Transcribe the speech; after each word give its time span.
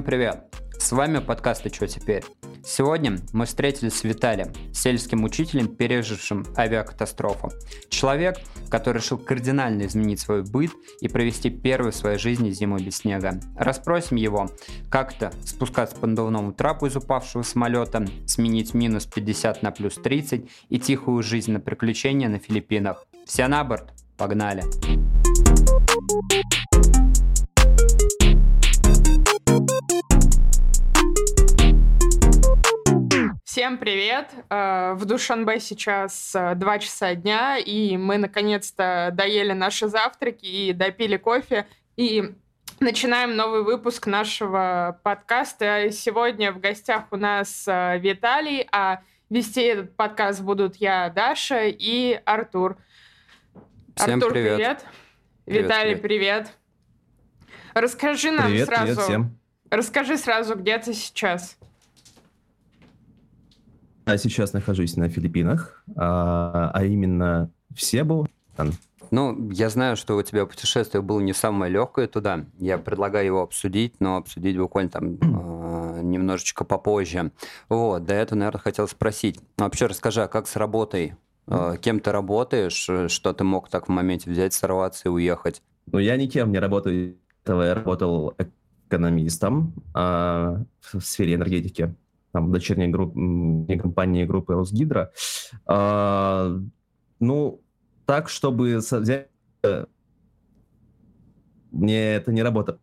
Всем 0.00 0.06
привет! 0.06 0.44
С 0.78 0.92
вами 0.92 1.18
подкаст 1.18 1.66
«И 1.66 1.70
чё 1.70 1.86
теперь?». 1.86 2.24
Сегодня 2.64 3.18
мы 3.34 3.44
встретились 3.44 3.98
с 3.98 4.02
Виталием, 4.02 4.50
сельским 4.72 5.24
учителем, 5.24 5.68
пережившим 5.68 6.46
авиакатастрофу. 6.56 7.50
Человек, 7.90 8.38
который 8.70 8.96
решил 8.96 9.18
кардинально 9.18 9.82
изменить 9.82 10.20
свой 10.20 10.42
быт 10.42 10.70
и 11.02 11.08
провести 11.08 11.50
первую 11.50 11.92
в 11.92 11.96
своей 11.96 12.16
жизни 12.16 12.48
зиму 12.48 12.78
без 12.78 12.96
снега. 12.96 13.38
Расспросим 13.58 14.16
его, 14.16 14.48
как 14.88 15.12
то 15.12 15.32
спускаться 15.44 15.94
по 15.96 16.06
надувному 16.06 16.54
трапу 16.54 16.86
из 16.86 16.96
упавшего 16.96 17.42
самолета, 17.42 18.06
сменить 18.26 18.72
минус 18.72 19.04
50 19.04 19.62
на 19.62 19.70
плюс 19.70 19.96
30 19.96 20.48
и 20.70 20.78
тихую 20.78 21.22
жизнь 21.22 21.52
на 21.52 21.60
приключения 21.60 22.30
на 22.30 22.38
Филиппинах. 22.38 23.06
Все 23.26 23.48
на 23.48 23.64
борт, 23.64 23.92
погнали! 24.16 24.64
Всем 33.50 33.78
привет! 33.78 34.30
Э, 34.48 34.92
в 34.94 35.04
Душанбе 35.06 35.58
сейчас 35.58 36.36
2 36.54 36.54
э, 36.54 36.78
часа 36.78 37.16
дня, 37.16 37.58
и 37.58 37.96
мы 37.96 38.16
наконец-то 38.16 39.10
доели 39.12 39.52
наши 39.54 39.88
завтраки 39.88 40.46
и 40.46 40.72
допили 40.72 41.16
кофе, 41.16 41.66
и 41.96 42.32
начинаем 42.78 43.34
новый 43.34 43.64
выпуск 43.64 44.06
нашего 44.06 45.00
подкаста. 45.02 45.90
Сегодня 45.90 46.52
в 46.52 46.60
гостях 46.60 47.06
у 47.10 47.16
нас 47.16 47.66
э, 47.66 47.98
Виталий, 47.98 48.68
а 48.70 49.02
вести 49.30 49.62
этот 49.62 49.96
подкаст 49.96 50.42
будут 50.42 50.76
я, 50.76 51.10
Даша 51.10 51.64
и 51.66 52.20
Артур. 52.24 52.76
Всем 53.96 54.14
Артур, 54.14 54.30
привет. 54.30 54.54
привет. 54.54 54.84
Привет, 55.44 55.64
Виталий, 55.64 55.96
привет. 55.96 56.02
привет. 56.04 56.56
Расскажи 57.74 58.30
нам 58.30 58.46
Привет, 58.46 58.66
сразу. 58.66 58.84
привет 58.84 58.98
всем. 59.00 59.38
Расскажи 59.70 60.16
сразу, 60.18 60.54
где 60.54 60.78
ты 60.78 60.94
сейчас. 60.94 61.58
Я 64.06 64.18
сейчас 64.18 64.52
нахожусь 64.52 64.96
на 64.96 65.08
Филиппинах, 65.08 65.84
а, 65.96 66.70
а 66.72 66.84
именно 66.84 67.50
в 67.74 67.82
Себу. 67.82 68.26
Ну, 69.10 69.50
я 69.50 69.70
знаю, 69.70 69.96
что 69.96 70.16
у 70.16 70.22
тебя 70.22 70.46
путешествие 70.46 71.02
было 71.02 71.18
не 71.20 71.32
самое 71.32 71.72
легкое 71.72 72.06
туда. 72.06 72.44
Я 72.58 72.78
предлагаю 72.78 73.26
его 73.26 73.42
обсудить, 73.42 73.94
но 73.98 74.18
обсудить 74.18 74.56
буквально 74.56 74.90
там 74.90 75.14
э, 75.14 76.00
немножечко 76.02 76.64
попозже. 76.64 77.32
Вот, 77.68 78.04
до 78.04 78.14
этого, 78.14 78.38
наверное, 78.38 78.60
хотел 78.60 78.86
спросить. 78.86 79.40
Ну, 79.58 79.64
Вообще 79.64 79.86
расскажи, 79.86 80.22
а 80.22 80.28
как 80.28 80.46
с 80.46 80.54
работой? 80.54 81.14
Э, 81.48 81.76
кем 81.80 81.98
ты 81.98 82.12
работаешь? 82.12 82.88
Э, 82.88 83.08
Что 83.08 83.32
ты 83.32 83.42
мог 83.42 83.68
так 83.68 83.88
в 83.88 83.90
моменте 83.90 84.30
взять, 84.30 84.54
сорваться 84.54 85.08
и 85.08 85.08
уехать? 85.08 85.60
Ну, 85.86 85.98
я 85.98 86.16
никем 86.16 86.52
не 86.52 86.60
работаю. 86.60 87.16
Я 87.46 87.74
работал 87.74 88.34
экономистом 88.90 89.74
а, 89.94 90.62
в 90.80 91.00
сфере 91.00 91.34
энергетики. 91.34 91.94
Там 92.32 92.52
дочерней 92.52 92.88
групп, 92.88 93.14
компании 93.80 94.24
группы 94.24 94.54
Росгидро. 94.54 95.12
А, 95.66 96.56
ну, 97.18 97.60
так, 98.06 98.28
чтобы 98.28 98.76
взять... 98.76 99.28
э, 99.62 99.86
Мне 101.72 102.14
это 102.14 102.32
не 102.32 102.42
работа 102.42 102.78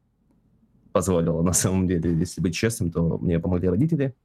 позволила, 0.91 1.41
на 1.43 1.53
самом 1.53 1.87
деле. 1.87 2.13
Если 2.13 2.41
быть 2.41 2.55
честным, 2.55 2.91
то 2.91 3.17
мне 3.19 3.39
помогли 3.39 3.69
родители, 3.69 4.15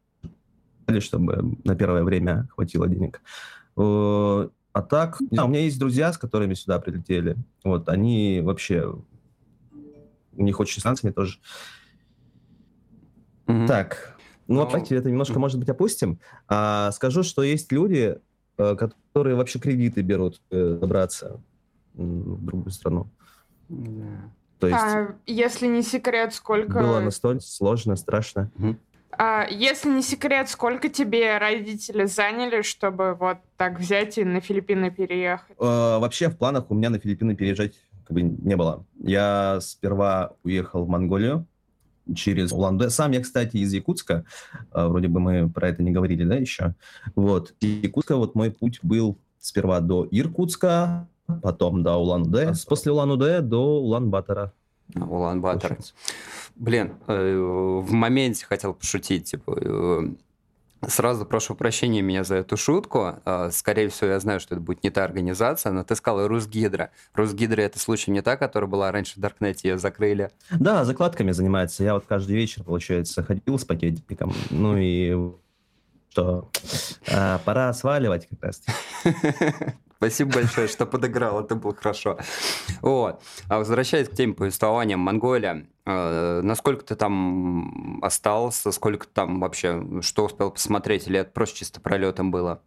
чтобы 1.01 1.57
на 1.65 1.77
первое 1.77 2.03
время 2.03 2.49
хватило 2.55 2.89
денег. 2.89 3.23
А 3.77 4.81
так, 4.81 5.19
знаю, 5.31 5.49
у 5.49 5.51
меня 5.51 5.61
есть 5.61 5.79
друзья, 5.79 6.13
с 6.13 6.19
которыми 6.19 6.55
сюда 6.55 6.81
прилетели. 6.81 7.37
Вот, 7.63 7.89
они 7.89 8.41
вообще... 8.43 8.95
У 10.35 10.43
них 10.43 10.59
очень 10.61 10.75
16, 10.75 11.05
мне 11.05 11.13
тоже. 11.13 11.39
Мгм. 13.47 13.67
Так, 13.67 14.19
ну, 14.47 14.61
Ну, 14.61 14.67
давайте 14.67 14.97
это 14.97 15.11
немножко, 15.11 15.39
может 15.39 15.59
быть, 15.59 15.69
опустим. 15.69 16.19
А, 16.49 16.91
скажу, 16.93 17.23
что 17.23 17.43
есть 17.43 17.71
люди, 17.73 18.19
э, 18.59 18.77
которые 18.77 19.37
вообще 19.37 19.59
кредиты 19.59 20.03
берут 20.03 20.41
э, 20.51 20.79
добраться 20.81 21.41
м, 21.97 22.35
в 22.37 22.45
другую 22.45 22.71
страну. 22.71 23.09
Да. 23.69 24.31
То 24.59 24.69
есть 24.69 24.81
А, 24.81 25.15
если 25.27 25.67
не 25.67 25.83
секрет, 25.83 26.35
сколько... 26.35 26.79
было 26.81 27.01
настолько 27.01 27.43
сложно, 27.43 27.97
страшно. 27.97 28.51
А, 29.19 29.47
если 29.51 29.91
не 29.91 30.03
секрет, 30.03 30.49
сколько 30.49 30.89
тебе 30.89 31.37
родители 31.37 32.07
заняли, 32.07 32.63
чтобы 32.63 33.15
вот 33.15 33.39
так 33.57 33.79
взять 33.79 34.19
и 34.19 34.25
на 34.25 34.41
Филиппины 34.41 34.91
переехать? 34.91 35.57
Э, 35.59 35.99
вообще 35.99 36.29
в 36.29 36.39
планах 36.39 36.71
у 36.71 36.75
меня 36.75 36.91
на 36.91 36.99
Филиппины 36.99 37.35
переезжать 37.35 37.75
как 38.05 38.15
бы 38.15 38.23
не 38.23 38.57
было. 38.57 38.85
Я 38.99 39.59
сперва 39.61 40.33
уехал 40.45 40.85
в 40.85 40.89
Монголию 40.89 41.47
через 42.15 42.53
Улан-Удэ. 42.53 42.91
Сам 42.91 43.13
я, 43.13 43.21
кстати, 43.21 43.57
из 43.57 43.73
Якутска. 43.73 44.25
Э, 44.73 44.87
Вроде 44.87 45.09
бы 45.09 45.21
мы 45.21 45.49
про 45.49 45.69
это 45.69 45.83
не 45.83 45.91
говорили, 45.91 46.25
да, 46.25 46.37
еще? 46.37 46.75
Вот. 47.15 47.55
И 47.61 47.67
Якутска, 47.67 48.17
вот 48.17 48.35
мой 48.35 48.51
путь 48.51 48.81
был 48.83 49.19
сперва 49.41 49.81
до 49.81 50.07
Иркутска, 50.11 51.09
потом 51.43 51.83
до 51.83 51.97
Улан-Удэ, 51.97 52.53
после 52.69 52.93
Улан-Удэ 52.93 53.41
до 53.41 53.81
Улан-Батора. 53.81 54.53
Улан-Батор. 54.95 55.71
Получается. 55.71 55.95
Блин, 56.57 56.93
э, 57.07 57.37
в 57.37 57.93
моменте 57.93 58.45
хотел 58.47 58.75
пошутить, 58.75 59.25
типа, 59.25 59.59
э, 59.61 60.09
сразу 60.87 61.25
прошу 61.25 61.55
прощения 61.55 62.03
меня 62.03 62.25
за 62.25 62.37
эту 62.37 62.57
шутку. 62.57 63.15
Э, 63.25 63.51
Скорее 63.53 63.89
всего, 63.89 64.11
я 64.11 64.21
знаю, 64.21 64.41
что 64.41 64.55
это 64.55 64.63
будет 64.63 64.83
не 64.83 64.91
та 64.91 65.05
организация, 65.05 65.73
но 65.73 65.85
ты 65.85 65.95
сказал 65.95 66.27
Русгидро. 66.29 66.91
Русгидро— 67.15 67.61
это 67.63 67.79
случай 67.79 68.11
не 68.11 68.23
та, 68.23 68.37
которая 68.37 68.69
была 68.69 68.93
раньше 68.93 69.15
в 69.17 69.21
Даркнете, 69.21 69.69
ее 69.69 69.79
закрыли. 69.79 70.31
Да, 70.51 70.85
закладками 70.85 71.33
занимается. 71.33 71.85
Я 71.85 71.95
вот 71.95 72.05
каждый 72.07 72.37
вечер, 72.37 72.65
получается, 72.65 73.23
ходил 73.23 73.59
с 73.59 73.65
пакетиком. 73.65 74.33
Ну 74.51 74.77
и 74.77 75.33
что, 76.11 76.51
э, 77.07 77.39
пора 77.45 77.73
сваливать 77.73 78.29
как 78.29 78.43
раз. 78.45 78.63
Спасибо 80.03 80.33
большое, 80.33 80.67
что 80.67 80.85
подыграл, 80.85 81.45
это 81.45 81.55
было 81.55 81.73
хорошо. 81.77 82.19
Вот. 82.81 83.23
А 83.49 83.59
возвращаясь 83.59 84.09
к 84.09 84.15
теме 84.15 84.35
повествования, 84.35 84.97
Монголия, 84.97 85.69
э, 85.87 86.41
насколько 86.43 86.85
ты 86.85 86.97
там 86.97 88.01
остался, 88.03 88.73
сколько 88.73 89.07
там 89.07 89.39
вообще, 89.39 89.81
что 90.01 90.25
успел 90.25 90.51
посмотреть, 90.51 91.07
или 91.07 91.21
это 91.21 91.31
просто 91.31 91.57
чисто 91.57 91.81
пролетом 91.81 92.33
было? 92.33 92.63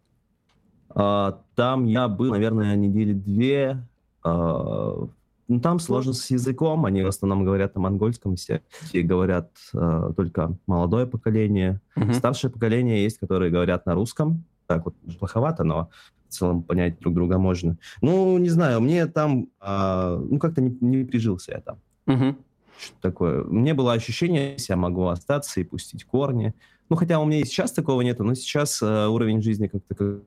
А, 0.88 1.38
Там 1.56 1.84
я 1.84 2.08
был, 2.08 2.30
наверное, 2.30 2.74
недели 2.74 3.12
две. 3.12 3.86
А, 4.24 5.06
Ну, 5.48 5.60
там 5.60 5.78
сложно 5.78 6.14
с 6.14 6.30
языком. 6.30 6.86
Они 6.86 7.02
в 7.02 7.08
основном 7.08 7.44
говорят 7.44 7.74
на 7.74 7.82
монгольском 7.82 8.36
все. 8.36 8.62
И 8.92 9.02
говорят 9.02 9.50
а, 9.74 10.10
только 10.14 10.56
молодое 10.66 11.06
поколение. 11.06 11.82
Мгм. 11.96 12.14
Старшее 12.14 12.50
поколение 12.50 13.04
есть, 13.04 13.18
которые 13.18 13.50
говорят 13.50 13.84
на 13.84 13.94
русском. 13.94 14.44
Так 14.66 14.86
вот, 14.86 14.94
плоховато, 15.20 15.64
но 15.64 15.90
в 16.28 16.32
целом 16.32 16.62
понять 16.62 16.98
друг 17.00 17.14
друга 17.14 17.38
можно. 17.38 17.76
Ну, 18.02 18.38
не 18.38 18.48
знаю, 18.48 18.80
мне 18.80 19.06
там, 19.06 19.48
а, 19.60 20.16
ну, 20.16 20.38
как-то 20.38 20.60
не, 20.60 20.76
не 20.80 21.04
прижился 21.04 21.52
я 21.52 21.60
там. 21.60 21.78
Мгм. 22.06 22.38
Что 22.78 22.96
такое? 23.00 23.44
Мне 23.44 23.74
было 23.74 23.92
ощущение, 23.92 24.58
что 24.58 24.74
я 24.74 24.76
могу 24.76 25.06
остаться 25.06 25.60
и 25.60 25.64
пустить 25.64 26.04
корни. 26.04 26.54
Ну, 26.88 26.96
хотя 26.96 27.18
у 27.18 27.24
меня 27.24 27.40
и 27.40 27.44
сейчас 27.44 27.72
такого 27.72 28.02
нету, 28.02 28.22
но 28.22 28.34
сейчас 28.34 28.80
э, 28.82 29.06
уровень 29.06 29.42
жизни 29.42 29.66
как-то 29.66 29.94
как- 29.94 30.22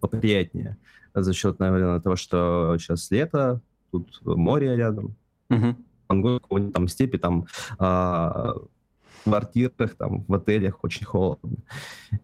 поприятнее. 0.00 0.76
За 1.14 1.32
счет, 1.32 1.58
наверное, 1.58 2.00
того, 2.00 2.16
что 2.16 2.76
сейчас 2.78 3.10
лето, 3.10 3.60
тут 3.90 4.20
море 4.24 4.76
рядом. 4.76 5.14
Монголии 6.08 6.40
какой-нибудь 6.40 6.74
там 6.74 6.88
степи, 6.88 7.16
там 7.18 7.46
а, 7.78 8.54
квартирах, 9.24 9.94
там 9.96 10.24
в 10.26 10.34
отелях 10.34 10.82
очень 10.82 11.06
холодно. 11.06 11.56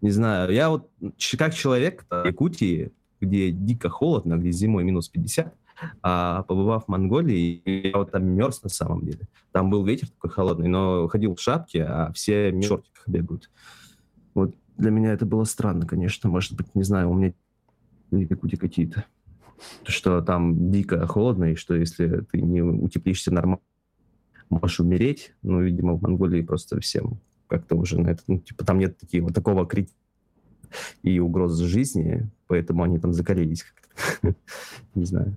Не 0.00 0.10
знаю, 0.10 0.52
я 0.52 0.70
вот 0.70 0.90
как 1.36 1.54
человек 1.54 2.04
в 2.10 2.26
Якутии, 2.26 2.92
где 3.20 3.50
дико 3.50 3.88
холодно, 3.88 4.36
где 4.36 4.50
зимой 4.50 4.84
минус 4.84 5.08
50, 5.08 5.54
а 6.02 6.42
побывав 6.42 6.84
в 6.84 6.88
Монголии, 6.88 7.62
я 7.64 7.96
вот 7.98 8.10
там 8.10 8.26
мерз 8.26 8.62
на 8.62 8.68
самом 8.68 9.04
деле. 9.04 9.28
Там 9.52 9.70
был 9.70 9.84
ветер 9.84 10.08
такой 10.08 10.30
холодный, 10.30 10.68
но 10.68 11.08
ходил 11.08 11.34
в 11.34 11.40
шапке, 11.40 11.84
а 11.84 12.12
все 12.12 12.50
в 12.50 12.62
шортиках 12.62 13.08
бегают. 13.08 13.50
Вот 14.34 14.54
для 14.76 14.90
меня 14.90 15.12
это 15.12 15.26
было 15.26 15.44
странно, 15.44 15.86
конечно. 15.86 16.28
Может 16.30 16.54
быть, 16.56 16.74
не 16.74 16.82
знаю, 16.82 17.10
у 17.10 17.14
меня 17.14 17.32
в 18.10 18.16
Якутии 18.16 18.56
какие-то. 18.56 19.04
Что 19.84 20.20
там 20.20 20.70
дико 20.70 21.04
холодно, 21.06 21.46
и 21.52 21.56
что 21.56 21.74
если 21.74 22.20
ты 22.30 22.40
не 22.40 22.62
утеплишься 22.62 23.32
нормально, 23.32 23.62
можешь 24.50 24.80
умереть. 24.80 25.32
Ну, 25.42 25.60
видимо, 25.60 25.94
в 25.94 26.02
Монголии 26.02 26.42
просто 26.42 26.80
всем 26.80 27.20
как-то 27.46 27.76
уже 27.76 28.00
на 28.00 28.08
это... 28.08 28.22
Ну, 28.26 28.38
типа 28.38 28.64
там 28.64 28.78
нет 28.78 28.98
такие, 28.98 29.22
вот 29.22 29.34
такого 29.34 29.66
критики 29.66 29.96
и 31.02 31.18
угрозы 31.18 31.66
жизни, 31.66 32.28
поэтому 32.46 32.82
они 32.82 32.98
там 32.98 33.12
закалились 33.12 33.64
как-то. 33.64 34.34
Не 34.94 35.04
знаю. 35.04 35.36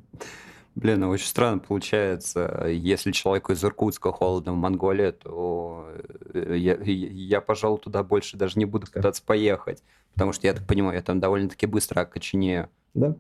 Блин, 0.75 1.01
ну 1.01 1.09
очень 1.09 1.25
странно 1.25 1.59
получается, 1.59 2.65
если 2.69 3.11
человеку 3.11 3.51
из 3.51 3.63
Иркутска 3.63 4.11
холодно 4.13 4.53
в 4.53 4.55
Монголии, 4.55 5.11
то 5.11 5.89
э, 6.33 6.55
я, 6.57 6.75
я, 6.75 7.07
я, 7.09 7.41
пожалуй, 7.41 7.79
туда 7.79 8.03
больше 8.03 8.37
даже 8.37 8.57
не 8.57 8.63
буду 8.63 8.87
пытаться 8.89 9.21
поехать, 9.25 9.83
потому 10.13 10.31
что, 10.31 10.47
я 10.47 10.53
так 10.53 10.65
понимаю, 10.65 10.95
я 10.95 11.01
там 11.01 11.19
довольно-таки 11.19 11.65
быстро 11.65 12.01
окоченею. 12.01 12.69
Да, 12.93 13.15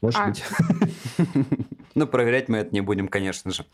может 0.00 0.20
А. 0.20 0.28
быть. 0.28 0.44
Ну, 1.94 2.06
проверять 2.06 2.50
мы 2.50 2.58
это 2.58 2.74
не 2.74 2.82
будем, 2.82 3.08
конечно 3.08 3.50
же. 3.50 3.64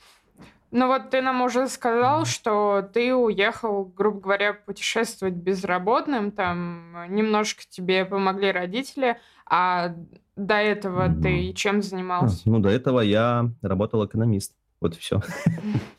Ну 0.72 0.86
вот 0.86 1.10
ты 1.10 1.20
нам 1.20 1.42
уже 1.42 1.68
сказал, 1.68 2.24
что 2.24 2.88
ты 2.94 3.14
уехал, 3.14 3.84
грубо 3.84 4.20
говоря, 4.20 4.54
путешествовать 4.54 5.34
безработным, 5.34 6.32
там 6.32 6.94
немножко 7.14 7.62
тебе 7.68 8.06
помогли 8.06 8.50
родители, 8.50 9.18
а 9.44 9.94
до 10.34 10.54
этого 10.54 11.08
mm-hmm. 11.08 11.22
ты 11.22 11.52
чем 11.52 11.82
занимался? 11.82 12.42
А, 12.46 12.48
ну, 12.48 12.58
до 12.58 12.70
этого 12.70 13.00
я 13.00 13.50
работал 13.60 14.06
экономистом. 14.06 14.56
Вот 14.80 14.96
и 14.96 14.98
все. 14.98 15.20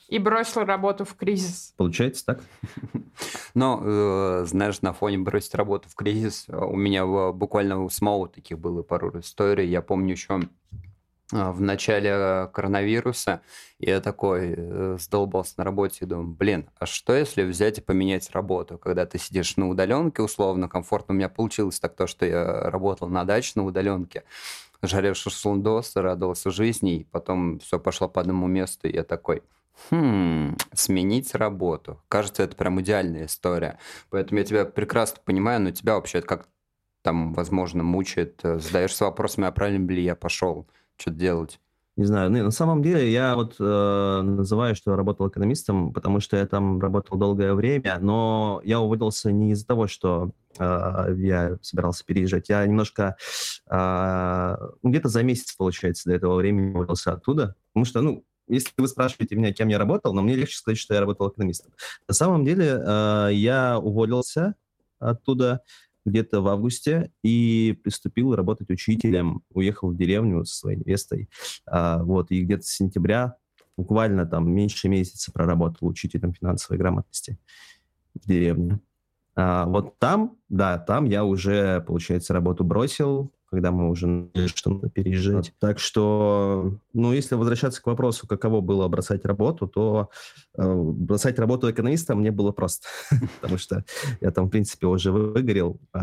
И 0.10 0.20
бросил 0.20 0.66
работу 0.66 1.06
в 1.06 1.16
кризис. 1.16 1.74
Получается 1.78 2.26
так? 2.26 2.44
Ну, 3.54 3.80
э, 3.84 4.46
знаешь, 4.46 4.82
на 4.82 4.92
фоне 4.92 5.20
бросить 5.20 5.54
работу 5.54 5.88
в 5.88 5.96
кризис 5.96 6.46
э, 6.48 6.58
у 6.58 6.76
меня 6.76 7.06
буквально 7.32 7.84
у 7.84 7.90
самого 7.90 8.28
таких 8.28 8.58
было 8.58 8.82
пару 8.82 9.20
историй. 9.20 9.70
Я 9.70 9.84
помню 9.84 10.14
еще 10.14 10.42
в 11.32 11.62
начале 11.62 12.50
коронавируса 12.54 13.42
я 13.80 14.02
такой 14.02 14.98
сдолбался 15.00 15.56
на 15.58 15.64
работе 15.64 16.00
и 16.02 16.08
думаю, 16.08 16.28
блин, 16.28 16.70
а 16.78 16.86
что 16.86 17.16
если 17.16 17.44
взять 17.44 17.80
и 17.80 17.82
поменять 17.82 18.30
работу? 18.32 18.78
Когда 18.78 19.06
ты 19.06 19.18
сидишь 19.18 19.58
на 19.58 19.70
удаленке, 19.70 20.22
условно, 20.22 20.68
комфортно. 20.68 21.14
У 21.14 21.18
меня 21.18 21.30
получилось 21.30 21.80
так 21.80 21.96
то, 21.96 22.08
что 22.08 22.26
я 22.26 22.70
работал 22.70 23.10
на 23.10 23.24
даче 23.24 23.54
на 23.56 23.66
удаленке 23.66 24.24
жарил 24.88 25.16
шашлындос, 25.16 25.96
радовался 25.96 26.52
жизни, 26.52 26.98
и 26.98 27.04
потом 27.06 27.60
все 27.60 27.80
пошло 27.80 28.10
по 28.10 28.22
одному 28.22 28.48
месту, 28.48 28.88
и 28.88 28.94
я 28.94 29.04
такой, 29.04 29.44
хм, 29.90 30.56
сменить 30.74 31.34
работу. 31.36 32.02
Кажется, 32.08 32.44
это 32.44 32.56
прям 32.56 32.82
идеальная 32.82 33.26
история. 33.26 33.80
Поэтому 34.10 34.40
я 34.40 34.46
тебя 34.46 34.66
прекрасно 34.66 35.20
понимаю, 35.24 35.62
но 35.62 35.72
тебя 35.72 35.96
вообще 35.96 36.22
как 36.22 36.48
там, 37.02 37.34
возможно, 37.34 37.84
мучает, 37.84 38.40
э, 38.44 38.60
задаешься 38.60 39.06
вопросами, 39.06 39.48
а 39.48 39.52
правильно 39.52 39.90
ли 39.92 40.02
я 40.02 40.16
пошел, 40.16 40.68
что 40.98 41.12
делать? 41.12 41.60
Не 41.96 42.06
знаю, 42.06 42.32
ну, 42.32 42.44
на 42.44 42.52
самом 42.52 42.82
деле 42.82 43.12
я 43.12 43.36
вот 43.36 43.56
э, 43.60 44.22
называю, 44.24 44.76
что 44.76 44.96
работал 44.96 45.28
экономистом, 45.28 45.94
потому 45.94 46.20
что 46.20 46.38
я 46.38 46.48
там 46.48 46.80
работал 46.82 47.20
долгое 47.20 47.54
время, 47.54 48.00
но 48.00 48.62
я 48.64 48.80
уволился 48.80 49.32
не 49.32 49.52
из-за 49.52 49.68
того, 49.68 49.86
что 49.86 50.32
э, 50.58 51.16
я 51.18 51.60
собирался 51.62 52.04
переезжать. 52.04 52.50
Я 52.50 52.66
немножко, 52.66 53.16
э, 53.70 54.58
где-то 54.82 55.08
за 55.10 55.22
месяц, 55.22 55.54
получается, 55.56 56.10
до 56.10 56.16
этого 56.16 56.36
времени 56.36 56.72
уволился 56.74 57.14
оттуда, 57.14 57.56
потому 57.74 57.86
что, 57.86 58.02
ну, 58.02 58.26
если 58.48 58.72
вы 58.78 58.88
спрашиваете 58.88 59.36
меня, 59.36 59.54
кем 59.54 59.68
я 59.68 59.78
работал, 59.78 60.16
но 60.16 60.24
мне 60.24 60.36
легче 60.36 60.58
сказать, 60.58 60.80
что 60.80 60.96
я 60.96 61.00
работал 61.00 61.30
экономистом. 61.30 61.74
На 62.08 62.16
самом 62.16 62.44
деле 62.44 62.82
э, 62.84 63.30
я 63.34 63.78
уволился 63.78 64.56
оттуда 64.98 65.62
где-то 66.06 66.42
в 66.42 66.48
августе 66.48 67.12
и 67.24 67.78
приступил 67.84 68.36
работать 68.36 68.70
учителем. 68.70 69.44
Уехал 69.52 69.90
в 69.90 69.98
деревню 69.98 70.46
со 70.46 70.56
своей 70.56 70.78
невестой. 70.78 71.30
А, 71.66 72.04
вот, 72.04 72.32
и 72.32 72.44
где-то 72.44 72.64
с 72.64 72.72
сентября 72.72 73.36
буквально 73.78 74.26
там 74.26 74.52
меньше 74.52 74.90
месяца 74.90 75.32
проработал 75.32 75.88
учителем 75.88 76.34
финансовой 76.34 76.78
грамотности 76.78 77.38
в 78.14 78.28
деревне. 78.28 78.80
А, 79.36 79.66
вот 79.66 79.98
там, 80.00 80.38
да, 80.50 80.78
там 80.78 81.06
я 81.06 81.26
уже, 81.26 81.82
получается, 81.82 82.34
работу 82.34 82.64
бросил, 82.64 83.34
когда 83.54 83.72
мы 83.72 83.90
уже 83.90 84.30
что-то 84.48 84.90
переезжать. 84.90 85.54
Так 85.60 85.78
что, 85.78 86.80
ну, 86.92 87.14
если 87.14 87.36
возвращаться 87.36 87.82
к 87.82 87.86
вопросу, 87.86 88.28
каково 88.28 88.62
было 88.62 88.88
бросать 88.88 89.26
работу, 89.26 89.68
то 89.68 90.10
э, 90.58 90.74
бросать 90.76 91.38
работу 91.38 91.70
экономиста 91.70 92.16
мне 92.16 92.32
было 92.32 92.52
просто, 92.52 92.88
потому 93.42 93.60
что 93.60 93.86
я 94.22 94.32
там, 94.32 94.48
в 94.48 94.50
принципе, 94.50 94.88
уже 94.88 95.12
выгорел, 95.12 95.80
э, 95.94 96.00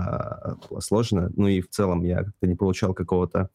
было 0.70 0.80
сложно, 0.80 1.32
ну 1.36 1.48
и 1.48 1.60
в 1.60 1.68
целом 1.68 2.04
я 2.04 2.22
как-то 2.22 2.46
не 2.46 2.54
получал 2.54 2.94
какого-то 2.94 3.50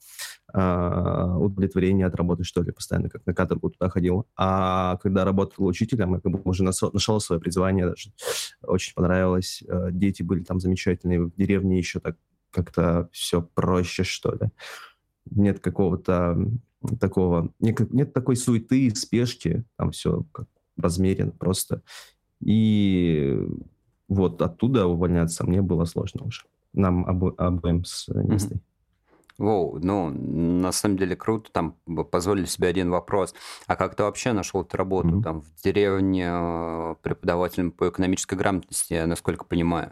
э, 0.53 1.35
удовлетворения 1.39 2.05
от 2.05 2.15
работы, 2.15 2.43
что 2.43 2.61
ли, 2.61 2.71
постоянно 2.71 3.09
как 3.09 3.25
на 3.25 3.33
каторгу 3.33 3.69
туда 3.69 3.89
ходил. 3.89 4.27
А 4.35 4.97
когда 4.97 5.23
работал 5.23 5.65
учителем, 5.65 6.15
я 6.15 6.19
как 6.19 6.31
бы 6.33 6.41
уже 6.43 6.63
нашел 6.63 7.19
свое 7.21 7.39
призвание 7.39 7.87
даже. 7.87 8.11
Очень 8.61 8.93
понравилось. 8.93 9.63
Э, 9.65 9.87
дети 9.91 10.21
были 10.21 10.43
там 10.43 10.59
замечательные. 10.59 11.21
В 11.21 11.35
деревне 11.35 11.77
еще 11.77 12.01
так 12.01 12.17
как-то 12.55 13.09
все 13.11 13.41
проще, 13.41 14.03
что 14.03 14.31
ли. 14.31 14.49
Нет 15.29 15.59
какого-то 15.59 16.37
такого, 16.99 17.51
нет 17.59 18.13
такой 18.13 18.35
суеты, 18.35 18.93
спешки, 18.95 19.65
там 19.77 19.91
все 19.91 20.23
как 20.31 20.47
размеренно 20.77 21.31
просто. 21.31 21.81
И 22.39 23.39
вот 24.07 24.41
оттуда 24.41 24.87
увольняться 24.87 25.45
мне 25.45 25.61
было 25.61 25.85
сложно 25.85 26.25
уже. 26.25 26.43
Нам 26.73 27.05
обо- 27.05 27.35
обоим 27.37 27.83
с 27.83 28.07
Нестой. 28.07 28.61
Воу, 29.37 29.79
ну, 29.79 30.09
на 30.11 30.71
самом 30.71 30.97
деле 30.97 31.15
круто, 31.17 31.51
там 31.51 31.75
позволили 32.11 32.45
себе 32.45 32.69
один 32.69 32.89
вопрос. 32.89 33.35
А 33.67 33.75
как 33.75 33.95
ты 33.95 34.03
вообще 34.03 34.31
нашел 34.31 34.61
эту 34.61 34.77
работу 34.77 35.09
mm-hmm. 35.09 35.23
там 35.23 35.41
в 35.41 35.61
деревне 35.61 36.27
э, 36.29 36.95
преподавателем 37.01 37.71
по 37.71 37.89
экономической 37.89 38.35
грамотности, 38.35 39.03
насколько 39.05 39.43
понимаю? 39.43 39.91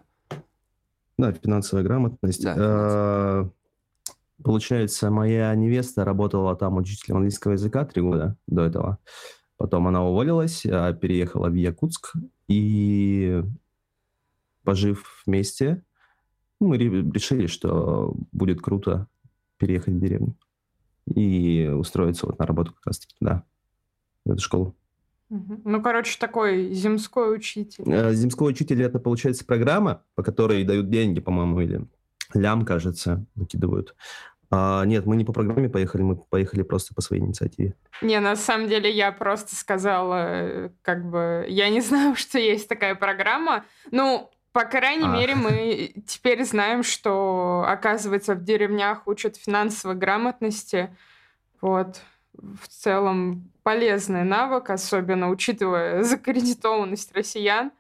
Да, 1.18 1.32
финансовая 1.32 1.84
грамотность. 1.84 2.44
Да, 2.44 2.56
а, 2.58 3.50
Получается, 4.44 5.10
моя 5.10 5.54
невеста 5.56 6.04
работала 6.04 6.56
там 6.56 6.78
учителем 6.78 7.18
английского 7.18 7.54
языка 7.54 7.86
три 7.86 8.02
года 8.02 8.36
до 8.48 8.64
этого. 8.64 8.98
Потом 9.58 9.88
она 9.88 10.04
уволилась, 10.04 10.66
а, 10.66 10.92
переехала 10.94 11.50
в 11.50 11.54
Якутск. 11.54 12.14
И, 12.48 13.42
пожив 14.64 15.24
вместе, 15.26 15.84
мы 16.60 16.78
решили, 16.78 17.48
что 17.48 18.16
будет 18.32 18.62
круто 18.62 19.08
переехать 19.58 19.94
в 19.94 20.00
деревню 20.00 20.36
и 21.06 21.70
устроиться 21.74 22.26
вот 22.26 22.40
на 22.40 22.46
работу 22.46 22.74
как 22.74 22.88
раз-таки 22.88 23.16
туда, 23.20 23.44
в 24.26 24.32
эту 24.32 24.42
школу. 24.42 24.76
Ну, 25.30 25.82
короче, 25.82 26.18
такой 26.20 26.72
земской 26.74 27.36
учитель. 27.36 27.84
Э, 27.88 28.14
земской 28.14 28.52
учитель 28.52 28.84
это, 28.84 29.00
получается, 29.00 29.46
программа, 29.46 30.04
по 30.16 30.24
которой 30.24 30.64
дают 30.64 30.90
деньги, 30.90 31.20
по-моему, 31.20 31.62
или 31.62 31.88
лям, 32.34 32.66
кажется, 32.66 33.26
накидывают. 33.36 33.96
А, 34.56 34.84
нет, 34.86 35.08
мы 35.08 35.16
не 35.16 35.26
по 35.26 35.34
программе 35.34 35.68
поехали, 35.68 36.04
мы 36.04 36.16
поехали 36.16 36.62
просто 36.62 36.94
по 36.94 37.02
своей 37.02 37.24
инициативе. 37.24 37.74
Не, 38.02 38.20
на 38.20 38.36
самом 38.36 38.68
деле 38.68 38.92
я 38.92 39.12
просто 39.12 39.56
сказала, 39.56 40.72
как 40.84 41.10
бы, 41.10 41.46
я 41.50 41.70
не 41.70 41.82
знаю, 41.82 42.16
что 42.16 42.38
есть 42.38 42.68
такая 42.68 42.94
программа. 42.94 43.66
Ну, 43.90 44.30
по 44.52 44.66
крайней 44.66 45.08
а. 45.08 45.18
мере, 45.18 45.34
мы 45.34 45.94
теперь 46.06 46.46
знаем, 46.46 46.84
что, 46.84 47.66
оказывается, 47.68 48.36
в 48.36 48.44
деревнях 48.44 49.08
учат 49.08 49.38
финансовой 49.38 49.96
грамотности. 49.96 50.96
Вот. 51.60 52.02
В 52.34 52.68
целом 52.68 53.52
полезный 53.64 54.24
навык, 54.24 54.70
особенно 54.70 55.30
учитывая 55.30 56.04
закредитованность 56.04 57.16
россиян. 57.16 57.72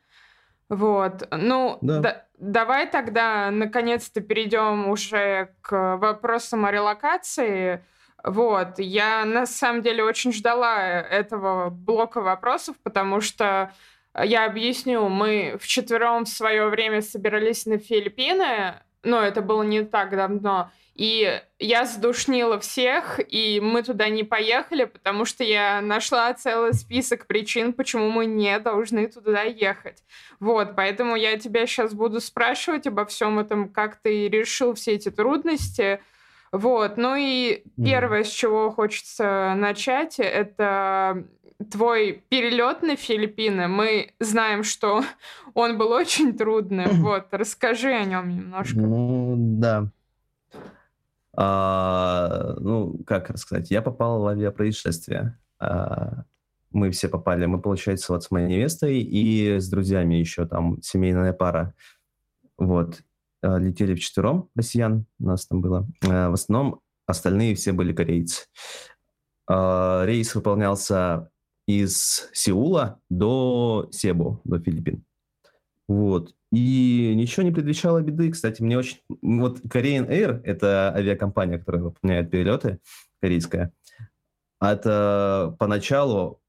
Вот. 0.70 1.28
Ну, 1.32 1.78
да. 1.82 2.00
Да, 2.00 2.26
давай 2.38 2.88
тогда 2.88 3.52
наконец-то 3.52 4.22
перейдем 4.22 4.90
уже 4.90 5.54
к 5.62 5.98
вопросам 5.98 6.66
о 6.66 6.72
релокации. 6.72 7.84
Вот. 8.24 8.80
Я 8.80 9.26
на 9.26 9.46
самом 9.46 9.82
деле 9.82 10.04
очень 10.04 10.32
ждала 10.32 10.82
этого 10.82 11.70
блока 11.70 12.22
вопросов, 12.22 12.76
потому 12.84 13.22
что 13.22 13.72
я 14.22 14.46
объясню, 14.46 15.10
мы 15.10 15.58
вчетвером 15.60 16.26
в 16.26 16.30
свое 16.30 16.68
время 16.68 17.02
собирались 17.02 17.66
на 17.66 17.80
Филиппины, 17.80 18.76
но 19.04 19.22
это 19.22 19.42
было 19.42 19.64
не 19.64 19.84
так 19.84 20.12
давно, 20.12 20.72
и 20.96 21.42
я 21.58 21.86
задушнила 21.86 22.60
всех, 22.60 23.20
и 23.28 23.60
мы 23.60 23.82
туда 23.82 24.10
не 24.10 24.24
поехали, 24.24 24.86
потому 24.86 25.26
что 25.26 25.44
я 25.44 25.82
нашла 25.82 26.32
целый 26.36 26.74
список 26.74 27.26
причин, 27.26 27.74
почему 27.74 28.12
мы 28.12 28.28
не 28.28 28.60
должны 28.60 29.08
туда 29.08 29.42
ехать. 29.42 30.04
Вот, 30.40 30.76
поэтому 30.76 31.16
я 31.16 31.38
тебя 31.40 31.66
сейчас 31.66 31.96
буду 31.96 32.22
спрашивать 32.22 32.86
обо 32.86 33.06
всем 33.06 33.40
этом, 33.40 33.70
как 33.70 33.96
ты 33.96 34.30
решил 34.30 34.76
все 34.76 34.94
эти 34.94 35.10
трудности. 35.10 36.00
Вот, 36.52 36.98
ну 36.98 37.16
и 37.18 37.64
первое, 37.84 38.24
с 38.24 38.30
чего 38.30 38.70
хочется 38.70 39.56
начать, 39.58 40.20
это 40.20 41.26
твой 41.66 42.24
перелет 42.30 42.82
на 42.82 42.96
Филиппины. 42.96 43.68
Мы 43.68 44.14
знаем, 44.20 44.64
что 44.64 45.04
он 45.54 45.78
был 45.78 45.92
очень 45.92 46.38
трудным. 46.38 47.02
Вот, 47.02 47.28
расскажи 47.32 47.92
о 47.92 48.06
нем 48.06 48.30
немножко. 48.30 48.80
Ну, 48.80 49.36
да. 49.38 49.92
А, 51.36 52.56
ну, 52.60 53.00
как 53.06 53.30
рассказать, 53.30 53.72
я 53.72 53.82
попал 53.82 54.22
в 54.22 54.28
авиапроисшествие. 54.28 55.40
А, 55.60 56.26
мы 56.72 56.92
все 56.92 57.08
попали, 57.08 57.46
мы, 57.46 57.62
получается, 57.62 58.14
вот 58.14 58.24
с 58.24 58.32
моей 58.32 58.48
невестой 58.48 59.00
и 59.00 59.60
с 59.60 59.70
друзьями 59.70 60.16
еще, 60.16 60.46
там, 60.46 60.82
семейная 60.82 61.34
пара. 61.34 61.74
Вот. 62.58 63.02
А, 63.42 63.58
летели 63.58 63.94
вчетвером 63.96 64.50
россиян, 64.56 65.06
у 65.20 65.26
нас 65.26 65.46
там 65.46 65.62
было. 65.62 65.88
А, 66.08 66.30
в 66.30 66.34
основном 66.34 66.82
остальные 67.06 67.56
все 67.56 67.74
были 67.74 67.94
корейцы. 67.94 68.46
А, 69.48 70.06
рейс 70.06 70.34
выполнялся 70.36 71.30
из 71.68 72.30
Сеула 72.34 73.00
до 73.10 73.88
Себу, 73.92 74.42
до 74.44 74.60
Филиппин. 74.60 75.04
Вот. 75.88 76.36
И 76.52 77.14
ничего 77.16 77.44
не 77.44 77.52
предвещало 77.52 78.02
беды. 78.02 78.30
Кстати, 78.32 78.62
мне 78.62 78.78
очень... 78.78 79.00
Вот 79.22 79.60
Korean 79.62 80.08
Air— 80.08 80.42
это 80.44 80.94
авиакомпания, 80.94 81.58
которая 81.58 81.84
выполняет 81.84 82.30
перелеты, 82.30 82.80
корейская. 83.20 83.72
Это 84.62 85.56
поначалу 85.58 86.43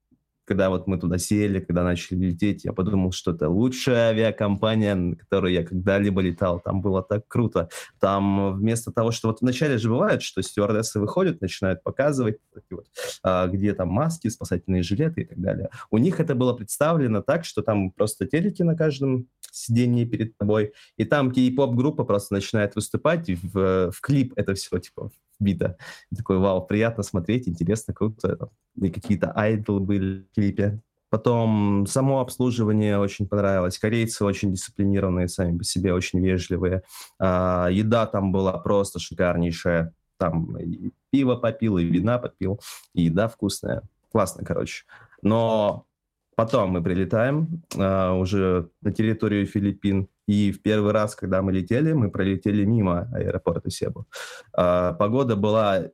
когда 0.45 0.71
вот 0.71 0.87
мы 0.87 0.99
туда 0.99 1.19
сели, 1.19 1.61
когда 1.61 1.85
начали 1.85 2.27
лететь, 2.27 2.65
я 2.65 2.73
подумал, 2.73 3.13
что 3.13 3.33
это 3.33 3.49
лучшая 3.49 4.11
авиакомпания, 4.11 4.95
на 4.95 5.17
которой 5.17 5.55
я 5.55 5.65
когда-либо 5.65 6.21
летал. 6.21 6.61
Там 6.61 6.83
было 6.83 7.03
так 7.03 7.27
круто. 7.29 7.69
Там 8.01 8.55
вместо 8.57 8.93
того, 8.93 9.11
что 9.11 9.29
вот 9.29 9.41
вначале 9.41 9.79
же 9.79 9.89
бывает, 9.89 10.23
что 10.23 10.43
стюардессы 10.43 11.01
выходят, 11.01 11.41
начинают 11.41 11.83
показывать, 11.83 12.39
вот, 12.71 12.87
а, 13.23 13.47
где 13.47 13.75
там 13.75 13.89
маски, 13.89 14.29
спасательные 14.29 14.83
жилеты 14.83 15.23
и 15.23 15.25
так 15.25 15.41
далее. 15.41 15.71
У 15.91 15.99
них 15.99 16.21
это 16.21 16.35
было 16.35 16.53
представлено 16.53 17.23
так, 17.23 17.45
что 17.45 17.63
там 17.63 17.91
просто 17.91 18.27
телеки 18.27 18.63
на 18.63 18.77
каждом 18.77 19.29
сидении 19.53 20.05
перед 20.05 20.37
тобой, 20.37 20.73
и 20.97 21.05
там 21.05 21.31
кей-поп-группа 21.31 22.05
просто 22.05 22.35
начинает 22.35 22.75
выступать, 22.75 23.29
и 23.29 23.37
в, 23.37 23.93
в 23.93 24.01
клип 24.01 24.33
это 24.37 24.55
все 24.55 24.79
типа 24.79 25.11
вбито. 25.39 25.77
И 26.11 26.17
такой, 26.17 26.39
вау, 26.39 26.67
приятно 26.67 27.03
смотреть, 27.03 27.49
интересно, 27.49 27.95
круто. 27.95 28.51
И 28.81 28.91
какие-то 28.91 29.33
айдолы 29.33 29.81
были 29.81 30.27
в 30.31 30.35
клипе. 30.35 30.81
Потом 31.15 31.87
само 31.87 32.19
обслуживание 32.19 32.99
очень 32.99 33.29
понравилось. 33.29 33.79
Корейцы 33.79 34.25
очень 34.25 34.53
дисциплинированные 34.53 35.29
сами 35.29 35.59
по 35.59 35.63
себе, 35.63 35.95
очень 35.95 36.19
вежливые. 36.19 36.83
А, 37.21 37.69
еда 37.71 38.07
там 38.07 38.33
была 38.33 38.59
просто 38.59 38.99
шикарнейшая. 38.99 39.93
Там 40.19 40.59
и 40.59 40.91
пиво 41.11 41.37
попил, 41.37 41.79
и 41.79 41.85
вина 41.85 42.19
попил, 42.19 42.61
и 42.95 43.03
еда 43.03 43.29
вкусная. 43.29 43.83
Классно, 44.11 44.45
короче. 44.45 44.87
Но 45.23 45.87
потом 46.35 46.71
мы 46.71 46.83
прилетаем 46.83 47.63
а, 47.77 48.15
уже 48.15 48.71
на 48.83 48.93
территорию 48.93 49.47
Филиппин. 49.47 50.09
И 50.27 50.53
в 50.53 50.63
первый 50.63 50.93
раз, 50.93 51.15
когда 51.15 51.43
мы 51.43 51.53
летели, 51.53 51.93
мы 51.93 52.11
пролетели 52.11 52.65
мимо 52.65 53.09
аэропорта 53.13 53.71
Себу. 53.71 54.07
А, 54.53 54.93
погода 54.95 55.37
была 55.37 55.91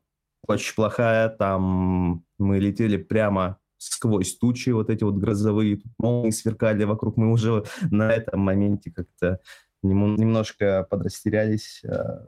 очень 0.46 0.74
плохая, 0.74 1.28
там 1.28 2.24
мы 2.38 2.58
летели 2.58 2.96
прямо 2.96 3.58
сквозь 3.78 4.36
тучи, 4.36 4.70
вот 4.70 4.90
эти 4.90 5.04
вот 5.04 5.16
грозовые, 5.16 5.80
молнии 5.98 6.30
сверкали 6.30 6.84
вокруг. 6.84 7.16
Мы 7.16 7.30
уже 7.30 7.64
на 7.90 8.12
этом 8.12 8.40
моменте 8.40 8.90
как-то 8.90 9.40
немножко 9.82 10.86
подрастерялись. 10.88 11.82
А, 11.84 12.26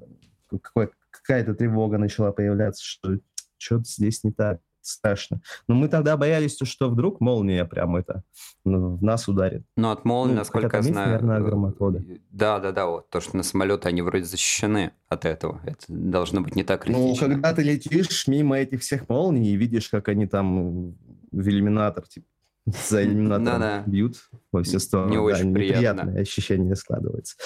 какая-то 1.10 1.54
тревога 1.54 1.98
начала 1.98 2.32
появляться, 2.32 2.84
что 2.84 3.18
что-то 3.58 3.84
здесь 3.84 4.24
не 4.24 4.32
так 4.32 4.60
страшно. 4.82 5.40
Но 5.68 5.74
мы 5.74 5.88
тогда 5.88 6.16
боялись, 6.16 6.56
что 6.62 6.90
вдруг 6.90 7.20
молния 7.20 7.64
прям 7.64 7.96
это 7.96 8.22
ну, 8.64 8.96
в 8.96 9.02
нас 9.02 9.28
ударит. 9.28 9.64
Ну, 9.76 9.90
от 9.90 10.04
молнии, 10.04 10.32
ну, 10.32 10.38
насколько 10.38 10.76
я 10.76 10.82
знаю... 10.82 11.08
Наверное, 11.08 11.40
громотвода. 11.40 12.04
Да, 12.30 12.58
да, 12.58 12.72
да, 12.72 12.86
вот. 12.86 13.10
То, 13.10 13.20
что 13.20 13.36
на 13.36 13.42
самолеты, 13.42 13.88
они 13.88 14.02
вроде 14.02 14.24
защищены 14.24 14.92
от 15.08 15.24
этого. 15.24 15.60
Это 15.64 15.84
должно 15.88 16.40
быть 16.40 16.56
не 16.56 16.64
так 16.64 16.84
критично. 16.84 17.28
Ну, 17.28 17.34
когда 17.34 17.54
ты 17.54 17.62
летишь 17.62 18.26
мимо 18.26 18.58
этих 18.58 18.80
всех 18.82 19.08
молний 19.08 19.52
и 19.52 19.56
видишь, 19.56 19.88
как 19.88 20.08
они 20.08 20.26
там 20.26 20.94
в 21.30 21.48
иллюминатор, 21.48 22.06
типа, 22.06 22.26
за 22.66 23.04
иллюминатором 23.04 23.90
бьют 23.90 24.16
во 24.52 24.62
все 24.62 24.78
стороны. 24.78 25.10
Не 25.10 25.18
очень 25.18 25.52
приятно. 25.52 26.12
ощущение 26.18 26.76
складывается. 26.76 27.36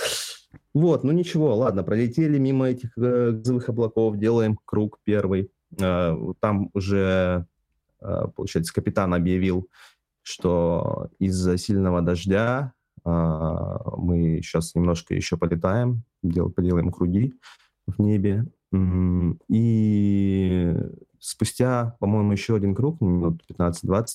Вот, 0.74 1.04
ну 1.04 1.12
ничего, 1.12 1.54
ладно, 1.54 1.82
пролетели 1.82 2.38
мимо 2.38 2.68
этих 2.68 2.90
э, 2.96 3.30
газовых 3.30 3.68
облаков, 3.68 4.18
делаем 4.18 4.58
круг 4.64 4.98
первый. 5.04 5.50
Э, 5.80 6.14
там 6.40 6.70
уже, 6.74 7.46
э, 8.00 8.24
получается, 8.34 8.72
капитан 8.74 9.14
объявил, 9.14 9.68
что 10.22 11.10
из-за 11.18 11.56
сильного 11.58 12.02
дождя 12.02 12.72
э, 13.04 13.08
мы 13.96 14.40
сейчас 14.42 14.74
немножко 14.74 15.14
еще 15.14 15.36
полетаем, 15.36 16.02
дел, 16.22 16.50
поделаем 16.50 16.90
круги 16.90 17.34
в 17.86 18.00
небе. 18.00 18.46
И 19.48 20.76
спустя, 21.18 21.96
по-моему, 22.00 22.32
еще 22.32 22.56
один 22.56 22.74
круг, 22.74 23.00
минут 23.00 23.42
15-20, 23.50 24.06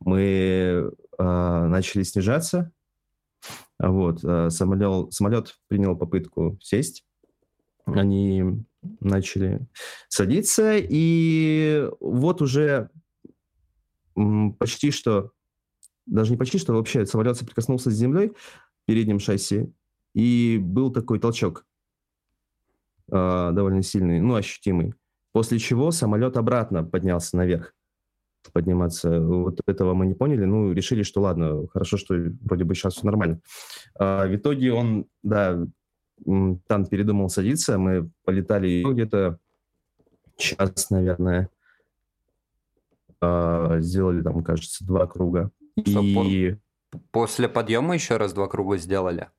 мы 0.00 0.92
э, 1.18 1.66
начали 1.66 2.02
снижаться. 2.02 2.72
Вот, 3.78 4.24
э, 4.24 4.50
самолет, 4.50 5.12
самолет 5.12 5.54
принял 5.68 5.96
попытку 5.96 6.58
сесть. 6.62 7.04
Они 7.84 8.64
начали 9.00 9.66
садиться, 10.08 10.74
и 10.76 11.88
вот 12.00 12.42
уже 12.42 12.90
почти 14.58 14.90
что, 14.90 15.32
даже 16.06 16.30
не 16.30 16.36
почти 16.36 16.58
что, 16.58 16.72
вообще 16.72 17.06
самолет 17.06 17.36
соприкоснулся 17.36 17.90
с 17.90 17.94
землей, 17.94 18.32
передним 18.86 19.18
шасси, 19.18 19.72
и 20.14 20.58
был 20.60 20.90
такой 20.90 21.18
толчок 21.18 21.66
э, 23.10 23.50
довольно 23.52 23.82
сильный, 23.82 24.20
ну, 24.20 24.34
ощутимый. 24.34 24.94
После 25.32 25.58
чего 25.58 25.90
самолет 25.90 26.38
обратно 26.38 26.82
поднялся 26.82 27.36
наверх. 27.36 27.74
Подниматься. 28.52 29.20
Вот 29.20 29.60
этого 29.66 29.92
мы 29.92 30.06
не 30.06 30.14
поняли. 30.14 30.44
Ну, 30.44 30.72
решили, 30.72 31.02
что 31.02 31.20
ладно, 31.20 31.66
хорошо, 31.68 31.98
что 31.98 32.14
вроде 32.14 32.64
бы 32.64 32.74
сейчас 32.74 32.94
все 32.94 33.04
нормально. 33.04 33.40
А, 33.98 34.26
в 34.26 34.34
итоге 34.34 34.72
он, 34.72 35.06
да, 35.22 35.66
там 36.24 36.86
передумал 36.86 37.28
садиться, 37.28 37.78
мы 37.78 38.10
полетали 38.24 38.82
где-то 38.82 39.38
час, 40.36 40.90
наверное. 40.90 41.50
А, 43.20 43.78
сделали 43.80 44.22
там, 44.22 44.42
кажется, 44.42 44.84
два 44.84 45.06
круга. 45.06 45.50
Что, 45.84 46.00
и... 46.02 46.56
После 47.10 47.48
подъема 47.48 47.94
еще 47.94 48.16
раз 48.16 48.32
два 48.32 48.48
круга 48.48 48.76
сделали? 48.76 49.30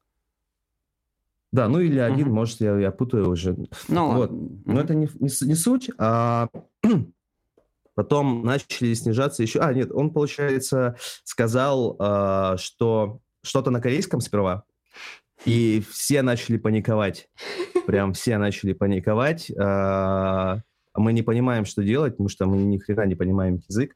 Да, 1.52 1.68
ну 1.70 1.80
или 1.80 1.98
один, 1.98 2.28
uh-huh. 2.28 2.34
может, 2.34 2.62
я, 2.62 2.78
я 2.78 2.92
путаю 2.92 3.30
уже. 3.30 3.56
Ну, 3.88 4.14
вот. 4.14 4.32
uh-huh. 4.32 4.62
Но 4.66 4.82
это 4.82 4.94
не, 4.94 5.08
не, 5.20 5.48
не 5.48 5.56
суть. 5.56 5.90
А 5.98 6.50
потом 7.96 8.44
начали 8.44 8.94
снижаться 8.94 9.44
еще... 9.44 9.60
А, 9.60 9.74
нет, 9.74 9.92
он, 9.92 10.12
получается, 10.12 10.98
сказал, 11.24 11.96
а, 12.00 12.58
что 12.58 13.22
что-то 13.44 13.72
на 13.72 13.80
корейском 13.80 14.20
сперва, 14.20 14.66
и 15.46 15.84
все 15.90 16.22
начали 16.22 16.58
паниковать. 16.58 17.30
Прям 17.86 18.14
все 18.14 18.38
начали 18.38 18.74
паниковать. 18.74 19.52
А, 19.58 20.62
мы 20.98 21.14
не 21.14 21.22
понимаем, 21.22 21.66
что 21.66 21.84
делать, 21.84 22.14
потому 22.14 22.30
что 22.30 22.46
мы 22.48 22.58
ни 22.58 22.78
хрена 22.78 23.06
не 23.06 23.16
понимаем 23.16 23.62
язык. 23.68 23.96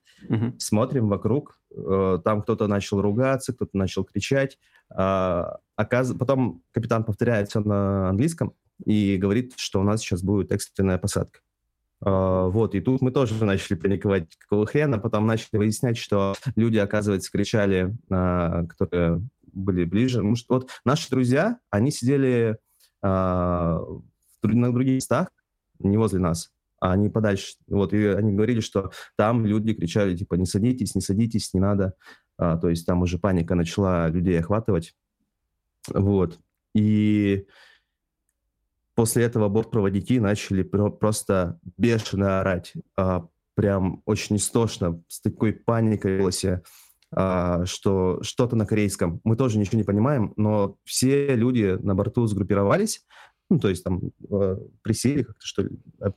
Смотрим 0.60 1.08
вокруг, 1.10 1.60
э, 1.76 2.20
там 2.24 2.44
кто-то 2.44 2.68
начал 2.68 3.02
ругаться, 3.02 3.54
кто-то 3.54 3.76
начал 3.76 4.04
кричать. 4.04 4.60
А, 4.94 5.58
потом 5.76 6.62
капитан 6.72 7.04
повторяет 7.04 7.50
все 7.50 7.62
на 7.62 8.10
английском 8.10 8.54
и 8.86 9.18
говорит, 9.18 9.54
что 9.58 9.80
у 9.82 9.84
нас 9.84 10.02
сейчас 10.02 10.22
будет 10.22 10.52
экстренная 10.52 11.00
посадка. 11.00 11.40
А, 12.02 12.48
вот, 12.48 12.76
и 12.76 12.82
тут 12.82 13.02
мы 13.02 13.12
тоже 13.12 13.44
начали 13.44 13.76
паниковать, 13.76 14.38
какого 14.38 14.68
хрена, 14.68 15.00
потом 15.00 15.26
начали 15.26 15.58
выяснять, 15.58 15.98
что 15.98 16.36
люди, 16.56 16.78
оказывается, 16.78 17.32
кричали, 17.32 17.96
которые 18.08 19.22
были 19.54 19.86
ближе. 19.86 20.18
Потому 20.18 20.36
что 20.36 20.56
вот 20.56 20.70
наши 20.86 21.10
друзья, 21.10 21.60
они 21.70 21.92
сидели 21.92 22.58
э, 23.04 23.08
на 23.08 24.74
других 24.74 24.96
местах, 24.96 25.30
не 25.80 25.98
возле 25.98 26.20
нас, 26.20 26.52
а 26.80 26.94
они 26.94 27.10
подальше. 27.10 27.56
Вот, 27.68 27.94
и 27.94 28.06
они 28.06 28.34
говорили, 28.34 28.60
что 28.60 28.92
там 29.18 29.46
люди 29.46 29.74
кричали, 29.74 30.16
типа, 30.16 30.36
не 30.36 30.46
садитесь, 30.46 30.96
не 30.96 31.02
садитесь, 31.02 31.54
не 31.54 31.60
надо. 31.60 31.94
А, 32.38 32.58
то 32.58 32.70
есть 32.70 32.86
там 32.86 33.02
уже 33.02 33.20
паника 33.20 33.56
начала 33.56 34.08
людей 34.08 34.40
охватывать. 34.40 34.96
Вот. 35.94 36.40
И 36.74 37.46
после 38.96 39.24
этого 39.24 39.50
бортпроводники 39.50 40.20
начали 40.20 40.64
про- 40.64 40.92
просто 40.92 41.60
бешено 41.78 42.42
орать. 42.42 42.74
А, 42.98 43.28
прям 43.56 44.02
очень 44.06 44.38
истошно, 44.38 45.04
с 45.08 45.22
такой 45.22 45.54
паникой 45.54 46.18
в 46.18 46.20
голосе. 46.20 46.64
А, 47.14 47.66
что 47.66 48.20
что-то 48.22 48.56
на 48.56 48.66
корейском. 48.66 49.20
Мы 49.24 49.36
тоже 49.36 49.60
ничего 49.60 49.78
не 49.78 49.84
понимаем, 49.84 50.34
но 50.38 50.78
все 50.86 51.36
люди 51.36 51.78
на 51.82 51.94
борту 51.94 52.26
сгруппировались, 52.26 53.06
ну, 53.50 53.60
то 53.60 53.68
есть 53.68 53.84
там 53.84 54.00
э, 54.30 54.58
присели 54.82 55.24
как-то, 55.24 55.46
что 55.46 55.64
ли, 55.64 55.72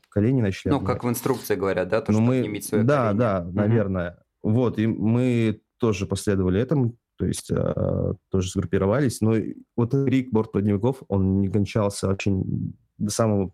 колени 0.09 0.41
начали. 0.41 0.71
Ну, 0.71 0.77
обнимать. 0.77 0.95
как 0.95 1.05
в 1.05 1.09
инструкции 1.09 1.57
говорят, 1.57 1.89
да? 1.89 2.01
То, 2.01 2.13
ну, 2.13 2.19
что 2.19 2.27
мы... 2.27 2.63
свое 2.63 2.85
Да, 2.85 3.07
колени. 3.07 3.19
да, 3.19 3.41
угу. 3.41 3.57
наверное. 3.57 4.23
Вот, 4.45 4.79
и 4.79 4.87
мы 4.87 5.61
тоже 5.79 6.07
последовали 6.07 6.61
этому, 6.61 6.97
то 7.17 7.27
есть 7.27 7.51
э, 7.51 8.15
тоже 8.31 8.51
сгруппировались. 8.51 9.21
Но 9.21 9.35
вот 9.77 9.95
Рик, 9.95 10.31
бортпроводников, 10.31 11.03
он 11.09 11.41
не 11.41 11.49
кончался 11.49 12.09
очень 12.09 12.77
до, 12.99 13.11
самого, 13.11 13.53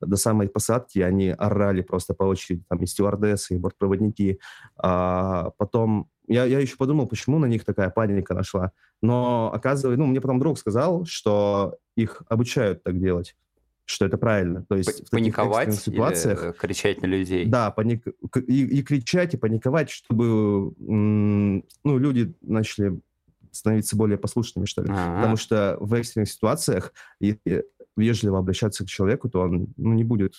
до 0.00 0.16
самой 0.16 0.48
посадки. 0.48 1.00
Они 1.00 1.30
орали 1.30 1.82
просто 1.82 2.14
по 2.14 2.24
очереди, 2.24 2.62
там 2.68 2.78
и 2.78 2.86
стюардессы, 2.86 3.54
и 3.54 3.58
бортпроводники. 3.58 4.38
А 4.76 5.50
потом 5.58 6.08
я, 6.28 6.44
я 6.44 6.60
еще 6.60 6.76
подумал, 6.76 7.06
почему 7.06 7.38
на 7.38 7.46
них 7.46 7.64
такая 7.64 7.90
паника 7.90 8.34
нашла. 8.34 8.72
Но 9.02 9.52
оказывается, 9.52 9.98
ну, 9.98 10.06
мне 10.06 10.20
потом 10.20 10.38
друг 10.38 10.58
сказал, 10.58 11.04
что 11.04 11.76
их 11.96 12.22
обучают 12.28 12.82
так 12.82 12.98
делать 12.98 13.34
что 13.88 14.04
это 14.04 14.18
правильно. 14.18 14.64
То 14.64 14.74
есть 14.74 15.06
в 15.06 15.10
паниковать 15.10 15.72
ситуациях 15.72 16.42
или 16.42 16.50
кричать 16.50 17.02
на 17.02 17.06
людей. 17.06 17.46
Да, 17.46 17.70
паник... 17.70 18.04
и, 18.34 18.66
и 18.66 18.82
кричать, 18.82 19.34
и 19.34 19.36
паниковать, 19.36 19.90
чтобы 19.90 20.72
ну, 20.76 21.62
люди 21.84 22.34
начали 22.42 23.00
становиться 23.52 23.96
более 23.96 24.18
послушными, 24.18 24.66
что 24.66 24.82
ли. 24.82 24.90
А-а-а. 24.90 25.16
Потому 25.16 25.36
что 25.36 25.76
в 25.80 25.94
экстренных 25.94 26.28
ситуациях, 26.28 26.92
если 27.20 27.64
вежливо 27.96 28.38
обращаться 28.38 28.84
к 28.84 28.88
человеку, 28.88 29.28
то 29.28 29.42
он 29.42 29.68
ну, 29.76 29.92
не 29.94 30.04
будет 30.04 30.34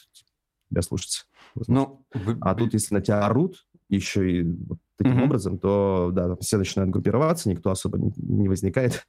тебя 0.70 0.82
слушаться. 0.82 1.26
Ну, 1.68 2.06
вы... 2.14 2.38
А 2.42 2.54
тут, 2.54 2.74
если 2.74 2.94
на 2.94 3.02
тебя 3.02 3.26
орут, 3.26 3.66
еще 3.90 4.42
и 4.42 4.58
таким 4.98 5.20
mm-hmm. 5.20 5.24
образом, 5.24 5.60
то, 5.60 6.12
да, 6.14 6.28
там 6.28 6.38
все 6.40 6.58
начинают 6.58 6.92
группироваться, 6.92 7.50
никто 7.50 7.70
особо 7.70 7.98
не, 7.98 8.12
не 8.18 8.50
возникает. 8.50 9.06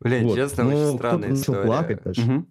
Блин, 0.00 0.24
вот. 0.24 0.36
честно, 0.36 0.64
ну, 0.64 0.70
очень 0.70 0.98
странная 0.98 1.32
история. 1.32 1.66
плакать 1.66 2.02
даже. 2.02 2.22
Угу. 2.22 2.46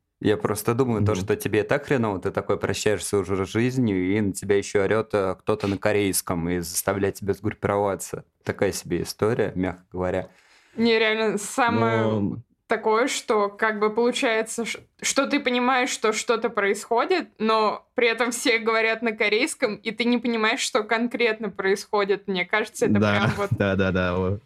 Я 0.20 0.36
просто 0.38 0.74
думаю, 0.74 1.02
mm-hmm. 1.02 1.06
то, 1.06 1.14
что 1.16 1.36
тебе 1.36 1.64
так 1.64 1.86
хреново, 1.86 2.18
ты 2.18 2.30
такой 2.30 2.58
прощаешься 2.58 3.18
уже 3.18 3.44
с 3.44 3.48
жизнью, 3.48 4.16
и 4.16 4.20
на 4.20 4.32
тебя 4.32 4.56
еще 4.56 4.80
орет 4.82 5.10
э, 5.12 5.36
кто-то 5.38 5.66
на 5.66 5.76
корейском 5.76 6.48
и 6.48 6.60
заставляет 6.60 7.16
тебя 7.16 7.34
сгруппироваться. 7.34 8.24
Такая 8.42 8.72
себе 8.72 9.02
история, 9.02 9.52
мягко 9.54 9.84
говоря. 9.92 10.30
Не, 10.76 10.98
реально, 10.98 11.36
самое 11.36 12.02
Но... 12.04 12.42
такое, 12.66 13.08
что 13.08 13.48
как 13.48 13.78
бы 13.78 13.90
получается, 13.90 14.64
что 15.00 15.26
ты 15.26 15.40
понимаешь, 15.40 15.90
что 15.90 16.12
что-то 16.12 16.48
происходит, 16.48 17.28
но 17.38 17.86
при 17.94 18.08
этом 18.08 18.30
все 18.30 18.58
говорят 18.58 19.02
на 19.02 19.12
корейском, 19.12 19.76
и 19.76 19.90
ты 19.90 20.04
не 20.04 20.18
понимаешь, 20.18 20.60
что 20.60 20.82
конкретно 20.82 21.50
происходит. 21.50 22.26
Мне 22.26 22.44
кажется, 22.44 22.86
это 22.86 22.98
да, 22.98 23.12
прям 23.12 23.30
вот... 23.36 23.50
Да, 23.52 23.76
да, 23.76 23.92
да. 23.92 24.38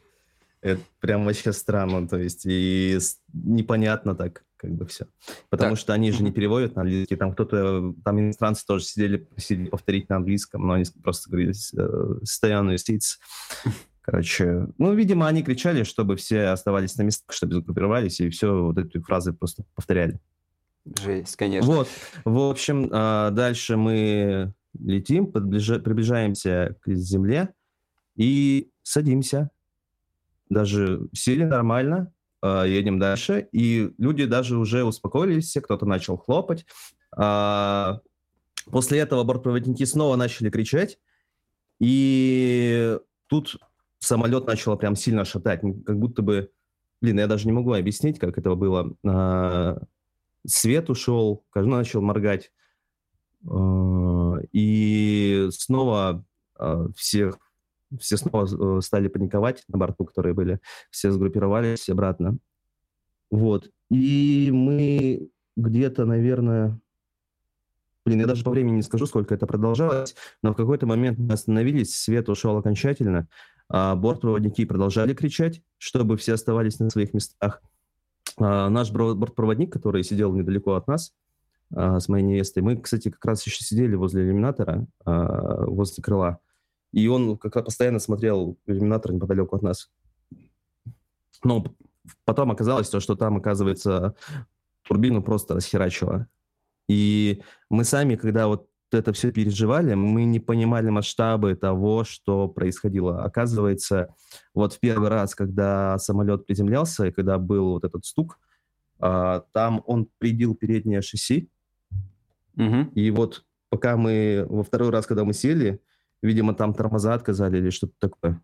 Это 0.60 0.80
прям 1.00 1.24
вообще 1.24 1.52
странно, 1.52 2.08
то 2.08 2.18
есть 2.18 2.44
и 2.44 2.98
непонятно 3.32 4.16
так 4.16 4.42
как 4.56 4.72
бы 4.72 4.86
все. 4.86 5.06
Потому 5.50 5.76
так. 5.76 5.78
что 5.78 5.92
они 5.92 6.10
же 6.10 6.24
не 6.24 6.32
переводят 6.32 6.74
на 6.74 6.82
английский, 6.82 7.14
там 7.14 7.32
кто-то, 7.32 7.94
там 8.04 8.18
иностранцы 8.18 8.66
тоже 8.66 8.84
сидели, 8.84 9.18
просили 9.18 9.66
повторить 9.66 10.08
на 10.08 10.16
английском, 10.16 10.66
но 10.66 10.72
они 10.74 10.84
просто 11.02 11.30
говорили 11.30 11.52
«стоянную 12.24 12.78
сиц». 12.78 13.20
Короче, 14.10 14.68
ну, 14.78 14.94
видимо, 14.94 15.28
они 15.28 15.42
кричали, 15.42 15.82
чтобы 15.82 16.16
все 16.16 16.46
оставались 16.46 16.96
на 16.96 17.02
местах, 17.02 17.36
чтобы 17.36 17.56
загруппировались, 17.56 18.20
и 18.20 18.30
все 18.30 18.64
вот 18.64 18.78
эти 18.78 18.98
фразы 19.00 19.34
просто 19.34 19.64
повторяли. 19.74 20.18
Жесть, 21.04 21.36
конечно. 21.36 21.70
Вот, 21.70 21.88
в 22.24 22.38
общем, 22.38 22.88
а, 22.90 23.30
дальше 23.30 23.76
мы 23.76 24.54
летим, 24.78 25.30
приближаемся 25.30 26.74
к 26.80 26.90
земле 26.94 27.50
и 28.16 28.70
садимся 28.82 29.50
даже 30.48 31.10
сели 31.12 31.44
нормально, 31.44 32.10
э, 32.42 32.64
едем 32.66 32.98
дальше, 32.98 33.46
и 33.52 33.92
люди 33.98 34.24
даже 34.24 34.56
уже 34.56 34.84
успокоились, 34.84 35.48
все, 35.48 35.60
кто-то 35.60 35.84
начал 35.84 36.16
хлопать. 36.16 36.64
Э, 37.14 37.98
после 38.70 39.00
этого 39.00 39.22
бортпроводники 39.24 39.84
снова 39.84 40.16
начали 40.16 40.48
кричать, 40.48 40.98
и 41.78 42.98
тут 43.26 43.58
самолет 44.08 44.46
начало 44.46 44.76
прям 44.76 44.96
сильно 44.96 45.24
шатать, 45.24 45.60
как 45.84 45.98
будто 45.98 46.22
бы, 46.22 46.50
блин, 47.00 47.18
я 47.18 47.26
даже 47.26 47.46
не 47.46 47.52
могу 47.52 47.72
объяснить, 47.74 48.18
как 48.18 48.38
это 48.38 48.54
было. 48.54 48.96
Э, 49.04 49.78
свет 50.46 50.90
ушел, 50.90 51.44
каждый 51.50 51.70
начал 51.70 52.00
моргать, 52.00 52.50
э, 53.44 54.32
и 54.52 55.48
снова 55.52 56.24
э, 56.58 56.88
всех 56.96 57.38
все 58.00 58.16
снова 58.16 58.46
э, 58.46 58.80
стали 58.82 59.08
паниковать 59.08 59.64
на 59.68 59.78
борту, 59.78 60.04
которые 60.04 60.34
были, 60.34 60.60
все 60.90 61.10
сгруппировались 61.10 61.88
обратно. 61.88 62.38
Вот. 63.30 63.70
И 63.90 64.50
мы 64.52 65.30
где-то, 65.56 66.04
наверное, 66.04 66.78
блин, 68.08 68.20
я 68.20 68.26
даже 68.26 68.42
по 68.42 68.50
времени 68.50 68.76
не 68.76 68.82
скажу, 68.82 69.06
сколько 69.06 69.34
это 69.34 69.46
продолжалось, 69.46 70.14
но 70.42 70.52
в 70.52 70.56
какой-то 70.56 70.86
момент 70.86 71.18
мы 71.18 71.34
остановились, 71.34 71.94
свет 71.94 72.30
ушел 72.30 72.56
окончательно, 72.56 73.28
а 73.68 73.94
бортпроводники 73.96 74.64
продолжали 74.64 75.12
кричать, 75.12 75.60
чтобы 75.76 76.16
все 76.16 76.32
оставались 76.32 76.78
на 76.78 76.88
своих 76.88 77.12
местах. 77.12 77.60
А 78.38 78.70
наш 78.70 78.90
бортпроводник, 78.90 79.70
который 79.70 80.02
сидел 80.04 80.32
недалеко 80.32 80.74
от 80.74 80.86
нас, 80.86 81.12
а, 81.74 82.00
с 82.00 82.08
моей 82.08 82.24
невестой, 82.24 82.62
мы, 82.62 82.78
кстати, 82.78 83.10
как 83.10 83.22
раз 83.26 83.44
еще 83.44 83.62
сидели 83.62 83.94
возле 83.94 84.22
иллюминатора, 84.22 84.86
а, 85.04 85.66
возле 85.66 86.02
крыла, 86.02 86.38
и 86.92 87.06
он 87.08 87.36
как 87.36 87.62
постоянно 87.62 87.98
смотрел 87.98 88.56
иллюминатор 88.66 89.12
неподалеку 89.12 89.54
от 89.54 89.62
нас. 89.62 89.90
Но 91.44 91.62
потом 92.24 92.52
оказалось 92.52 92.88
то, 92.88 93.00
что 93.00 93.16
там, 93.16 93.36
оказывается, 93.36 94.14
турбину 94.86 95.22
просто 95.22 95.54
расхерачило. 95.54 96.26
И 96.88 97.42
мы 97.70 97.84
сами, 97.84 98.16
когда 98.16 98.48
вот 98.48 98.68
это 98.90 99.12
все 99.12 99.30
переживали, 99.30 99.94
мы 99.94 100.24
не 100.24 100.40
понимали 100.40 100.88
масштабы 100.88 101.54
того, 101.54 102.04
что 102.04 102.48
происходило. 102.48 103.22
Оказывается, 103.22 104.14
вот 104.54 104.72
в 104.72 104.80
первый 104.80 105.10
раз, 105.10 105.34
когда 105.34 105.98
самолет 105.98 106.46
приземлялся, 106.46 107.06
и 107.06 107.12
когда 107.12 107.38
был 107.38 107.72
вот 107.72 107.84
этот 107.84 108.06
стук, 108.06 108.38
а, 108.98 109.44
там 109.52 109.82
он 109.86 110.08
прибил 110.18 110.54
переднее 110.54 111.02
шасси. 111.02 111.50
Угу. 112.56 112.92
И 112.94 113.10
вот 113.10 113.44
пока 113.68 113.96
мы 113.96 114.46
во 114.48 114.62
второй 114.62 114.90
раз, 114.90 115.06
когда 115.06 115.24
мы 115.24 115.34
сели, 115.34 115.80
Видимо, 116.22 116.54
там 116.54 116.74
тормоза 116.74 117.14
отказали 117.14 117.58
или 117.58 117.70
что-то 117.70 117.94
такое. 117.98 118.42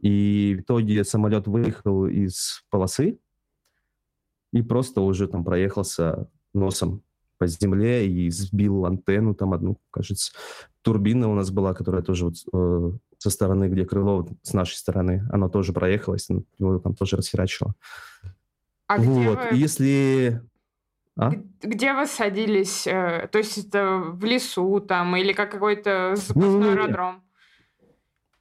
И 0.00 0.56
в 0.58 0.62
итоге 0.62 1.04
самолет 1.04 1.46
выехал 1.46 2.06
из 2.06 2.64
полосы 2.70 3.18
и 4.52 4.62
просто 4.62 5.02
уже 5.02 5.28
там 5.28 5.44
проехался 5.44 6.30
носом 6.54 7.02
по 7.38 7.46
земле 7.46 8.08
и 8.08 8.30
сбил 8.30 8.86
антенну 8.86 9.34
там 9.34 9.52
одну, 9.52 9.78
кажется. 9.90 10.32
Турбина 10.82 11.28
у 11.28 11.34
нас 11.34 11.50
была, 11.50 11.74
которая 11.74 12.02
тоже 12.02 12.26
вот 12.26 12.34
э, 12.52 12.92
со 13.18 13.30
стороны, 13.30 13.68
где 13.68 13.84
крыло, 13.84 14.28
с 14.42 14.52
нашей 14.52 14.74
стороны, 14.74 15.26
она 15.30 15.48
тоже 15.48 15.72
проехалась, 15.72 16.28
его 16.58 16.78
там 16.78 16.94
тоже 16.94 17.16
расхерачило. 17.16 17.74
А 18.86 18.98
вот, 18.98 19.38
вы... 19.50 19.56
если... 19.56 20.42
А? 21.16 21.30
Где 21.62 21.94
вы 21.94 22.06
садились? 22.06 22.86
Э, 22.86 23.28
то 23.30 23.38
есть 23.38 23.56
это 23.56 23.98
в 23.98 24.24
лесу 24.24 24.80
там 24.80 25.16
или 25.16 25.32
как 25.32 25.52
какой-то 25.52 26.14
запасной 26.16 26.60
ну, 26.60 26.70
аэродром? 26.72 27.22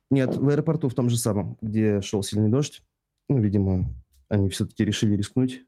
Нет, 0.10 0.36
в 0.36 0.50
аэропорту 0.50 0.90
в 0.90 0.94
том 0.94 1.10
же 1.10 1.18
самом, 1.18 1.58
где 1.62 2.02
шел 2.02 2.24
сильный 2.24 2.50
дождь. 2.50 2.84
Ну, 3.30 3.40
видимо, 3.40 3.86
они 4.28 4.50
все-таки 4.50 4.84
решили 4.84 5.16
рискнуть. 5.16 5.64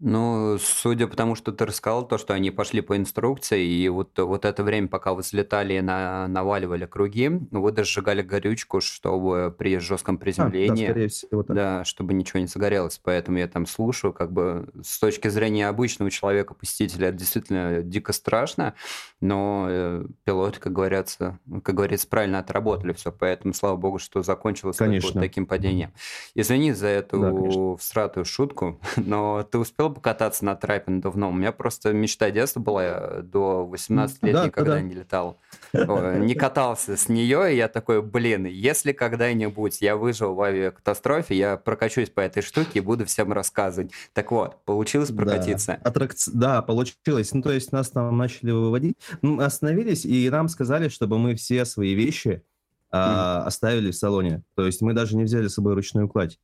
Ну, 0.00 0.56
судя 0.58 1.06
по 1.06 1.14
тому, 1.14 1.34
что 1.34 1.52
ты 1.52 1.66
рассказал, 1.66 2.08
то, 2.08 2.16
что 2.16 2.32
они 2.32 2.50
пошли 2.50 2.80
по 2.80 2.96
инструкции, 2.96 3.62
и 3.66 3.88
вот, 3.90 4.18
вот 4.18 4.46
это 4.46 4.64
время, 4.64 4.88
пока 4.88 5.12
вы 5.12 5.20
взлетали 5.20 5.74
и 5.74 5.80
на, 5.82 6.26
наваливали 6.26 6.86
круги, 6.86 7.28
вы 7.50 7.70
даже 7.70 7.90
сжигали 7.90 8.22
горючку, 8.22 8.80
чтобы 8.80 9.54
при 9.56 9.78
жестком 9.78 10.16
приземлении... 10.16 10.84
А, 10.84 10.88
да, 10.88 10.92
скорее 10.92 11.08
всего, 11.08 11.42
так. 11.42 11.56
Да, 11.56 11.84
чтобы 11.84 12.14
ничего 12.14 12.40
не 12.40 12.46
загорелось. 12.46 12.98
Поэтому 13.02 13.38
я 13.38 13.46
там 13.46 13.66
слушаю, 13.66 14.14
как 14.14 14.32
бы 14.32 14.70
с 14.82 14.98
точки 14.98 15.28
зрения 15.28 15.68
обычного 15.68 16.10
человека-посетителя, 16.10 17.08
это 17.08 17.18
действительно 17.18 17.82
дико 17.82 18.14
страшно, 18.14 18.74
но 19.20 19.66
э, 19.68 20.04
пилоты, 20.24 20.60
как 20.60 20.72
говорится, 20.72 21.38
как 21.62 21.74
говорится, 21.74 22.08
правильно 22.08 22.38
отработали 22.38 22.94
все, 22.94 23.12
поэтому 23.12 23.52
слава 23.52 23.76
богу, 23.76 23.98
что 23.98 24.22
закончилось 24.22 24.80
вот 24.80 25.12
таким 25.12 25.44
падением. 25.44 25.92
Извини 26.34 26.72
за 26.72 26.86
эту 26.86 27.20
да, 27.20 27.76
всратую 27.76 28.24
шутку, 28.24 28.80
но 28.96 29.42
ты 29.42 29.58
успел 29.58 29.89
покататься 29.90 30.44
на 30.44 30.54
трапе 30.56 30.90
надувном. 30.90 31.34
У 31.34 31.38
меня 31.38 31.52
просто 31.52 31.92
мечта 31.92 32.30
детства 32.30 32.60
была 32.60 33.20
до 33.22 33.66
18 33.66 34.22
лет 34.22 34.34
да, 34.34 34.46
никогда 34.46 34.74
да. 34.74 34.80
не 34.80 34.94
летал. 34.94 35.40
Не 35.72 36.34
катался 36.34 36.96
с 36.96 37.08
нее, 37.08 37.52
и 37.52 37.56
я 37.56 37.68
такой, 37.68 38.02
блин, 38.02 38.46
если 38.46 38.92
когда-нибудь 38.92 39.80
я 39.80 39.96
выжил 39.96 40.34
в 40.34 40.42
авиакатастрофе, 40.42 41.36
я 41.36 41.56
прокачусь 41.56 42.10
по 42.10 42.20
этой 42.20 42.42
штуке 42.42 42.70
и 42.74 42.80
буду 42.80 43.06
всем 43.06 43.32
рассказывать. 43.32 43.92
Так 44.12 44.30
вот, 44.30 44.64
получилось 44.64 45.10
прокатиться? 45.10 45.78
Да, 45.82 45.90
Аттракци... 45.90 46.30
да 46.32 46.62
получилось. 46.62 47.32
Ну, 47.32 47.42
то 47.42 47.52
есть 47.52 47.72
нас 47.72 47.90
там 47.90 48.16
начали 48.16 48.50
выводить. 48.50 48.96
Мы 49.22 49.42
остановились, 49.44 50.04
и 50.04 50.28
нам 50.30 50.48
сказали, 50.48 50.88
чтобы 50.88 51.18
мы 51.18 51.34
все 51.34 51.64
свои 51.64 51.94
вещи 51.94 52.42
а, 52.90 53.44
оставили 53.44 53.90
в 53.90 53.96
салоне. 53.96 54.42
То 54.54 54.66
есть 54.66 54.82
мы 54.82 54.92
даже 54.92 55.16
не 55.16 55.24
взяли 55.24 55.48
с 55.48 55.54
собой 55.54 55.74
ручную 55.74 56.08
кладь. 56.08 56.38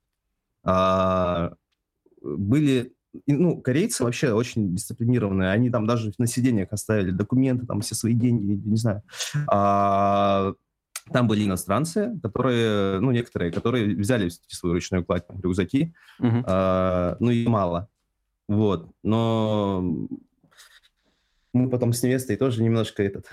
А, 0.63 1.53
были 2.23 2.96
ну, 3.27 3.61
корейцы 3.61 4.05
вообще 4.05 4.33
очень 4.33 4.75
дисциплинированные. 4.75 5.51
Они 5.51 5.71
там 5.71 5.87
даже 5.87 6.13
на 6.19 6.27
сиденьях 6.27 6.69
оставили 6.71 7.11
документы, 7.11 7.67
там 7.67 7.81
все 7.81 7.95
свои 7.95 8.15
деньги, 8.15 8.61
не 8.65 8.77
знаю. 8.77 9.03
А, 9.49 10.55
там 11.13 11.29
были 11.29 11.45
иностранцы, 11.45 12.19
которые, 12.23 13.01
ну, 13.01 13.11
некоторые, 13.11 13.53
которые 13.53 13.95
взяли 13.95 14.31
свою 14.49 14.75
ручную 14.75 15.05
кладь, 15.05 15.25
рюкзаки, 15.43 15.95
uh-huh. 16.21 16.43
а, 16.47 17.17
ну, 17.21 17.31
и 17.31 17.47
мало. 17.47 17.89
Вот. 18.49 18.91
Но 19.03 20.09
мы 21.53 21.71
потом 21.71 21.93
с 21.93 22.03
невестой 22.03 22.37
тоже 22.37 22.63
немножко 22.63 23.03
этот 23.03 23.27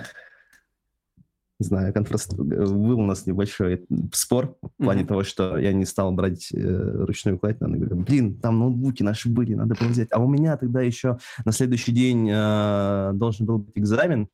не 1.60 1.66
знаю, 1.66 1.94
конфраст... 1.94 2.36
был 2.36 3.00
у 3.00 3.06
нас 3.06 3.26
небольшой 3.26 3.86
спор 4.12 4.58
в 4.62 4.84
плане 4.84 5.04
mm-hmm. 5.04 5.08
того, 5.08 5.24
что 5.24 5.58
я 5.58 5.72
не 5.74 5.86
стал 5.86 6.12
брать 6.12 6.50
э, 6.54 7.06
ручную 7.06 7.38
кладь. 7.40 7.62
Она 7.62 7.78
говорит, 7.78 8.06
блин, 8.06 8.40
там 8.40 8.60
ноутбуки 8.60 9.04
наши 9.04 9.30
были, 9.30 9.54
надо 9.54 9.76
было 9.76 9.90
взять. 9.90 10.10
А 10.12 10.20
у 10.20 10.28
меня 10.28 10.58
тогда 10.58 10.82
еще 10.82 11.18
на 11.46 11.52
следующий 11.52 11.92
день 11.92 12.30
э, 12.32 13.12
должен 13.14 13.46
был 13.46 13.60
быть 13.60 13.78
экзамен 13.78 14.28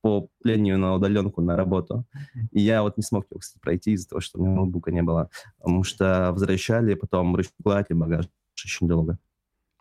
по 0.00 0.28
плению 0.42 0.78
на 0.78 0.94
удаленку 0.94 1.42
на 1.42 1.56
работу. 1.56 2.04
И 2.52 2.60
я 2.60 2.82
вот 2.82 2.96
не 2.96 3.02
смог 3.02 3.26
его, 3.30 3.40
кстати, 3.40 3.60
пройти 3.60 3.92
из-за 3.92 4.08
того, 4.08 4.20
что 4.20 4.38
у 4.38 4.44
меня 4.44 4.54
ноутбука 4.54 4.90
не 4.90 5.02
было. 5.02 5.30
Потому 5.58 5.84
что 5.84 6.30
возвращали 6.32 6.94
потом 6.94 7.34
ручную 7.34 7.62
кладь 7.62 7.86
и 7.90 7.94
багаж 7.94 8.28
очень 8.64 8.88
долго. 8.88 9.18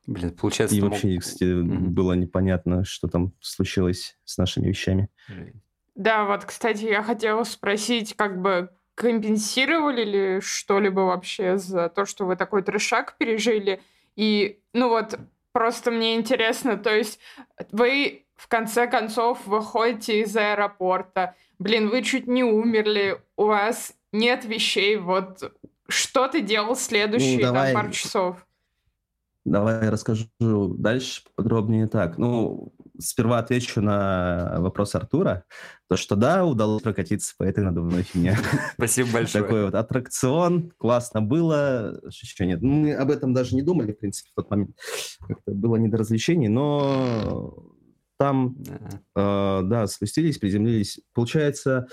Блин, 0.05 0.31
получается... 0.31 0.75
И 0.75 0.81
вообще, 0.81 1.13
мог... 1.13 1.21
кстати, 1.21 1.43
mm-hmm. 1.43 1.87
было 1.89 2.13
непонятно, 2.13 2.85
что 2.85 3.07
там 3.07 3.33
случилось 3.41 4.17
с 4.23 4.37
нашими 4.37 4.67
вещами. 4.67 5.09
Да, 5.97 6.25
вот, 6.25 6.45
кстати, 6.45 6.85
я 6.85 7.01
хотела 7.01 7.43
спросить, 7.43 8.15
как 8.15 8.39
бы 8.39 8.69
компенсировали 8.93 10.03
ли 10.03 10.41
что-либо 10.41 11.01
вообще 11.01 11.57
за 11.57 11.89
то, 11.89 12.05
что 12.05 12.25
вы 12.25 12.35
такой 12.35 12.61
трешак 12.61 13.17
пережили? 13.17 13.81
И, 14.15 14.59
ну 14.73 14.89
вот, 14.89 15.19
просто 15.51 15.89
мне 15.89 16.15
интересно, 16.15 16.77
то 16.77 16.95
есть 16.95 17.19
вы 17.71 18.25
в 18.35 18.47
конце 18.47 18.85
концов 18.85 19.45
выходите 19.47 20.21
из 20.21 20.37
аэропорта, 20.37 21.33
блин, 21.57 21.89
вы 21.89 22.03
чуть 22.03 22.27
не 22.27 22.43
умерли, 22.43 23.19
у 23.35 23.45
вас 23.45 23.95
нет 24.11 24.45
вещей, 24.45 24.97
вот 24.97 25.51
что 25.87 26.27
ты 26.27 26.41
делал 26.41 26.75
следующие 26.75 27.37
ну, 27.37 27.41
давай, 27.41 27.73
там, 27.73 27.81
пару 27.81 27.93
часов? 27.93 28.47
Давай 29.45 29.85
я 29.85 29.89
расскажу 29.89 30.27
дальше 30.39 31.23
подробнее 31.35 31.87
так. 31.87 32.19
Ну, 32.19 32.71
сперва 32.99 33.39
отвечу 33.39 33.81
на 33.81 34.55
вопрос 34.59 34.95
Артура. 34.95 35.43
То, 35.89 35.95
что 35.95 36.15
да, 36.15 36.45
удалось 36.45 36.81
прокатиться 36.81 37.33
по 37.37 37.43
этой 37.43 37.63
надувной 37.63 38.03
фигне. 38.03 38.37
Спасибо 38.73 39.09
большое. 39.13 39.43
Такой 39.43 39.65
вот 39.65 39.75
аттракцион, 39.75 40.71
классно 40.77 41.21
было. 41.21 41.99
Еще 42.05 42.45
нет. 42.45 42.61
Мы 42.61 42.93
об 42.93 43.09
этом 43.09 43.33
даже 43.33 43.55
не 43.55 43.61
думали, 43.61 43.93
в 43.93 43.99
принципе, 43.99 44.29
в 44.31 44.35
тот 44.35 44.49
момент. 44.49 44.75
Как-то 45.27 45.51
было 45.51 45.75
не 45.77 45.87
до 45.87 45.97
развлечений, 45.97 46.49
но 46.49 47.73
там, 48.17 48.57
э, 49.15 49.61
да, 49.63 49.87
спустились, 49.87 50.37
приземлились. 50.37 50.99
Получается, 51.13 51.87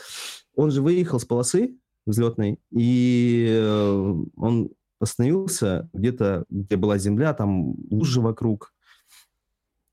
он 0.54 0.70
же 0.70 0.82
выехал 0.82 1.20
с 1.20 1.24
полосы 1.24 1.76
взлетной, 2.06 2.60
и 2.70 3.46
э, 3.50 4.14
он 4.36 4.70
остановился 5.00 5.88
где-то, 5.92 6.44
где 6.48 6.76
была 6.76 6.98
земля, 6.98 7.34
там 7.34 7.76
лужи 7.90 8.20
вокруг, 8.20 8.73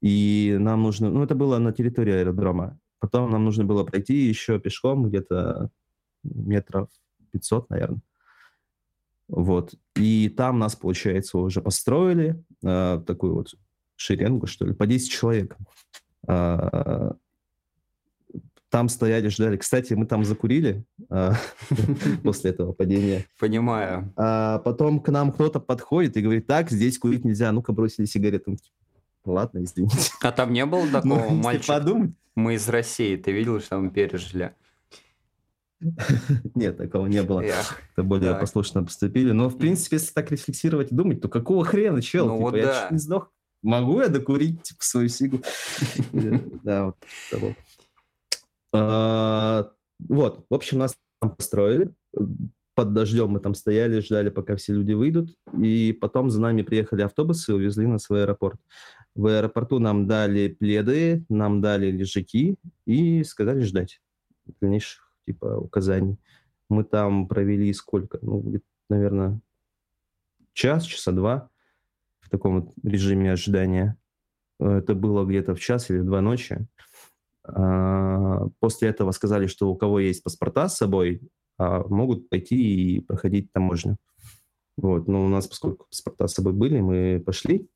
и 0.02 0.58
нам 0.60 0.84
нужно, 0.84 1.10
ну 1.10 1.24
это 1.24 1.36
было 1.36 1.58
на 1.60 1.72
территории 1.72 2.14
аэродрома, 2.14 2.80
потом 3.00 3.32
нам 3.32 3.46
нужно 3.46 3.64
было 3.66 3.84
пройти 3.84 4.16
еще 4.16 4.60
пешком 4.60 5.08
где-то 5.08 5.70
метров 6.24 6.90
500, 7.32 7.70
наверное. 7.70 8.02
Вот. 9.28 9.76
И 9.96 10.30
там 10.30 10.60
нас, 10.60 10.76
получается, 10.76 11.38
уже 11.38 11.62
построили 11.62 12.44
э, 12.64 13.02
такую 13.08 13.36
вот 13.36 13.56
шеренгу, 13.96 14.46
что 14.46 14.66
ли, 14.66 14.74
по 14.74 14.86
10 14.86 15.10
человек. 15.10 15.56
Э, 16.28 17.12
там 18.70 18.90
стояли, 18.90 19.30
ждали. 19.30 19.58
Кстати, 19.58 19.94
мы 19.94 20.06
там 20.06 20.26
закурили 20.26 20.84
э, 21.10 21.32
после 22.24 22.52
этого 22.52 22.74
падения. 22.74 23.26
Понимаю. 23.40 24.14
А 24.18 24.60
потом 24.60 25.00
к 25.00 25.10
нам 25.10 25.32
кто-то 25.32 25.60
подходит 25.60 26.18
и 26.18 26.22
говорит, 26.22 26.48
так, 26.48 26.70
здесь 26.70 26.98
курить 26.98 27.24
нельзя, 27.24 27.52
ну-ка 27.52 27.72
бросили 27.72 28.06
сигарету. 28.06 28.58
Ладно, 29.26 29.64
извините. 29.64 30.12
А 30.22 30.32
там 30.32 30.54
не 30.54 30.66
было 30.66 30.88
такого 30.88 31.20
ну, 31.20 31.30
мальчика? 31.32 31.74
подумать. 31.74 32.12
Мы 32.36 32.56
из 32.56 32.68
России, 32.70 33.18
ты 33.18 33.32
видел, 33.32 33.60
что 33.60 33.78
мы 33.78 33.92
пережили? 33.92 34.56
Нет, 36.56 36.78
такого 36.78 37.08
не 37.08 37.24
было. 37.24 37.42
Это 37.42 38.04
более 38.04 38.36
послушно 38.36 38.84
поступили. 38.84 39.32
Но, 39.32 39.50
в 39.50 39.58
принципе, 39.58 39.98
если 39.98 40.14
так 40.14 40.32
рефлексировать 40.32 40.92
и 40.92 40.96
думать, 40.96 41.22
то 41.22 41.28
какого 41.28 41.66
хрена, 41.66 42.02
чел? 42.02 42.28
Ну, 42.28 42.38
типа, 42.38 42.44
вот 42.44 42.56
я 42.56 42.66
да. 42.66 42.88
не 42.92 42.98
сдох. 42.98 43.32
Могу 43.64 44.02
я 44.02 44.08
докурить 44.08 44.64
типа, 44.64 44.84
свою 44.84 45.10
сигу? 45.10 45.42
Да, 46.64 46.86
вот 46.86 46.98
того. 47.30 47.56
А, 48.74 49.72
вот, 50.00 50.46
в 50.50 50.54
общем, 50.54 50.80
нас 50.80 50.96
там 51.20 51.36
построили. 51.36 51.94
Под 52.74 52.94
дождем 52.94 53.30
мы 53.32 53.40
там 53.40 53.54
стояли, 53.54 54.00
ждали, 54.00 54.30
пока 54.30 54.56
все 54.56 54.74
люди 54.74 54.94
выйдут. 54.94 55.36
И 55.62 55.92
потом 55.94 56.30
за 56.30 56.40
нами 56.42 56.62
приехали 56.62 57.02
автобусы 57.02 57.52
и 57.52 57.56
увезли 57.56 57.86
нас 57.86 58.10
в 58.10 58.14
аэропорт. 58.14 58.60
В 59.14 59.26
аэропорту 59.28 59.80
нам 59.80 60.08
дали 60.08 60.48
пледы, 60.48 61.26
нам 61.28 61.62
дали 61.62 61.92
лежаки 61.92 62.56
и 62.86 63.24
сказали 63.24 63.62
ждать 63.62 64.00
дальнейших 64.62 65.12
типа 65.26 65.58
указаний. 65.58 66.18
Мы 66.70 66.84
там 66.84 67.28
провели 67.28 67.74
сколько? 67.74 68.20
Ну, 68.22 68.62
наверное, 68.90 69.40
час, 70.54 70.86
часа 70.86 71.12
два 71.12 71.50
в 72.22 72.30
таком 72.30 72.62
вот 72.62 72.74
режиме 72.84 73.34
ожидания. 73.34 73.98
Это 74.60 74.96
было 74.96 75.26
где-то 75.26 75.56
в 75.56 75.60
час 75.60 75.90
или 75.90 76.00
в 76.00 76.06
два 76.06 76.22
ночи. 76.22 76.66
А, 77.44 78.48
после 78.60 78.90
этого 78.90 79.12
сказали, 79.12 79.48
что 79.48 79.70
у 79.70 79.76
кого 79.76 80.00
есть 80.00 80.24
паспорта 80.24 80.70
с 80.70 80.78
собой, 80.78 81.22
а, 81.62 81.84
могут 81.88 82.28
пойти 82.28 82.56
и 82.96 83.02
проходить 83.02 83.52
таможню. 83.52 83.98
Вот. 84.78 85.08
Но 85.08 85.24
у 85.26 85.28
нас, 85.28 85.48
поскольку 85.48 85.86
паспорта 85.88 86.28
с 86.28 86.34
собой 86.34 86.54
были, 86.54 86.80
мы 86.80 87.22
пошли, 87.24 87.70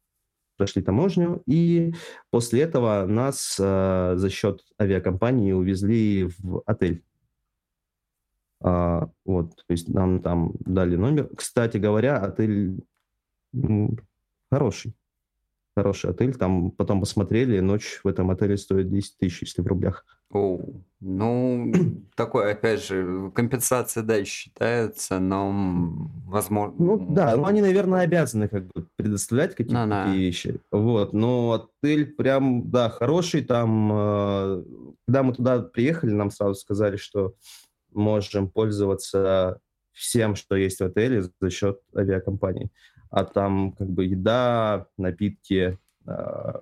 прошли 0.58 0.82
таможню, 0.82 1.44
и 1.46 1.94
после 2.32 2.62
этого 2.62 3.06
нас 3.06 3.58
э, 3.60 4.14
за 4.16 4.30
счет 4.32 4.62
авиакомпании 4.82 5.52
увезли 5.52 6.30
в 6.40 6.64
отель. 6.66 7.04
А, 8.64 9.08
вот, 9.24 9.56
то 9.56 9.72
есть 9.72 9.88
нам 9.90 10.20
там 10.24 10.54
дали 10.62 10.96
номер. 10.96 11.30
Кстати 11.36 11.78
говоря, 11.78 12.18
отель 12.18 12.80
хороший 14.50 14.96
хороший 15.76 16.12
отель. 16.12 16.36
Там 16.36 16.72
потом 16.72 17.00
посмотрели, 17.00 17.60
ночь 17.60 18.00
в 18.04 18.08
этом 18.08 18.32
отеле 18.32 18.58
стоит 18.58 18.90
10 18.90 19.18
тысяч, 19.18 19.42
если 19.42 19.62
в 19.62 19.68
рублях. 19.68 20.06
Оу. 20.32 20.84
Ну, 21.02 21.72
такое, 22.16 22.54
опять 22.54 22.86
же, 22.86 23.32
компенсация, 23.36 24.04
да, 24.04 24.24
считается, 24.24 25.20
но 25.20 26.10
возможно... 26.26 26.76
Ну, 26.80 27.14
да, 27.14 27.36
ну, 27.36 27.46
они, 27.46 27.62
наверное, 27.62 28.02
обязаны 28.02 28.48
как 28.48 28.68
бы 28.68 28.88
предоставлять 28.96 29.56
какие-то 29.56 29.86
ну, 29.86 29.92
такие 29.92 30.20
вещи. 30.20 30.60
Вот, 30.72 31.14
но 31.14 31.70
отель 31.84 32.08
прям, 32.08 32.70
да, 32.72 32.90
хороший. 32.90 33.44
Там, 33.44 33.92
э, 33.94 34.64
когда 35.08 35.24
мы 35.24 35.34
туда 35.34 35.60
приехали, 35.60 36.12
нам 36.12 36.32
сразу 36.32 36.56
сказали, 36.56 36.98
что 36.98 37.36
можем 37.92 38.50
пользоваться 38.50 39.60
всем, 39.92 40.36
что 40.36 40.56
есть 40.56 40.80
в 40.80 40.86
отеле 40.86 41.24
за 41.40 41.50
счет 41.50 41.80
авиакомпании 41.96 42.72
а 43.10 43.24
там 43.26 43.72
как 43.74 43.90
бы 43.90 44.06
еда, 44.06 44.88
напитки, 44.98 45.78
э, 46.06 46.54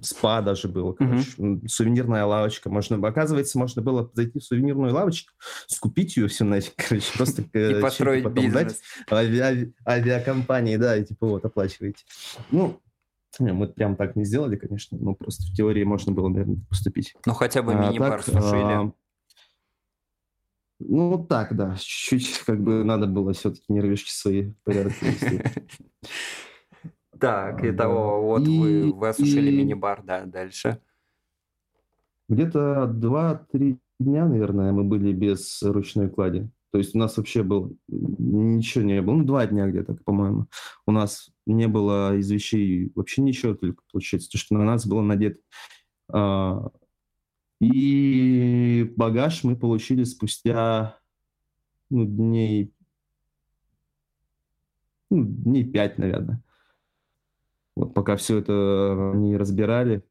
спа 0.00 0.40
даже 0.40 0.68
было, 0.68 0.92
короче, 0.92 1.30
mm-hmm. 1.36 1.68
сувенирная 1.68 2.24
лавочка. 2.24 2.70
Можно, 2.70 3.06
оказывается, 3.06 3.58
можно 3.58 3.82
было 3.82 4.10
зайти 4.14 4.38
в 4.38 4.44
сувенирную 4.44 4.92
лавочку, 4.94 5.32
скупить 5.66 6.16
ее 6.16 6.28
все 6.28 6.44
нафиг, 6.44 6.74
короче, 6.88 7.12
просто 7.16 7.42
и 7.42 7.80
построить 7.80 8.26
бизнес. 8.26 8.80
авиакомпании, 9.10 10.76
да, 10.76 10.96
и 10.96 11.04
типа 11.04 11.26
вот 11.26 11.44
оплачиваете. 11.44 12.04
Ну, 12.50 12.80
мы 13.38 13.68
прям 13.68 13.96
так 13.96 14.16
не 14.16 14.24
сделали, 14.24 14.56
конечно, 14.56 14.98
но 14.98 15.14
просто 15.14 15.44
в 15.44 15.54
теории 15.54 15.84
можно 15.84 16.12
было, 16.12 16.28
наверное, 16.28 16.58
поступить. 16.68 17.14
Ну, 17.26 17.34
хотя 17.34 17.62
бы 17.62 17.74
мини-бар 17.74 18.22
сушили. 18.22 18.92
Ну, 20.80 21.24
так, 21.24 21.54
да. 21.56 21.76
Чуть-чуть 21.78 22.38
как 22.46 22.62
бы 22.62 22.84
надо 22.84 23.06
было 23.06 23.32
все-таки 23.32 23.64
нервишки 23.68 24.10
свои 24.10 24.50
в 24.50 24.54
порядок 24.64 24.92
Так, 27.18 27.64
и 27.64 27.72
того, 27.72 28.22
вот 28.22 28.48
вы, 28.48 28.92
вы 28.92 29.08
осушили 29.08 29.50
мини-бар, 29.54 30.02
да, 30.02 30.24
дальше. 30.24 30.80
Где-то 32.30 32.90
2-3 32.94 33.76
дня, 33.98 34.26
наверное, 34.26 34.72
мы 34.72 34.84
были 34.84 35.12
без 35.12 35.62
ручной 35.62 36.08
клади. 36.08 36.48
То 36.72 36.78
есть 36.78 36.94
у 36.94 36.98
нас 36.98 37.16
вообще 37.16 37.42
был 37.42 37.76
ничего 37.88 38.84
не 38.84 39.02
было. 39.02 39.16
Ну, 39.16 39.24
два 39.24 39.46
дня 39.46 39.66
где-то, 39.66 39.96
по-моему. 40.04 40.46
У 40.86 40.92
нас 40.92 41.30
не 41.44 41.66
было 41.66 42.16
из 42.16 42.30
вещей 42.30 42.90
вообще 42.94 43.22
ничего, 43.22 43.54
только 43.54 43.82
получается, 43.92 44.30
то, 44.30 44.38
что 44.38 44.54
на 44.54 44.64
нас 44.64 44.86
было 44.86 45.02
надето 45.02 45.40
а, 46.12 46.70
и 47.60 48.90
багаж 48.96 49.44
мы 49.44 49.54
получили 49.54 50.04
спустя 50.04 50.98
ну, 51.90 52.06
дней, 52.06 52.72
ну, 55.10 55.24
дней 55.24 55.64
пять, 55.64 55.98
наверное. 55.98 56.42
Вот 57.76 57.94
пока 57.94 58.16
все 58.16 58.38
это 58.38 59.12
не 59.14 59.36
разбирали. 59.36 60.02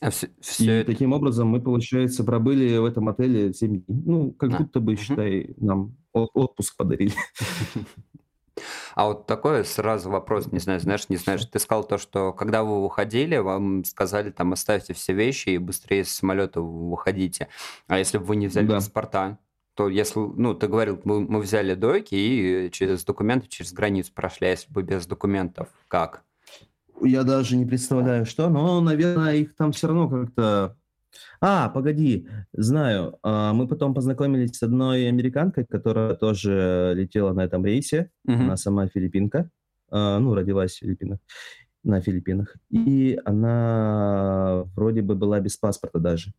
А 0.00 0.10
все, 0.10 0.28
все 0.40 0.64
и 0.64 0.68
это... 0.80 0.92
таким 0.92 1.12
образом 1.12 1.48
мы, 1.48 1.60
получается, 1.60 2.24
пробыли 2.24 2.78
в 2.78 2.84
этом 2.84 3.08
отеле 3.08 3.52
7 3.52 3.68
дней. 3.70 3.84
Ну, 3.88 4.32
как 4.32 4.54
а, 4.54 4.58
будто 4.58 4.80
бы, 4.80 4.92
угу. 4.92 5.00
считай, 5.00 5.54
нам 5.56 5.96
отпуск 6.12 6.76
подарили. 6.76 7.14
А 8.94 9.06
вот 9.06 9.26
такой 9.26 9.64
сразу 9.64 10.10
вопрос, 10.10 10.50
не 10.52 10.58
знаю, 10.58 10.80
знаешь, 10.80 11.08
не 11.08 11.16
знаешь. 11.16 11.44
Ты 11.46 11.58
сказал 11.58 11.84
то, 11.84 11.98
что 11.98 12.32
когда 12.32 12.62
вы 12.62 12.82
выходили, 12.82 13.36
вам 13.36 13.84
сказали 13.84 14.30
там 14.30 14.52
оставьте 14.52 14.94
все 14.94 15.12
вещи 15.12 15.50
и 15.50 15.58
быстрее 15.58 16.04
с 16.04 16.10
самолета 16.10 16.60
выходите. 16.60 17.48
А 17.88 17.98
если 17.98 18.18
бы 18.18 18.24
вы 18.24 18.36
не 18.36 18.46
взяли 18.46 18.66
да. 18.66 18.74
паспорта, 18.74 19.38
то 19.74 19.88
если, 19.88 20.20
ну, 20.20 20.54
ты 20.54 20.68
говорил, 20.68 21.00
мы, 21.04 21.20
мы 21.20 21.40
взяли 21.40 21.74
дойки 21.74 22.14
и 22.14 22.70
через 22.70 23.04
документы, 23.04 23.48
через 23.48 23.72
границу 23.72 24.12
прошли, 24.14 24.46
а 24.46 24.50
если 24.50 24.72
бы 24.72 24.82
без 24.82 25.06
документов, 25.06 25.68
как? 25.88 26.22
Я 27.02 27.24
даже 27.24 27.56
не 27.56 27.66
представляю, 27.66 28.24
что, 28.24 28.48
но, 28.48 28.80
наверное, 28.80 29.34
их 29.34 29.56
там 29.56 29.72
все 29.72 29.88
равно 29.88 30.08
как-то 30.08 30.76
а, 31.40 31.68
погоди, 31.68 32.28
знаю. 32.52 33.18
А, 33.22 33.52
мы 33.52 33.68
потом 33.68 33.94
познакомились 33.94 34.56
с 34.56 34.62
одной 34.62 35.08
американкой, 35.08 35.64
которая 35.64 36.14
тоже 36.14 36.92
летела 36.96 37.32
на 37.32 37.44
этом 37.44 37.64
рейсе. 37.64 38.10
Угу. 38.24 38.34
Она 38.34 38.56
сама 38.56 38.88
филиппинка. 38.88 39.50
А, 39.90 40.18
ну, 40.18 40.34
родилась 40.34 40.72
в 40.72 40.78
Филиппинах, 40.78 41.20
на 41.84 42.00
Филиппинах. 42.00 42.56
И 42.70 43.16
она 43.24 44.64
вроде 44.74 45.02
бы 45.02 45.14
была 45.14 45.38
без 45.38 45.56
паспорта 45.56 46.00
даже. 46.00 46.32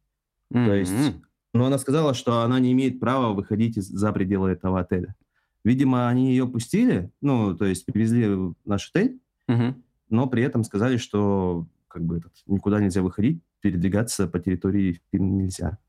Mm-hmm. 0.53 0.65
То 0.65 0.73
есть, 0.73 1.15
но 1.53 1.65
она 1.65 1.77
сказала, 1.77 2.13
что 2.13 2.41
она 2.41 2.59
не 2.59 2.73
имеет 2.73 2.99
права 2.99 3.33
выходить 3.33 3.77
из, 3.77 3.87
за 3.87 4.11
пределы 4.11 4.51
этого 4.51 4.81
отеля. 4.81 5.15
Видимо, 5.63 6.09
они 6.09 6.31
ее 6.31 6.47
пустили, 6.47 7.11
ну, 7.21 7.55
то 7.55 7.65
есть 7.65 7.85
привезли 7.85 8.27
в 8.27 8.55
наш 8.65 8.89
отель, 8.89 9.19
mm-hmm. 9.49 9.73
но 10.09 10.27
при 10.27 10.43
этом 10.43 10.65
сказали, 10.65 10.97
что 10.97 11.65
как 11.87 12.03
бы 12.03 12.17
этот, 12.17 12.33
никуда 12.45 12.81
нельзя 12.81 13.01
выходить, 13.01 13.41
передвигаться 13.65 14.27
по 14.27 14.39
территории 14.39 15.01
нельзя. 15.11 15.79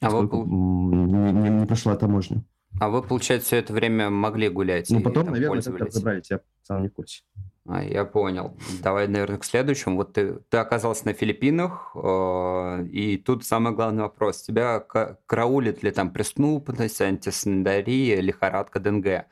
А 0.00 0.10
вы... 0.10 0.26
не, 0.26 1.32
не, 1.32 1.50
не 1.60 1.66
прошла 1.66 1.94
таможня. 1.94 2.42
А 2.80 2.88
вы, 2.88 3.02
получается, 3.02 3.46
все 3.46 3.56
это 3.58 3.72
время 3.72 4.10
могли 4.10 4.48
гулять? 4.48 4.90
Ну, 4.90 5.00
потом, 5.00 5.30
наверное, 5.30 5.62
как 5.62 5.92
забрались, 5.92 6.28
я 6.28 6.40
сам 6.64 6.82
не 6.82 6.88
в 6.88 6.92
курсе. 6.92 7.22
А, 7.68 7.84
я 7.84 8.04
понял. 8.04 8.56
Давай, 8.82 9.06
наверное, 9.06 9.38
к 9.38 9.44
следующему. 9.44 9.94
Вот 9.94 10.14
ты, 10.14 10.40
ты 10.48 10.56
оказался 10.56 11.06
на 11.06 11.12
Филиппинах, 11.12 11.92
э, 11.94 12.86
и 12.90 13.16
тут 13.16 13.44
самый 13.44 13.72
главный 13.74 14.02
вопрос. 14.02 14.42
Тебя 14.42 14.80
караулит 14.80 15.84
ли 15.84 15.92
там 15.92 16.10
преступность, 16.10 17.00
антисандария, 17.00 18.20
лихорадка 18.20 18.80
ДНГ? 18.80 19.26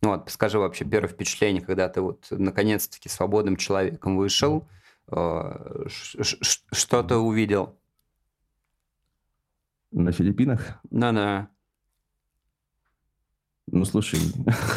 Вот, 0.00 0.30
скажи 0.30 0.58
вообще 0.58 0.86
первое 0.86 1.10
впечатление, 1.10 1.60
когда 1.60 1.90
ты 1.90 2.00
вот 2.00 2.28
наконец-таки 2.30 3.10
свободным 3.10 3.56
человеком 3.56 4.16
вышел, 4.16 4.62
э, 4.62 4.85
что 5.08 7.02
ты 7.02 7.14
увидел? 7.16 7.78
На 9.92 10.12
Филиппинах? 10.12 10.80
Да-да. 10.90 11.48
Ну, 13.68 13.84
слушай, 13.84 14.20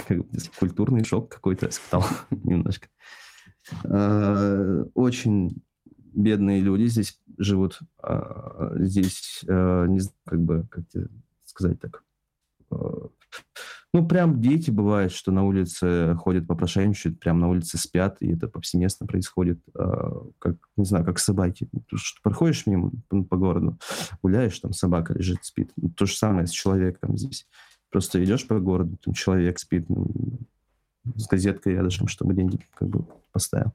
культурный 0.60 1.04
шок 1.04 1.30
какой-то 1.30 1.70
испытал 1.70 2.04
немножко. 2.32 2.90
А, 3.84 4.84
очень 4.94 5.64
бедные 6.14 6.62
люди 6.62 6.86
здесь 6.86 7.20
живут. 7.38 7.80
А, 8.02 8.72
здесь, 8.78 9.44
а, 9.48 9.86
не 9.86 10.00
знаю, 10.00 10.16
как 10.26 10.40
бы, 10.42 10.68
как 10.70 10.88
тебе 10.90 11.08
сказать 11.46 11.80
так, 11.80 12.04
ну, 13.94 14.08
прям 14.08 14.40
дети 14.40 14.70
бывают, 14.70 15.12
что 15.12 15.32
на 15.32 15.44
улице 15.44 16.16
ходят, 16.20 16.46
попрошайничают, 16.46 17.20
прям 17.20 17.40
на 17.40 17.50
улице 17.50 17.78
спят, 17.78 18.18
и 18.20 18.32
это 18.34 18.48
повсеместно 18.48 19.08
происходит, 19.08 19.60
как, 20.40 20.58
не 20.78 20.86
знаю, 20.86 21.06
как 21.06 21.18
собаки. 21.18 21.68
Что 21.96 22.20
проходишь 22.22 22.68
мимо 22.68 22.92
по 23.10 23.36
городу, 23.36 23.80
гуляешь, 24.22 24.60
там 24.60 24.74
собака 24.74 25.14
лежит, 25.14 25.44
спит. 25.44 25.72
То 25.96 26.06
же 26.06 26.16
самое 26.16 26.46
с 26.46 26.52
человеком 26.52 27.18
здесь. 27.18 27.48
Просто 27.90 28.24
идешь 28.24 28.46
по 28.48 28.60
городу, 28.60 28.98
там 29.04 29.16
человек 29.16 29.58
спит 29.58 29.90
ну, 29.90 30.08
с 31.16 31.28
газеткой 31.28 31.74
рядышком, 31.74 32.08
чтобы 32.08 32.36
деньги 32.36 32.60
как 32.76 32.90
бы 32.90 33.08
поставил. 33.32 33.74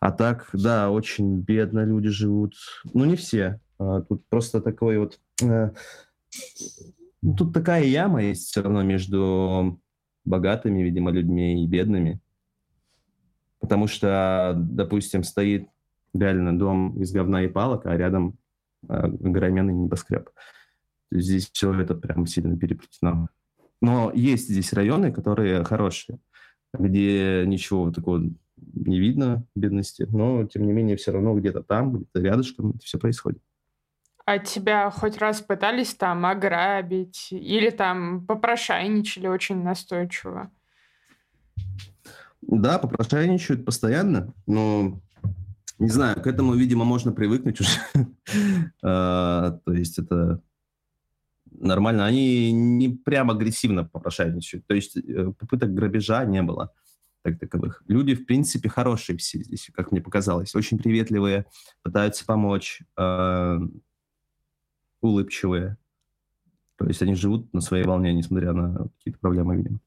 А 0.00 0.12
так, 0.12 0.50
да, 0.52 0.90
очень 0.90 1.40
бедно 1.40 1.84
люди 1.84 2.10
живут. 2.10 2.54
Ну, 2.92 3.06
не 3.06 3.16
все. 3.16 3.60
А, 3.78 4.02
тут 4.02 4.26
просто 4.28 4.60
такой 4.60 4.98
вот... 4.98 5.18
Э, 5.42 5.70
ну, 7.24 7.34
тут 7.34 7.54
такая 7.54 7.84
яма 7.84 8.22
есть 8.22 8.48
все 8.48 8.60
равно 8.60 8.82
между 8.82 9.80
богатыми, 10.26 10.82
видимо, 10.82 11.10
людьми 11.10 11.64
и 11.64 11.66
бедными. 11.66 12.20
Потому 13.60 13.86
что, 13.86 14.52
допустим, 14.54 15.22
стоит 15.22 15.66
реально 16.12 16.58
дом 16.58 17.00
из 17.00 17.12
говна 17.12 17.42
и 17.42 17.48
палок, 17.48 17.86
а 17.86 17.96
рядом 17.96 18.36
э, 18.90 19.08
небоскреб. 19.08 20.28
Здесь 21.10 21.48
все 21.50 21.72
это 21.72 21.94
прям 21.94 22.26
сильно 22.26 22.58
переплетено. 22.58 23.28
Но 23.80 24.12
есть 24.14 24.50
здесь 24.50 24.74
районы, 24.74 25.10
которые 25.10 25.64
хорошие, 25.64 26.18
где 26.74 27.44
ничего 27.46 27.90
такого 27.90 28.22
не 28.58 29.00
видно 29.00 29.46
бедности, 29.54 30.06
но, 30.10 30.44
тем 30.46 30.66
не 30.66 30.72
менее, 30.72 30.98
все 30.98 31.12
равно 31.12 31.34
где-то 31.34 31.62
там, 31.62 31.94
где-то 31.94 32.20
рядышком 32.20 32.70
это 32.72 32.80
все 32.80 32.98
происходит. 32.98 33.40
А 34.26 34.38
тебя 34.38 34.90
хоть 34.90 35.18
раз 35.18 35.42
пытались 35.42 35.94
там 35.94 36.24
ограбить 36.24 37.28
или 37.30 37.70
там 37.70 38.26
попрошайничали 38.26 39.26
очень 39.26 39.62
настойчиво? 39.62 40.50
Да, 42.40 42.78
попрошайничают 42.78 43.64
постоянно, 43.64 44.32
но 44.46 45.00
не 45.78 45.90
знаю, 45.90 46.22
к 46.22 46.26
этому, 46.26 46.54
видимо, 46.54 46.84
можно 46.84 47.12
привыкнуть 47.12 47.60
уже. 47.60 47.78
А, 48.82 49.60
то 49.64 49.72
есть 49.72 49.98
это 49.98 50.40
нормально. 51.50 52.06
Они 52.06 52.52
не 52.52 52.88
прям 52.88 53.30
агрессивно 53.30 53.84
попрошайничают. 53.84 54.66
То 54.66 54.74
есть 54.74 54.96
э, 54.96 55.32
попыток 55.38 55.72
грабежа 55.74 56.24
не 56.24 56.42
было 56.42 56.72
так 57.22 57.38
таковых. 57.38 57.82
Люди, 57.86 58.14
в 58.14 58.26
принципе, 58.26 58.68
хорошие 58.68 59.16
все 59.18 59.42
здесь, 59.42 59.70
как 59.74 59.92
мне 59.92 60.00
показалось. 60.00 60.54
Очень 60.54 60.78
приветливые, 60.78 61.46
пытаются 61.82 62.24
помочь, 62.24 62.82
э, 62.96 63.58
улыбчивые. 65.04 65.76
То 66.76 66.86
есть 66.86 67.02
они 67.02 67.14
живут 67.14 67.52
на 67.52 67.60
своей 67.60 67.84
волне, 67.84 68.12
несмотря 68.12 68.52
на 68.52 68.88
какие-то 68.98 69.20
проблемы, 69.20 69.56
видимо. 69.56 69.78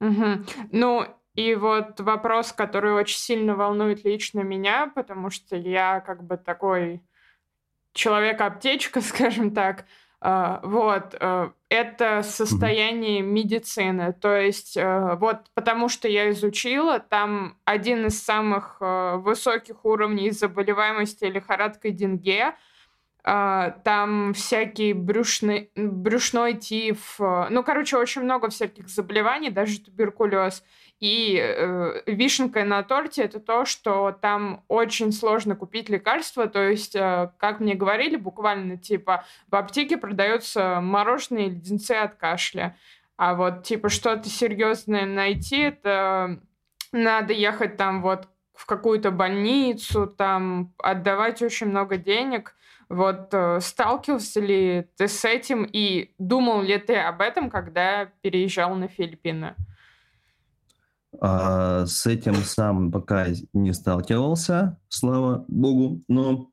Угу. 0.00 0.44
Ну, 0.72 1.06
и 1.34 1.54
вот 1.54 2.00
вопрос, 2.00 2.52
который 2.52 2.92
очень 2.92 3.18
сильно 3.18 3.54
волнует 3.54 4.04
лично 4.04 4.40
меня, 4.40 4.90
потому 4.94 5.30
что 5.30 5.56
я 5.56 6.00
как 6.00 6.24
бы 6.24 6.36
такой 6.36 7.02
человек-аптечка, 7.92 9.00
скажем 9.00 9.52
так, 9.52 9.86
а, 10.22 10.60
вот, 10.62 11.16
э, 11.18 11.50
это 11.70 12.22
состояние 12.22 13.22
медицины. 13.22 14.12
То 14.12 14.36
есть, 14.36 14.76
э, 14.76 15.14
вот 15.16 15.50
потому 15.54 15.88
что 15.88 16.08
я 16.08 16.30
изучила, 16.30 17.00
там 17.00 17.56
один 17.64 18.04
из 18.06 18.22
самых 18.22 18.76
э, 18.80 19.16
высоких 19.16 19.84
уровней 19.86 20.30
заболеваемости 20.30 21.24
лихорадкой 21.24 21.92
Денге. 21.92 22.54
А, 23.22 23.70
там 23.84 24.32
всякий 24.34 24.92
брюшный, 24.92 25.70
брюшной 25.76 26.54
тиф. 26.54 27.16
Ну, 27.18 27.62
короче, 27.62 27.96
очень 27.96 28.22
много 28.22 28.48
всяких 28.48 28.88
заболеваний, 28.88 29.50
даже 29.50 29.80
туберкулез. 29.80 30.62
И 31.00 31.38
э, 31.42 32.02
вишенкой 32.06 32.64
на 32.64 32.82
торте 32.82 33.22
это 33.22 33.40
то, 33.40 33.64
что 33.64 34.12
там 34.12 34.64
очень 34.68 35.12
сложно 35.12 35.56
купить 35.56 35.88
лекарства. 35.88 36.46
То 36.46 36.62
есть, 36.68 36.94
э, 36.94 37.32
как 37.38 37.60
мне 37.60 37.74
говорили, 37.74 38.16
буквально 38.16 38.76
типа 38.76 39.24
в 39.48 39.56
аптеке 39.56 39.96
продается 39.96 40.80
мороженое 40.82 41.46
и 41.46 41.50
леденцы 41.50 41.92
от 41.92 42.16
кашля. 42.16 42.76
А 43.16 43.34
вот 43.34 43.62
типа 43.62 43.88
что-то 43.88 44.28
серьезное 44.28 45.06
найти, 45.06 45.60
это 45.60 46.38
надо 46.92 47.32
ехать 47.32 47.78
там 47.78 48.02
вот 48.02 48.28
в 48.54 48.66
какую-то 48.66 49.10
больницу, 49.10 50.06
там 50.06 50.74
отдавать 50.78 51.40
очень 51.40 51.68
много 51.68 51.96
денег. 51.96 52.54
Вот 52.90 53.32
э, 53.32 53.60
сталкивался 53.60 54.40
ли 54.40 54.88
ты 54.96 55.06
с 55.06 55.24
этим 55.24 55.64
и 55.64 56.12
думал 56.18 56.60
ли 56.60 56.76
ты 56.76 56.96
об 56.96 57.20
этом, 57.20 57.48
когда 57.48 58.06
переезжал 58.20 58.74
на 58.74 58.88
Филиппины? 58.88 59.54
А, 61.20 61.86
с 61.86 62.06
этим 62.06 62.34
сам 62.34 62.90
пока 62.90 63.28
не 63.52 63.72
сталкивался, 63.72 64.76
слава 64.88 65.44
богу, 65.46 66.02
но 66.08 66.50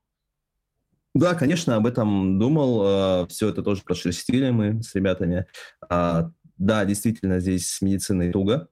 да, 1.16 1.34
конечно, 1.34 1.76
об 1.76 1.88
этом 1.88 2.38
думал. 2.38 2.82
А, 2.86 3.28
все 3.28 3.50
это 3.50 3.64
тоже 3.64 3.82
прошерстили 3.82 4.52
мы 4.52 4.84
с 4.84 4.94
ребятами. 4.94 5.48
А, 5.90 6.30
да, 6.60 6.86
действительно, 6.86 7.40
здесь 7.40 7.68
с 7.68 7.82
медициной 7.82 8.32
туго. 8.32 8.68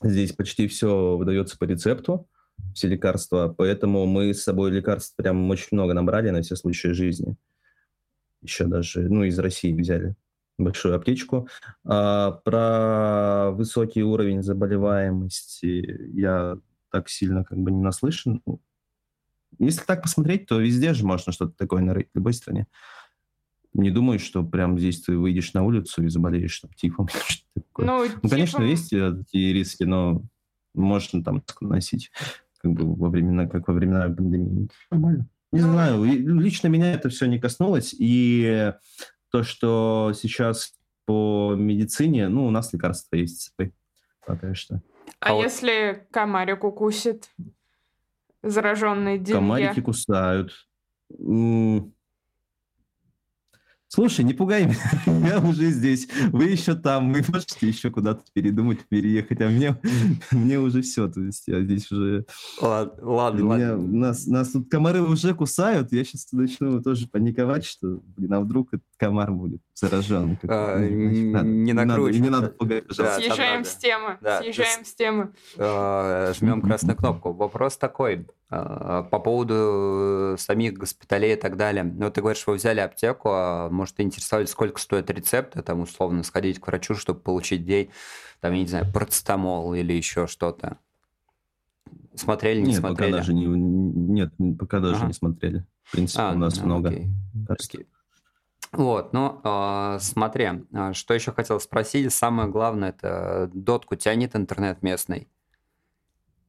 Здесь 0.00 0.32
почти 0.32 0.68
все 0.68 1.16
выдается 1.16 1.58
по 1.58 1.64
рецепту, 1.64 2.28
все 2.74 2.88
лекарства. 2.88 3.54
Поэтому 3.56 4.06
мы 4.06 4.34
с 4.34 4.42
собой 4.42 4.70
лекарств 4.70 5.14
прям 5.16 5.48
очень 5.50 5.68
много 5.72 5.94
набрали 5.94 6.30
на 6.30 6.42
все 6.42 6.56
случаи 6.56 6.88
жизни. 6.88 7.36
Еще 8.42 8.66
даже, 8.66 9.08
ну, 9.08 9.24
из 9.24 9.38
России 9.38 9.72
взяли 9.72 10.16
большую 10.58 10.94
аптечку. 10.94 11.48
А, 11.84 12.32
про 12.44 13.50
высокий 13.52 14.02
уровень 14.02 14.42
заболеваемости 14.42 16.10
я 16.12 16.58
так 16.90 17.08
сильно 17.08 17.44
как 17.44 17.58
бы 17.58 17.70
не 17.70 17.82
наслышан. 17.82 18.42
Если 19.58 19.84
так 19.84 20.02
посмотреть, 20.02 20.46
то 20.46 20.60
везде 20.60 20.94
же 20.94 21.06
можно 21.06 21.32
что-то 21.32 21.54
такое 21.56 21.80
нарыть, 21.80 22.08
в 22.12 22.16
любой 22.16 22.34
стране. 22.34 22.66
Не 23.72 23.90
думаю, 23.90 24.20
что 24.20 24.44
прям 24.44 24.78
здесь 24.78 25.02
ты 25.02 25.16
выйдешь 25.16 25.52
на 25.52 25.64
улицу 25.64 26.04
и 26.04 26.08
заболеешь 26.08 26.60
там, 26.60 26.72
тифом. 26.72 27.08
Ну, 27.76 28.06
ну, 28.22 28.28
конечно, 28.28 28.62
есть 28.62 28.90
такие 28.90 29.52
риски, 29.52 29.82
но 29.82 30.22
можно 30.74 31.24
там 31.24 31.42
носить 31.60 32.12
как 32.64 32.72
бы 32.72 32.94
во 32.96 33.10
времена, 33.10 33.46
как 33.46 33.68
во 33.68 33.74
времена 33.74 34.08
пандемии. 34.08 34.68
Нормально. 34.90 35.28
Не 35.52 35.60
знаю, 35.60 36.02
лично 36.04 36.66
меня 36.66 36.92
это 36.94 37.08
все 37.10 37.26
не 37.26 37.38
коснулось, 37.38 37.94
и 37.96 38.72
то, 39.30 39.44
что 39.44 40.12
сейчас 40.14 40.74
по 41.04 41.54
медицине, 41.54 42.28
ну, 42.28 42.46
у 42.46 42.50
нас 42.50 42.72
лекарства 42.72 43.16
есть 43.16 43.54
пока 44.26 44.54
что. 44.54 44.80
А, 45.20 45.30
а 45.30 45.32
если 45.34 45.98
вот... 45.98 46.08
комарик 46.10 46.64
укусит 46.64 47.30
зараженный 48.42 49.18
деньги? 49.18 49.32
Комарики 49.32 49.80
кусают. 49.80 50.52
Слушай, 53.94 54.24
не 54.24 54.34
пугай 54.34 54.64
меня, 54.64 55.28
я 55.28 55.38
уже 55.38 55.70
здесь. 55.70 56.08
Вы 56.32 56.46
еще 56.46 56.74
там, 56.74 57.12
вы 57.12 57.22
можете 57.28 57.68
еще 57.68 57.90
куда-то 57.92 58.24
передумать, 58.32 58.80
переехать, 58.88 59.40
а 59.40 59.46
мне, 59.46 59.76
мне 60.32 60.58
уже 60.58 60.82
все. 60.82 61.06
То 61.06 61.20
есть 61.20 61.44
я 61.46 61.60
здесь 61.60 61.92
уже... 61.92 62.26
Ладно, 62.60 63.08
ладно. 63.08 63.40
Меня, 63.54 63.76
ладно. 63.76 63.98
Нас, 63.98 64.26
нас 64.26 64.50
тут 64.50 64.68
комары 64.68 65.00
уже 65.00 65.32
кусают, 65.32 65.92
я 65.92 66.04
сейчас 66.04 66.32
начну 66.32 66.82
тоже 66.82 67.06
паниковать, 67.06 67.64
что, 67.64 68.00
блин, 68.16 68.32
а 68.34 68.40
вдруг 68.40 68.74
этот 68.74 68.88
комар 68.96 69.30
будет 69.30 69.60
заражен. 69.74 70.38
А, 70.48 70.80
не 70.80 71.72
накручивай. 71.72 72.20
Не 72.20 72.30
надо 72.30 72.48
пугать, 72.48 72.88
пожалуйста. 72.88 73.20
Съезжаем 73.20 73.64
с 73.64 73.76
темы, 73.76 74.18
съезжаем 74.20 74.84
с 74.84 74.92
темы. 74.92 75.32
А, 75.56 76.32
жмем 76.36 76.62
красную 76.62 76.96
кнопку. 76.96 77.32
Вопрос 77.32 77.76
такой. 77.76 78.26
А, 78.50 79.02
по 79.04 79.18
поводу 79.18 80.36
самих 80.38 80.74
госпиталей 80.74 81.32
и 81.32 81.36
так 81.36 81.56
далее. 81.56 81.82
Ну, 81.84 82.10
ты 82.10 82.20
говоришь, 82.20 82.46
вы 82.46 82.54
взяли 82.54 82.80
аптеку, 82.80 83.30
а 83.32 83.70
может, 83.70 83.98
интересовали, 84.00 84.46
сколько 84.46 84.80
стоит 84.80 85.10
рецепт, 85.10 85.56
там, 85.64 85.80
условно, 85.80 86.22
сходить 86.22 86.60
к 86.60 86.66
врачу, 86.66 86.94
чтобы 86.94 87.20
получить 87.20 87.64
день, 87.64 87.90
там, 88.40 88.52
я 88.52 88.60
не 88.60 88.66
знаю, 88.66 88.92
процетамол 88.92 89.74
или 89.74 89.92
еще 89.92 90.26
что-то. 90.26 90.78
Смотрели, 92.14 92.60
не 92.60 92.72
нет, 92.72 92.80
смотрели? 92.80 93.10
Пока 93.10 93.18
даже 93.18 93.34
не, 93.34 93.46
нет, 93.46 94.32
пока 94.58 94.80
даже 94.80 94.96
ага. 94.98 95.06
не 95.06 95.12
смотрели. 95.14 95.66
В 95.82 95.92
принципе, 95.92 96.22
а, 96.22 96.32
у 96.32 96.38
нас 96.38 96.58
ну, 96.58 96.66
много. 96.66 96.90
Окей. 96.90 97.08
окей. 97.48 97.86
Вот, 98.72 99.12
ну, 99.12 99.40
э, 99.42 99.98
смотри, 100.00 100.48
что 100.92 101.14
еще 101.14 101.32
хотел 101.32 101.60
спросить. 101.60 102.12
Самое 102.12 102.48
главное, 102.48 102.90
это 102.90 103.50
дотку 103.52 103.96
тянет 103.96 104.34
интернет 104.36 104.82
местный. 104.82 105.28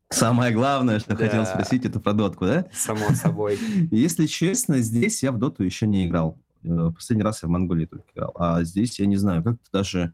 Самое 0.10 0.54
главное, 0.54 1.00
что 1.00 1.15
да. 1.15 1.26
хотел 1.26 1.46
спросить, 1.46 1.86
это 1.86 2.00
про 2.00 2.13
дотку, 2.13 2.46
да? 2.46 2.68
Само 2.74 3.10
собой. 3.12 3.58
Если 3.91 4.28
честно, 4.28 4.80
здесь 4.80 5.24
я 5.24 5.32
в 5.32 5.39
доту 5.39 5.63
еще 5.63 5.88
не 5.88 6.06
играл. 6.06 6.38
Э, 6.63 6.91
последний 6.94 7.24
раз 7.24 7.41
я 7.44 7.48
в 7.48 7.52
Монголии 7.52 7.86
только 7.86 8.06
играл. 8.13 8.32
А 8.36 8.63
здесь, 8.63 9.00
я 9.00 9.08
не 9.08 9.15
знаю, 9.18 9.44
как-то 9.44 9.70
даже 9.72 10.13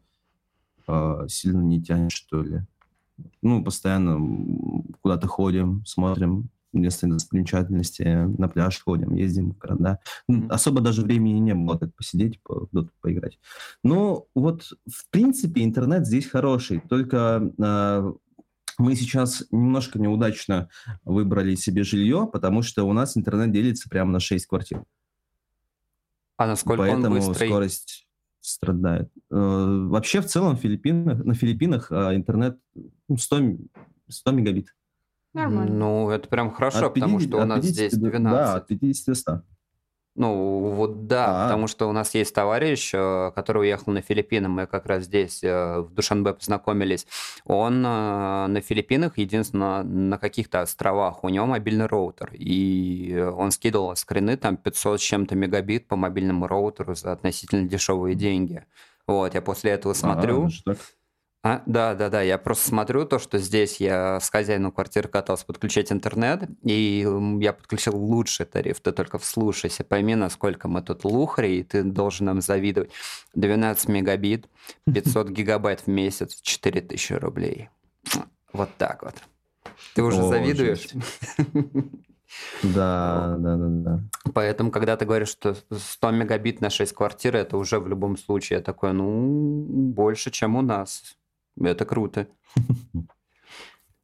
э, 0.86 1.26
сильно 1.28 1.60
не 1.60 1.82
тянет, 1.82 2.12
что 2.12 2.42
ли. 2.42 2.62
Ну, 3.42 3.62
постоянно 3.62 4.18
куда-то 5.02 5.28
ходим, 5.28 5.84
смотрим 5.84 6.48
место 6.72 7.06
достопримечательности, 7.06 8.02
на 8.38 8.48
пляж 8.48 8.82
ходим, 8.82 9.14
ездим 9.14 9.52
в 9.52 9.58
города. 9.58 9.98
Mm-hmm. 10.30 10.48
Особо 10.48 10.80
даже 10.80 11.02
времени 11.02 11.38
не 11.38 11.54
было 11.54 11.78
так 11.78 11.94
посидеть, 11.94 12.40
по, 12.42 12.66
доту 12.72 12.90
поиграть. 13.00 13.38
Но 13.84 14.26
вот, 14.34 14.72
в 14.90 15.10
принципе, 15.10 15.64
интернет 15.64 16.06
здесь 16.06 16.26
хороший. 16.26 16.80
Только 16.80 17.52
э, 17.58 18.12
мы 18.78 18.94
сейчас 18.94 19.44
немножко 19.50 19.98
неудачно 19.98 20.68
выбрали 21.04 21.54
себе 21.54 21.82
жилье, 21.82 22.28
потому 22.32 22.62
что 22.62 22.84
у 22.84 22.92
нас 22.92 23.16
интернет 23.16 23.52
делится 23.52 23.88
прямо 23.88 24.12
на 24.12 24.20
6 24.20 24.46
квартир. 24.46 24.82
А 26.36 26.46
насколько 26.46 26.82
Поэтому 26.82 27.06
он 27.06 27.26
быстрый? 27.28 27.48
скорость 27.48 28.08
страдает. 28.40 29.10
Э, 29.30 29.36
вообще, 29.88 30.20
в 30.20 30.26
целом, 30.26 30.56
Филиппинах, 30.56 31.24
на 31.24 31.34
Филиппинах 31.34 31.92
э, 31.92 32.16
интернет 32.16 32.58
100, 33.16 33.38
ну, 33.38 33.58
100 34.08 34.30
мегабит. 34.32 34.74
Нормально. 35.32 35.74
Ну, 35.74 36.10
это 36.10 36.28
прям 36.28 36.50
хорошо, 36.50 36.90
50, 36.90 36.94
потому 36.94 37.20
что 37.20 37.42
у 37.42 37.44
нас 37.44 37.60
50, 37.64 37.74
здесь 37.74 37.92
12. 37.94 38.22
Да, 38.22 38.54
от 38.56 38.66
50 38.66 39.06
до 39.06 39.14
100. 39.14 39.42
Ну, 40.14 40.74
вот 40.74 41.06
да, 41.06 41.26
А-а-а. 41.26 41.44
потому 41.44 41.66
что 41.66 41.88
у 41.88 41.92
нас 41.92 42.14
есть 42.14 42.34
товарищ, 42.34 42.90
э, 42.92 43.32
который 43.34 43.62
уехал 43.62 43.92
на 43.92 44.02
Филиппины, 44.02 44.46
мы 44.46 44.66
как 44.66 44.84
раз 44.84 45.04
здесь 45.04 45.42
э, 45.42 45.80
в 45.80 45.94
Душанбе 45.94 46.34
познакомились. 46.34 47.06
Он 47.46 47.84
э, 47.84 48.46
на 48.46 48.60
Филиппинах, 48.60 49.16
единственно, 49.16 49.82
на 49.82 50.18
каких-то 50.18 50.60
островах, 50.60 51.24
у 51.24 51.30
него 51.30 51.46
мобильный 51.46 51.86
роутер, 51.86 52.30
и 52.34 53.26
он 53.34 53.52
скидывал 53.52 53.96
скрины, 53.96 54.36
там 54.36 54.58
500 54.58 55.00
с 55.00 55.02
чем-то 55.02 55.34
мегабит 55.34 55.88
по 55.88 55.96
мобильному 55.96 56.46
роутеру 56.46 56.94
за 56.94 57.12
относительно 57.12 57.66
дешевые 57.66 58.14
деньги. 58.14 58.66
Вот, 59.06 59.34
я 59.34 59.40
после 59.40 59.72
этого 59.72 59.94
смотрю... 59.94 60.50
А, 60.66 60.74
а, 61.44 61.62
да, 61.66 61.94
да, 61.94 62.08
да. 62.08 62.22
Я 62.22 62.38
просто 62.38 62.68
смотрю 62.68 63.04
то, 63.04 63.18
что 63.18 63.38
здесь 63.38 63.80
я 63.80 64.20
с 64.20 64.30
хозяином 64.30 64.70
квартиры 64.70 65.08
катался 65.08 65.44
подключать 65.44 65.90
интернет, 65.90 66.48
и 66.62 67.04
я 67.40 67.52
подключил 67.52 67.96
лучший 67.96 68.46
тариф. 68.46 68.80
Ты 68.80 68.92
только 68.92 69.18
вслушайся, 69.18 69.82
пойми, 69.82 70.14
насколько 70.14 70.68
мы 70.68 70.82
тут 70.82 71.04
лухари, 71.04 71.58
и 71.58 71.62
ты 71.64 71.82
должен 71.82 72.26
нам 72.26 72.40
завидовать. 72.40 72.92
12 73.34 73.88
мегабит, 73.88 74.48
500 74.94 75.30
гигабайт 75.30 75.80
в 75.80 75.86
месяц, 75.88 76.40
4000 76.40 77.14
рублей. 77.14 77.70
Вот 78.52 78.68
так 78.78 79.02
вот. 79.02 79.14
Ты 79.94 80.02
уже 80.02 80.22
О, 80.22 80.28
завидуешь? 80.28 80.88
Да, 82.62 83.36
да, 83.38 83.56
да, 83.56 83.66
да. 83.68 84.00
Поэтому, 84.32 84.70
когда 84.70 84.96
ты 84.96 85.04
говоришь, 85.04 85.28
что 85.28 85.54
100 85.70 86.10
мегабит 86.12 86.62
на 86.62 86.70
6 86.70 86.94
квартир, 86.94 87.36
это 87.36 87.58
уже 87.58 87.78
в 87.78 87.86
любом 87.86 88.16
случае 88.16 88.60
такое, 88.60 88.92
ну, 88.92 89.66
больше, 89.68 90.30
чем 90.30 90.56
у 90.56 90.62
нас. 90.62 91.14
Это 91.60 91.84
круто. 91.84 92.28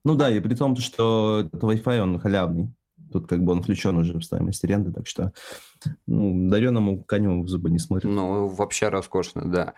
Ну 0.04 0.14
да, 0.14 0.30
и 0.30 0.40
при 0.40 0.54
том, 0.54 0.74
что 0.76 1.40
этот 1.40 1.62
Wi-Fi, 1.62 2.00
он 2.00 2.18
халявный. 2.18 2.72
Тут 3.12 3.26
как 3.26 3.42
бы 3.42 3.52
он 3.52 3.62
включен 3.62 3.96
уже 3.96 4.18
в 4.18 4.22
стоимость 4.22 4.64
аренды, 4.64 4.92
так 4.92 5.06
что 5.06 5.32
ну, 6.06 6.48
дареному 6.50 7.02
коню 7.04 7.42
в 7.42 7.48
зубы 7.48 7.70
не 7.70 7.78
смотрит. 7.78 8.11
Ну, 8.11 8.48
вообще 8.48 8.88
роскошно, 8.88 9.50
да. 9.50 9.74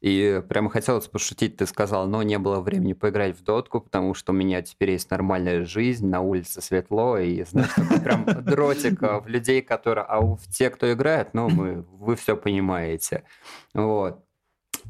И 0.00 0.42
прямо 0.48 0.68
хотелось 0.68 1.06
пошутить, 1.06 1.56
ты 1.56 1.66
сказал, 1.66 2.06
но 2.06 2.22
не 2.22 2.38
было 2.38 2.60
времени 2.60 2.92
поиграть 2.92 3.38
в 3.38 3.44
дотку, 3.44 3.80
потому 3.80 4.14
что 4.14 4.32
у 4.32 4.34
меня 4.34 4.60
теперь 4.62 4.92
есть 4.92 5.10
нормальная 5.10 5.64
жизнь, 5.64 6.06
на 6.06 6.20
улице 6.20 6.60
светло, 6.60 7.18
и, 7.18 7.44
знаешь, 7.44 7.72
такой 7.74 8.00
прям 8.00 8.24
дротик 8.44 9.00
в 9.00 9.26
людей, 9.26 9.62
которые... 9.62 10.04
А 10.04 10.20
в 10.20 10.42
те, 10.50 10.70
кто 10.70 10.92
играет, 10.92 11.32
ну, 11.32 11.48
мы, 11.48 11.82
вы 11.82 12.16
все 12.16 12.36
понимаете. 12.36 13.24
Вот. 13.72 14.23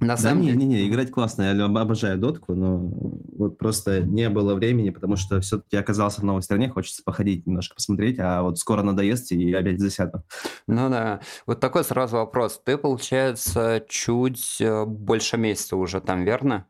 На 0.00 0.16
самом 0.16 0.40
да, 0.40 0.46
деле... 0.46 0.56
Не-не-не, 0.58 0.88
играть 0.88 1.10
классно, 1.10 1.42
я 1.42 1.64
обожаю 1.64 2.18
дотку, 2.18 2.54
но 2.54 2.78
вот 2.78 3.58
просто 3.58 4.00
не 4.00 4.28
было 4.28 4.54
времени, 4.54 4.90
потому 4.90 5.16
что 5.16 5.40
все-таки 5.40 5.76
оказался 5.76 6.20
в 6.20 6.24
новой 6.24 6.42
стране, 6.42 6.68
хочется 6.68 7.02
походить 7.04 7.46
немножко, 7.46 7.74
посмотреть, 7.74 8.18
а 8.18 8.42
вот 8.42 8.58
скоро 8.58 8.82
надоест 8.82 9.32
и 9.32 9.52
опять 9.52 9.80
засяду. 9.80 10.22
Ну 10.66 10.88
да, 10.90 11.20
вот 11.46 11.60
такой 11.60 11.84
сразу 11.84 12.16
вопрос. 12.16 12.60
Ты, 12.64 12.76
получается, 12.76 13.84
чуть 13.88 14.60
э, 14.60 14.84
больше 14.84 15.36
месяца 15.36 15.76
уже 15.76 16.00
там, 16.00 16.24
верно? 16.24 16.66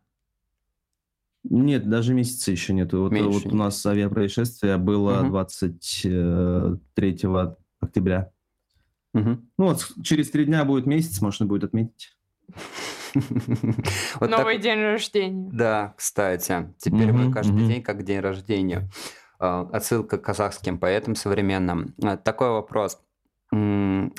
Нет, 1.44 1.88
даже 1.88 2.14
месяца 2.14 2.50
еще 2.50 2.72
нет. 2.72 2.92
Вот, 2.92 3.12
вот 3.12 3.46
у 3.46 3.56
нас 3.56 3.84
авиапроисшествие 3.84 4.78
было 4.78 5.20
угу. 5.20 5.28
23 5.28 6.80
октября. 7.80 8.30
Угу. 9.12 9.38
Ну 9.58 9.64
вот 9.64 9.92
через 10.02 10.30
три 10.30 10.44
дня 10.46 10.64
будет 10.64 10.86
месяц, 10.86 11.20
можно 11.20 11.46
будет 11.46 11.64
отметить. 11.64 12.13
Вот 14.20 14.30
Новый 14.30 14.54
так... 14.54 14.62
день 14.62 14.80
рождения. 14.80 15.50
Да, 15.52 15.94
кстати. 15.96 16.74
Теперь 16.78 17.12
мы 17.12 17.32
каждый 17.32 17.66
день 17.66 17.82
как 17.82 18.02
день 18.02 18.20
рождения. 18.20 18.88
А, 19.38 19.68
отсылка 19.72 20.18
к 20.18 20.22
казахским 20.22 20.78
поэтам 20.78 21.14
современным. 21.14 21.94
А, 22.02 22.16
такой 22.16 22.50
вопрос. 22.50 22.98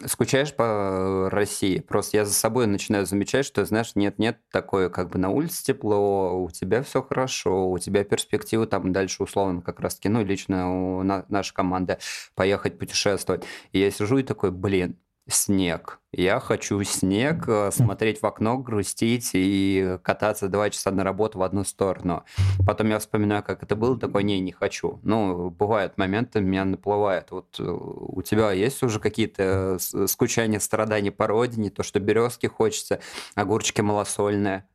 Скучаешь 0.05 0.53
по 0.55 1.29
России? 1.29 1.79
Просто 1.79 2.17
я 2.17 2.25
за 2.25 2.33
собой 2.33 2.67
начинаю 2.67 3.05
замечать, 3.05 3.45
что, 3.45 3.65
знаешь, 3.65 3.91
нет-нет, 3.95 4.39
такое 4.49 4.89
как 4.89 5.09
бы 5.09 5.19
на 5.19 5.29
улице 5.29 5.63
тепло, 5.63 6.41
у 6.41 6.49
тебя 6.49 6.83
все 6.83 7.01
хорошо, 7.01 7.69
у 7.69 7.77
тебя 7.77 8.05
перспективы 8.05 8.65
там 8.65 8.93
дальше 8.93 9.23
условно 9.23 9.61
как 9.61 9.81
раз-таки, 9.81 10.07
ну, 10.07 10.23
лично 10.23 10.99
у 10.99 11.03
нашей 11.03 11.53
команды 11.53 11.97
поехать 12.33 12.79
путешествовать. 12.79 13.43
И 13.73 13.79
я 13.79 13.91
сижу 13.91 14.19
и 14.19 14.23
такой, 14.23 14.51
блин, 14.51 14.97
снег. 15.27 15.99
Я 16.11 16.39
хочу 16.39 16.81
снег, 16.83 17.47
э, 17.47 17.71
смотреть 17.71 18.21
в 18.21 18.25
окно, 18.25 18.57
грустить 18.57 19.31
и 19.33 19.97
кататься 20.03 20.47
два 20.47 20.69
часа 20.69 20.91
на 20.91 21.03
работу 21.03 21.39
в 21.39 21.43
одну 21.43 21.63
сторону. 21.63 22.23
Потом 22.65 22.89
я 22.89 22.99
вспоминаю, 22.99 23.43
как 23.43 23.63
это 23.63 23.75
было, 23.75 23.99
такой, 23.99 24.23
не, 24.23 24.39
не 24.39 24.51
хочу. 24.51 24.99
Ну, 25.03 25.49
бывают 25.49 25.97
моменты, 25.97 26.41
меня 26.41 26.63
наплывает. 26.63 27.31
Вот 27.31 27.60
э, 27.60 27.63
у 27.63 28.21
тебя 28.21 28.52
есть 28.52 28.81
уже 28.83 29.00
какие-то 29.00 29.77
э, 29.93 30.08
скучания, 30.08 30.60
страдания 30.60 31.12
по 31.12 31.27
родине, 31.27 31.69
то, 31.69 31.83
что 31.83 32.00
березки 32.00 32.45
хочется, 32.47 33.00
огурчики 33.35 33.81
малосольные? 33.81 34.67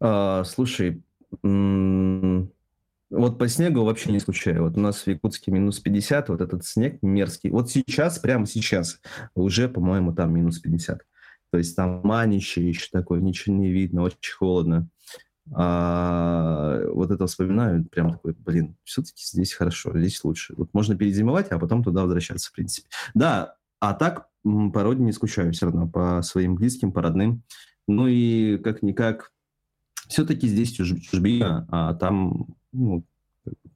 А, 0.00 0.44
слушай, 0.44 1.02
вот 3.14 3.38
по 3.38 3.48
снегу 3.48 3.84
вообще 3.84 4.12
не 4.12 4.20
скучаю. 4.20 4.64
Вот 4.64 4.76
у 4.76 4.80
нас 4.80 5.02
в 5.02 5.06
Якутске 5.06 5.50
минус 5.50 5.80
50, 5.80 6.28
вот 6.28 6.40
этот 6.40 6.64
снег 6.64 6.98
мерзкий. 7.02 7.50
Вот 7.50 7.70
сейчас, 7.70 8.18
прямо 8.18 8.46
сейчас, 8.46 9.00
уже, 9.34 9.68
по-моему, 9.68 10.14
там 10.14 10.34
минус 10.34 10.58
50. 10.58 11.02
То 11.50 11.58
есть 11.58 11.76
там 11.76 12.00
манище 12.02 12.66
еще 12.66 12.88
такое, 12.90 13.20
ничего 13.20 13.54
не 13.54 13.70
видно, 13.70 14.02
очень 14.02 14.34
холодно. 14.34 14.88
А, 15.52 16.80
вот 16.88 17.10
это 17.10 17.26
вспоминаю, 17.26 17.84
прям 17.84 18.12
такой, 18.12 18.34
блин, 18.38 18.76
все-таки 18.84 19.22
здесь 19.24 19.52
хорошо, 19.52 19.96
здесь 19.98 20.24
лучше. 20.24 20.54
Вот 20.56 20.70
можно 20.72 20.96
перезимовать, 20.96 21.48
а 21.50 21.58
потом 21.58 21.84
туда 21.84 22.02
возвращаться, 22.02 22.50
в 22.50 22.52
принципе. 22.52 22.88
Да, 23.14 23.56
а 23.80 23.94
так 23.94 24.28
по 24.42 24.82
родине 24.82 25.12
скучаю 25.12 25.52
все 25.52 25.66
равно, 25.66 25.88
по 25.88 26.22
своим 26.22 26.54
близким, 26.54 26.92
по 26.92 27.02
родным. 27.02 27.42
Ну 27.86 28.06
и 28.08 28.58
как-никак, 28.58 29.32
все-таки 30.08 30.48
здесь 30.48 30.72
чужбина, 30.72 31.66
а 31.70 31.94
там 31.94 32.56
ну, 32.74 33.04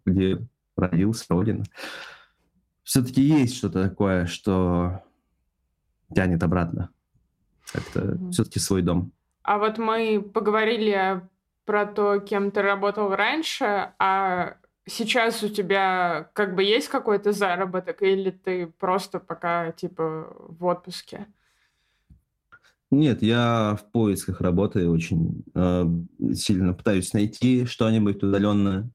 где 0.04 0.38
родился, 0.76 1.24
родина, 1.28 1.64
все-таки 2.82 3.22
есть 3.22 3.56
что-то 3.56 3.88
такое, 3.88 4.26
что 4.26 5.02
тянет 6.14 6.42
обратно. 6.42 6.90
Это 7.74 8.00
mm-hmm. 8.00 8.30
все-таки 8.30 8.58
свой 8.58 8.82
дом. 8.82 9.12
А 9.42 9.58
вот 9.58 9.78
мы 9.78 10.22
поговорили 10.22 11.22
про 11.64 11.86
то, 11.86 12.18
кем 12.18 12.50
ты 12.50 12.62
работал 12.62 13.14
раньше, 13.14 13.92
а 13.98 14.56
сейчас 14.86 15.42
у 15.42 15.48
тебя 15.48 16.30
как 16.32 16.54
бы 16.54 16.62
есть 16.62 16.88
какой-то 16.88 17.32
заработок, 17.32 18.02
или 18.02 18.30
ты 18.30 18.66
просто 18.66 19.20
пока 19.20 19.72
типа 19.72 20.34
в 20.48 20.64
отпуске? 20.64 21.26
Нет, 22.90 23.22
я 23.22 23.76
в 23.78 23.90
поисках 23.90 24.40
работы 24.40 24.88
очень 24.88 25.44
э, 25.54 25.84
сильно 26.34 26.72
пытаюсь 26.72 27.12
найти 27.12 27.66
что-нибудь 27.66 28.22
удаленно. 28.22 28.90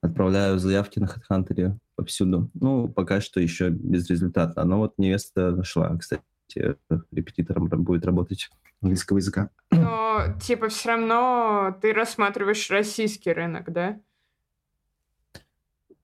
Отправляю 0.00 0.58
заявки 0.58 0.98
на 0.98 1.06
HeadHunter 1.06 1.76
повсюду. 1.94 2.50
Ну, 2.54 2.88
пока 2.88 3.20
что 3.20 3.40
еще 3.40 3.68
без 3.68 4.08
результата. 4.08 4.64
Но 4.64 4.78
вот 4.78 4.94
невеста 4.98 5.52
нашла, 5.52 5.96
кстати, 5.96 6.24
репетитором 7.12 7.68
будет 7.68 8.04
работать 8.04 8.50
английского 8.82 9.18
языка. 9.18 9.50
Но, 9.70 10.34
типа, 10.40 10.68
все 10.68 10.88
равно 10.90 11.78
ты 11.80 11.92
рассматриваешь 11.92 12.70
российский 12.70 13.32
рынок, 13.32 13.72
да? 13.72 14.00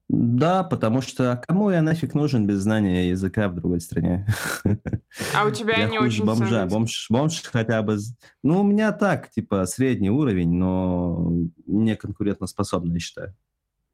Да, 0.09 0.63
потому 0.63 1.01
что 1.01 1.41
кому 1.45 1.69
я 1.69 1.81
нафиг 1.81 2.13
нужен 2.13 2.47
без 2.47 2.59
знания 2.59 3.09
языка 3.09 3.49
в 3.49 3.55
другой 3.55 3.81
стране? 3.81 4.25
А 5.35 5.45
у 5.45 5.51
тебя 5.51 5.75
я 5.75 5.89
не 5.89 5.99
очень 5.99 6.23
бомжа. 6.23 6.65
Бомж, 6.65 7.07
бомж 7.09 7.43
хотя 7.43 7.81
бы... 7.81 7.97
Ну, 8.41 8.61
у 8.61 8.63
меня 8.63 8.93
так, 8.93 9.29
типа, 9.29 9.65
средний 9.65 10.09
уровень, 10.09 10.53
но 10.53 11.33
не 11.65 11.95
конкурентоспособный, 11.97 12.93
я 12.93 12.99
считаю. 12.99 13.35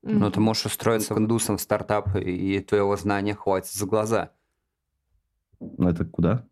Ну, 0.03 0.29
ты 0.29 0.39
можешь 0.39 0.65
устроиться 0.65 1.15
в 1.15 1.17
индусом 1.17 1.57
в 1.57 1.61
стартап, 1.61 2.15
и 2.15 2.59
твоего 2.59 2.95
знания 2.95 3.33
хватит 3.33 3.71
за 3.73 3.85
глаза. 3.85 4.31
Ну, 5.59 5.89
это 5.89 6.05
куда? 6.05 6.45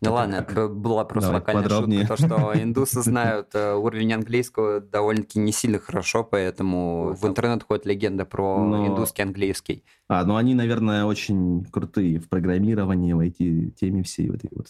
Ну 0.00 0.12
ладно, 0.12 0.36
это 0.36 0.68
была 0.68 1.04
просто 1.04 1.32
локальная 1.32 1.68
шутка, 1.68 2.06
то, 2.06 2.16
что 2.16 2.52
индусы 2.62 3.02
знают 3.02 3.54
э, 3.54 3.74
уровень 3.74 4.12
английского 4.12 4.80
довольно-таки 4.80 5.38
не 5.38 5.52
сильно 5.52 5.78
хорошо, 5.78 6.24
поэтому 6.24 7.14
в 7.14 7.26
интернет 7.26 7.62
ходит 7.62 7.86
легенда 7.86 8.24
про 8.24 8.86
индусский 8.86 9.22
английский. 9.22 9.84
А, 10.08 10.24
ну 10.24 10.36
они, 10.36 10.54
наверное, 10.54 11.04
очень 11.04 11.64
крутые 11.64 12.20
в 12.20 12.28
программировании, 12.28 13.12
в 13.12 13.20
IT-теме 13.20 14.02
всей 14.02 14.28
вот 14.30 14.44
этой 14.44 14.56
вот. 14.56 14.66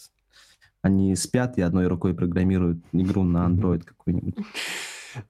Они 0.83 1.17
спят 1.17 1.57
и 1.57 1.63
одной 1.63 1.87
рукой 1.87 2.15
программируют 2.15 2.79
игру 2.93 3.23
на 3.23 3.47
Android 3.47 3.83
какой-нибудь. 3.85 4.37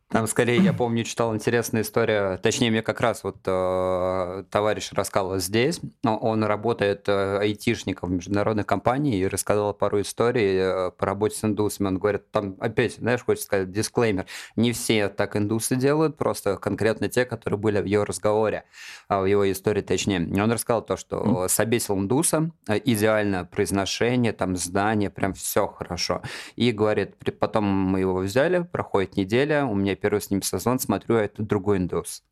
Там 0.08 0.26
скорее, 0.26 0.58
я 0.58 0.72
помню, 0.72 1.04
читал 1.04 1.34
интересную 1.34 1.82
историю, 1.82 2.38
точнее, 2.38 2.70
мне 2.70 2.82
как 2.82 3.00
раз 3.00 3.24
вот 3.24 3.38
э, 3.46 4.44
товарищ 4.50 4.90
рассказывал 4.92 5.38
здесь, 5.38 5.80
он 6.04 6.44
работает 6.44 7.08
э, 7.08 7.38
айтишником 7.38 8.10
в 8.10 8.12
международной 8.12 8.64
компании 8.64 9.18
и 9.18 9.26
рассказал 9.26 9.74
пару 9.74 10.00
историй 10.00 10.56
э, 10.56 10.90
по 10.92 11.06
работе 11.06 11.36
с 11.36 11.44
индусами. 11.44 11.88
Он 11.88 11.98
говорит, 11.98 12.30
там 12.30 12.56
опять, 12.60 12.96
знаешь, 12.96 13.24
хочется 13.24 13.46
сказать, 13.46 13.72
дисклеймер, 13.72 14.26
не 14.56 14.72
все 14.72 15.08
так 15.08 15.36
индусы 15.36 15.76
делают, 15.76 16.16
просто 16.16 16.56
конкретно 16.56 17.08
те, 17.08 17.24
которые 17.24 17.58
были 17.58 17.80
в 17.80 17.86
его 17.86 18.04
разговоре, 18.04 18.64
а 19.08 19.20
в 19.20 19.26
его 19.26 19.50
истории 19.50 19.82
точнее. 19.82 20.22
И 20.22 20.40
он 20.40 20.50
рассказал 20.52 20.82
то, 20.82 20.96
что 20.96 21.44
mm. 21.44 21.48
собесил 21.48 21.96
индуса, 21.98 22.50
э, 22.68 22.78
идеально 22.84 23.44
произношение, 23.44 24.32
там 24.32 24.56
здание, 24.56 25.10
прям 25.10 25.34
все 25.34 25.66
хорошо. 25.66 26.22
И 26.56 26.72
говорит, 26.72 27.16
потом 27.38 27.64
мы 27.64 28.00
его 28.00 28.16
взяли, 28.16 28.60
проходит 28.60 29.16
неделя, 29.16 29.64
у 29.74 29.76
меня 29.76 29.94
первый 29.94 30.20
с 30.20 30.30
ним 30.30 30.42
сезон, 30.42 30.78
смотрю, 30.78 31.16
а 31.16 31.22
это 31.22 31.42
другой 31.42 31.78
индус, 31.78 32.22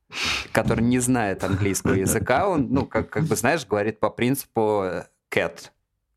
который 0.53 0.85
не 0.85 0.99
знает 0.99 1.45
английского 1.45 1.95
языка. 1.95 2.49
Он, 2.49 2.69
ну, 2.71 2.87
как, 2.87 3.11
как 3.11 3.25
бы, 3.25 3.37
знаешь, 3.37 3.67
говорит 3.67 4.01
по 4.01 4.11
принципу 4.11 4.83
э, 4.85 5.05
cat. 5.31 5.71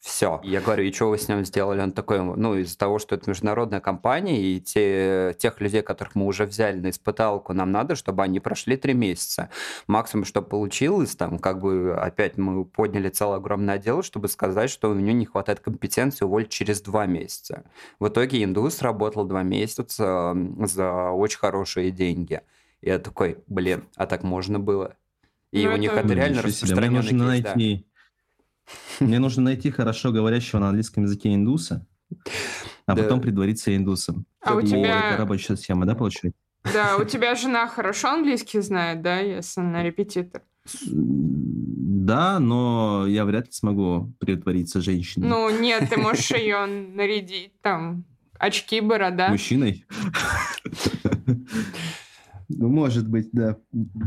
Все. 0.06 0.40
Я 0.44 0.62
говорю, 0.62 0.84
и 0.84 0.92
что 0.92 1.10
вы 1.10 1.18
с 1.18 1.28
ним 1.28 1.44
сделали? 1.44 1.82
Он 1.82 1.92
такой, 1.92 2.22
ну, 2.22 2.56
из-за 2.58 2.78
того, 2.78 3.00
что 3.00 3.16
это 3.16 3.28
международная 3.28 3.80
компания, 3.80 4.40
и 4.40 4.62
те, 4.62 5.36
тех 5.40 5.60
людей, 5.60 5.82
которых 5.82 6.14
мы 6.14 6.28
уже 6.28 6.46
взяли 6.46 6.80
на 6.80 6.92
испыталку, 6.92 7.54
нам 7.54 7.72
надо, 7.72 7.96
чтобы 7.96 8.22
они 8.22 8.40
прошли 8.40 8.78
три 8.78 8.94
месяца. 8.94 9.50
Максимум, 9.88 10.26
что 10.26 10.44
получилось, 10.44 11.16
там, 11.16 11.40
как 11.40 11.60
бы, 11.60 11.98
опять 12.00 12.38
мы 12.38 12.66
подняли 12.66 13.10
целый 13.10 13.38
огромный 13.38 13.74
отдел, 13.74 14.04
чтобы 14.04 14.28
сказать, 14.28 14.70
что 14.70 14.92
у 14.92 14.94
него 14.94 15.18
не 15.18 15.26
хватает 15.26 15.60
компетенции 15.60 16.24
уволить 16.24 16.50
через 16.50 16.82
два 16.82 17.08
месяца. 17.08 17.64
В 18.00 18.08
итоге 18.08 18.44
индус 18.44 18.84
работал 18.84 19.26
два 19.26 19.42
месяца 19.42 20.38
за 20.60 21.10
очень 21.10 21.40
хорошие 21.40 21.90
деньги. 21.90 22.42
И 22.82 22.90
я 22.90 23.00
такой, 23.00 23.40
блин, 23.48 23.86
а 23.96 24.06
так 24.06 24.22
можно 24.22 24.60
было? 24.60 24.98
И 25.52 25.66
ну, 25.66 25.74
у 25.74 25.78
них 25.78 25.94
это, 25.94 26.02
это 26.02 26.14
реально 26.14 26.44
распространенный 26.44 27.02
кейс, 27.02 27.22
найти... 27.22 27.76
да. 27.78 27.95
Мне 29.00 29.20
нужно 29.20 29.44
найти 29.44 29.72
хорошо 29.72 30.12
говорящего 30.12 30.60
на 30.60 30.70
английском 30.70 31.04
языке 31.04 31.34
индуса, 31.34 31.86
а 32.86 32.96
да. 32.96 33.04
потом 33.04 33.22
придвориться 33.22 33.76
индусом. 33.76 34.26
А 34.42 34.56
у 34.56 34.62
тебя... 34.62 35.10
Это 35.10 35.18
рабочая 35.18 35.56
схема, 35.56 35.86
да, 35.86 35.96
получается? 35.96 36.40
Да, 36.74 36.98
у 36.98 37.04
тебя 37.04 37.36
жена 37.36 37.68
хорошо 37.68 38.10
английский 38.10 38.60
знает, 38.60 39.02
да, 39.02 39.20
если 39.20 39.62
она 39.62 39.84
репетитор? 39.84 40.42
Да, 40.86 42.40
но 42.40 43.06
я 43.08 43.26
вряд 43.26 43.48
ли 43.48 43.52
смогу 43.52 44.14
притвориться 44.20 44.82
женщиной. 44.82 45.28
Ну, 45.28 45.50
нет, 45.50 45.90
ты 45.90 45.98
можешь 45.98 46.32
ее 46.32 46.66
нарядить, 46.66 47.60
там, 47.62 48.06
очки, 48.40 48.82
борода. 48.82 49.30
Мужчиной? 49.30 49.86
Ну, 52.56 52.70
может 52.70 53.08
быть, 53.08 53.30
да. 53.32 53.58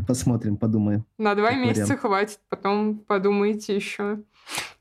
Посмотрим, 0.07 0.57
подумаем. 0.57 1.05
На 1.19 1.35
два 1.35 1.53
месяца 1.53 1.97
хватит, 1.97 2.41
потом 2.49 2.99
подумайте 2.99 3.77
еще. 3.77 4.23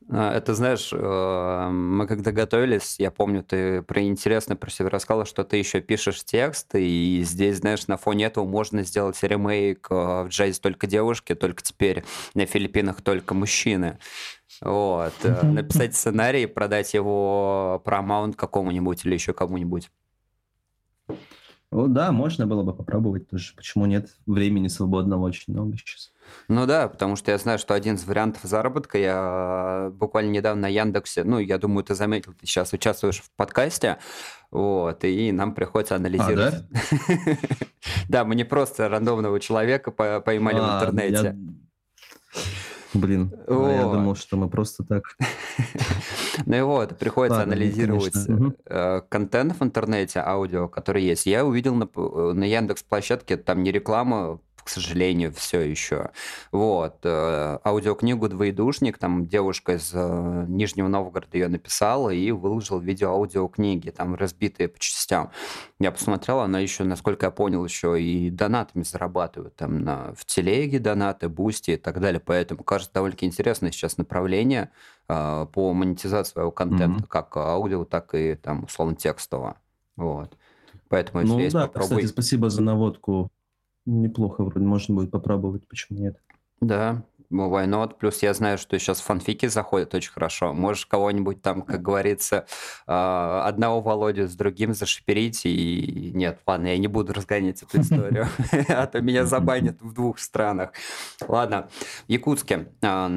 А, 0.09 0.33
это, 0.33 0.55
знаешь, 0.55 0.91
э, 0.93 1.69
мы 1.69 2.07
когда 2.07 2.31
готовились, 2.31 2.95
я 2.97 3.11
помню, 3.11 3.43
ты 3.43 3.81
про 3.81 4.01
интересно 4.03 4.55
про 4.55 4.69
себя 4.69 4.89
рассказала, 4.89 5.25
что 5.25 5.43
ты 5.43 5.57
еще 5.57 5.81
пишешь 5.81 6.23
текст, 6.23 6.75
и 6.75 7.21
здесь, 7.25 7.57
знаешь, 7.57 7.87
на 7.87 7.97
фоне 7.97 8.25
этого 8.25 8.45
можно 8.45 8.83
сделать 8.83 9.21
ремейк 9.21 9.87
э, 9.89 9.93
в 10.23 10.27
джазе 10.29 10.61
только 10.61 10.87
девушки, 10.87 11.35
только 11.35 11.61
теперь 11.61 12.05
на 12.35 12.45
Филиппинах 12.45 13.01
только 13.01 13.33
мужчины. 13.33 13.97
Вот. 14.61 15.13
Э, 15.23 15.45
написать 15.45 15.93
сценарий, 15.93 16.45
продать 16.45 16.93
его 16.93 17.81
промаунт 17.83 18.37
какому-нибудь 18.37 19.05
или 19.05 19.13
еще 19.13 19.33
кому-нибудь. 19.33 19.89
Ну 21.71 21.87
да, 21.87 22.11
можно 22.11 22.47
было 22.47 22.63
бы 22.63 22.73
попробовать 22.73 23.29
тоже. 23.29 23.53
Почему 23.55 23.85
нет? 23.85 24.09
Времени 24.25 24.69
свободного 24.69 25.25
очень 25.25 25.53
много 25.53 25.77
сейчас. 25.77 26.11
Ну 26.47 26.65
да, 26.65 26.87
потому 26.87 27.15
что 27.15 27.31
я 27.31 27.37
знаю, 27.37 27.59
что 27.59 27.73
один 27.73 27.95
из 27.95 28.05
вариантов 28.05 28.43
заработка, 28.43 28.97
я 28.97 29.91
буквально 29.93 30.31
недавно 30.31 30.63
на 30.63 30.67
Яндексе, 30.67 31.23
ну, 31.23 31.39
я 31.39 31.57
думаю, 31.57 31.83
ты 31.83 31.95
заметил, 31.95 32.33
ты 32.33 32.45
сейчас 32.45 32.71
участвуешь 32.73 33.21
в 33.21 33.29
подкасте, 33.35 33.97
вот, 34.51 35.03
и 35.03 35.31
нам 35.31 35.53
приходится 35.53 35.95
анализировать. 35.95 36.55
А, 36.55 36.59
да? 36.69 37.37
Да, 38.09 38.25
мы 38.25 38.35
не 38.35 38.43
просто 38.43 38.89
рандомного 38.89 39.39
человека 39.39 39.91
поймали 39.91 40.59
в 40.59 40.63
а, 40.63 40.79
интернете. 40.79 41.37
Блин, 42.93 43.33
а 43.47 43.71
я 43.71 43.83
думал, 43.83 44.15
что 44.15 44.37
мы 44.37 44.49
просто 44.49 44.83
так. 44.83 45.03
Ну 46.45 46.55
и 46.55 46.61
вот, 46.61 46.97
приходится 46.97 47.41
анализировать 47.41 48.13
э, 48.65 49.01
контент 49.09 49.59
в 49.59 49.63
интернете, 49.63 50.19
аудио, 50.19 50.67
который 50.67 51.03
есть. 51.03 51.25
Я 51.25 51.43
увидел 51.43 51.73
на, 51.73 51.89
на 52.33 52.43
Яндекс 52.43 52.83
площадке, 52.83 53.37
там 53.37 53.63
не 53.63 53.71
реклама 53.71 54.39
к 54.67 54.69
сожалению, 54.69 55.31
все 55.31 55.61
еще. 55.61 56.09
Вот. 56.51 56.97
Э, 57.03 57.57
аудиокнигу 57.63 58.27
«Двоедушник», 58.27 58.97
там 58.97 59.25
девушка 59.25 59.75
из 59.75 59.91
э, 59.93 60.45
Нижнего 60.49 60.89
Новгорода 60.89 61.37
ее 61.37 61.47
написала 61.47 62.09
и 62.09 62.31
выложила 62.31 62.81
видео 62.81 63.11
аудиокниги, 63.11 63.91
там 63.91 64.15
разбитые 64.15 64.67
по 64.67 64.77
частям. 64.77 65.31
Я 65.79 65.93
посмотрел, 65.93 66.41
она 66.41 66.59
еще, 66.59 66.83
насколько 66.83 67.27
я 67.27 67.31
понял, 67.31 67.63
еще 67.63 68.01
и 68.01 68.29
донатами 68.29 68.83
зарабатывает. 68.83 69.55
Там 69.55 69.79
на, 69.79 70.13
в 70.15 70.25
телеге 70.25 70.79
донаты, 70.79 71.29
Boosty 71.29 71.71
и 71.71 71.77
так 71.77 72.01
далее. 72.01 72.19
Поэтому, 72.19 72.65
кажется, 72.65 72.93
довольно 72.93 73.15
интересное 73.21 73.71
сейчас 73.71 73.97
направление 73.97 74.71
э, 75.07 75.47
по 75.53 75.71
монетизации 75.71 76.33
своего 76.33 76.51
контента, 76.51 77.05
mm-hmm. 77.05 77.07
как 77.07 77.37
аудио, 77.37 77.85
так 77.85 78.13
и 78.15 78.35
там 78.35 78.65
условно 78.65 78.97
текстового. 78.97 79.55
Вот. 79.95 80.35
Поэтому, 80.89 81.21
если 81.21 81.33
ну, 81.33 81.39
есть, 81.39 81.53
да, 81.53 81.67
попробуй... 81.67 81.87
кстати, 81.87 82.05
спасибо 82.07 82.49
за 82.49 82.61
наводку 82.61 83.31
неплохо 83.87 84.43
вроде, 84.43 84.65
можно 84.65 84.93
будет 84.95 85.11
попробовать, 85.11 85.67
почему 85.67 85.99
нет. 85.99 86.17
Да, 86.61 87.03
why 87.31 87.65
not? 87.67 87.97
Плюс 87.97 88.21
я 88.23 88.33
знаю, 88.33 88.57
что 88.57 88.77
сейчас 88.79 88.99
фанфики 89.01 89.47
заходят 89.47 89.93
очень 89.93 90.11
хорошо. 90.11 90.53
Можешь 90.53 90.85
кого-нибудь 90.85 91.41
там, 91.41 91.61
как 91.61 91.81
говорится, 91.81 92.45
а, 92.85 93.43
одного 93.45 93.81
Володю 93.81 94.27
с 94.27 94.35
другим 94.35 94.73
зашиперить, 94.73 95.41
и 95.45 96.11
нет, 96.13 96.39
ладно, 96.45 96.67
я 96.67 96.77
не 96.77 96.87
буду 96.87 97.13
разгонять 97.13 97.61
эту 97.63 97.81
историю, 97.81 98.27
а 98.69 98.87
то 98.87 99.01
меня 99.01 99.25
забанят 99.25 99.81
в 99.81 99.93
двух 99.93 100.19
странах. 100.19 100.71
Ладно, 101.27 101.69
Якутске 102.07 102.69
а, 102.81 103.09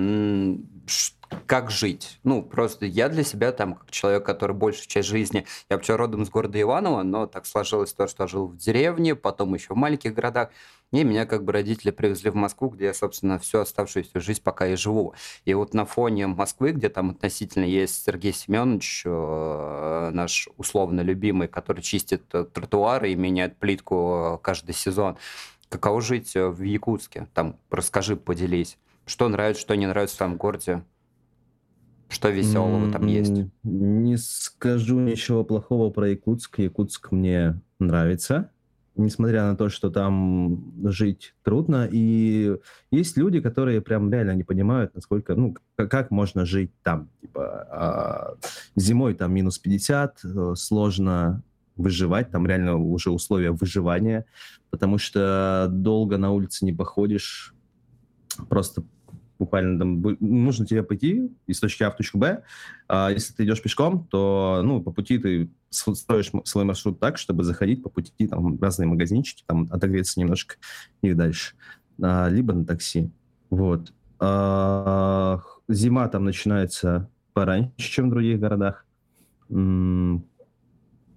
как 1.46 1.70
жить. 1.70 2.18
Ну, 2.24 2.42
просто 2.42 2.86
я 2.86 3.08
для 3.08 3.22
себя 3.24 3.52
там, 3.52 3.74
как 3.74 3.90
человек, 3.90 4.24
который 4.24 4.54
большую 4.54 4.86
часть 4.86 5.08
жизни, 5.08 5.46
я 5.68 5.76
вообще 5.76 5.96
родом 5.96 6.22
из 6.22 6.30
города 6.30 6.60
Иваново, 6.60 7.02
но 7.02 7.26
так 7.26 7.46
сложилось 7.46 7.92
то, 7.92 8.06
что 8.06 8.26
жил 8.26 8.46
в 8.46 8.56
деревне, 8.56 9.14
потом 9.14 9.54
еще 9.54 9.74
в 9.74 9.76
маленьких 9.76 10.14
городах, 10.14 10.50
и 10.92 11.04
меня 11.04 11.26
как 11.26 11.44
бы 11.44 11.52
родители 11.52 11.90
привезли 11.90 12.30
в 12.30 12.34
Москву, 12.34 12.68
где 12.68 12.86
я, 12.86 12.94
собственно, 12.94 13.38
всю 13.38 13.58
оставшуюся 13.58 14.18
жизнь 14.20 14.42
пока 14.42 14.66
и 14.66 14.74
живу. 14.74 15.14
И 15.44 15.54
вот 15.54 15.72
на 15.72 15.84
фоне 15.84 16.26
Москвы, 16.26 16.72
где 16.72 16.88
там 16.88 17.10
относительно 17.10 17.64
есть 17.64 18.04
Сергей 18.04 18.32
Семенович, 18.32 19.02
э, 19.04 20.10
наш 20.12 20.48
условно 20.56 21.00
любимый, 21.00 21.46
который 21.46 21.82
чистит 21.82 22.24
э, 22.32 22.44
тротуары 22.44 23.12
и 23.12 23.16
меняет 23.16 23.56
плитку 23.56 24.34
э, 24.34 24.38
каждый 24.42 24.74
сезон, 24.74 25.16
каково 25.68 26.00
жить 26.00 26.34
в 26.34 26.60
Якутске? 26.62 27.28
Там 27.34 27.56
расскажи, 27.70 28.16
поделись. 28.16 28.76
Что 29.06 29.28
нравится, 29.28 29.60
что 29.60 29.76
не 29.76 29.86
нравится 29.86 30.16
в 30.16 30.18
там 30.18 30.36
городе? 30.36 30.82
Что 32.10 32.28
веселого 32.28 32.90
там 32.90 33.06
есть? 33.06 33.32
Не 33.62 34.16
скажу 34.18 34.98
ничего 34.98 35.44
плохого 35.44 35.90
про 35.90 36.08
Якутск. 36.08 36.58
Якутск 36.58 37.12
мне 37.12 37.60
нравится, 37.78 38.50
несмотря 38.96 39.44
на 39.44 39.56
то, 39.56 39.68
что 39.68 39.90
там 39.90 40.74
жить 40.90 41.34
трудно. 41.44 41.88
И 41.90 42.56
есть 42.90 43.16
люди, 43.16 43.40
которые 43.40 43.80
прям 43.80 44.12
реально 44.12 44.32
не 44.32 44.42
понимают, 44.42 44.92
насколько, 44.94 45.36
ну, 45.36 45.54
как, 45.76 46.10
можно 46.10 46.44
жить 46.44 46.72
там. 46.82 47.08
Типа 47.20 47.66
а, 47.70 48.36
зимой 48.74 49.14
там 49.14 49.32
минус 49.32 49.60
50, 49.60 50.20
э, 50.24 50.54
сложно 50.56 51.44
выживать, 51.76 52.32
там 52.32 52.44
реально 52.44 52.76
уже 52.76 53.10
условия 53.10 53.52
выживания, 53.52 54.26
потому 54.70 54.98
что 54.98 55.68
долго 55.70 56.18
на 56.18 56.32
улице 56.32 56.64
не 56.64 56.72
походишь, 56.72 57.54
просто 58.48 58.82
буквально 59.40 59.78
там 59.78 60.02
нужно 60.20 60.66
тебе 60.66 60.82
пойти 60.82 61.32
из 61.46 61.58
точки 61.58 61.82
А 61.82 61.90
в 61.90 61.96
точку 61.96 62.18
Б. 62.18 62.42
А 62.88 63.10
если 63.10 63.32
ты 63.32 63.44
идешь 63.44 63.62
пешком, 63.62 64.06
то 64.06 64.60
ну, 64.62 64.82
по 64.82 64.92
пути 64.92 65.18
ты 65.18 65.50
строишь 65.70 66.30
свой 66.44 66.64
маршрут 66.64 67.00
так, 67.00 67.16
чтобы 67.16 67.42
заходить 67.42 67.82
по 67.82 67.88
пути 67.88 68.28
там 68.28 68.60
разные 68.60 68.86
магазинчики, 68.86 69.42
там 69.46 69.68
отогреться 69.72 70.20
немножко 70.20 70.56
и 71.02 71.14
дальше. 71.14 71.54
А, 72.02 72.28
либо 72.28 72.52
на 72.52 72.66
такси. 72.66 73.10
Вот. 73.48 73.92
А, 74.18 75.40
зима 75.68 76.06
там 76.08 76.24
начинается 76.24 77.08
пораньше, 77.32 77.72
чем 77.78 78.08
в 78.08 78.10
других 78.10 78.38
городах. 78.38 78.84
М-м, 79.48 80.22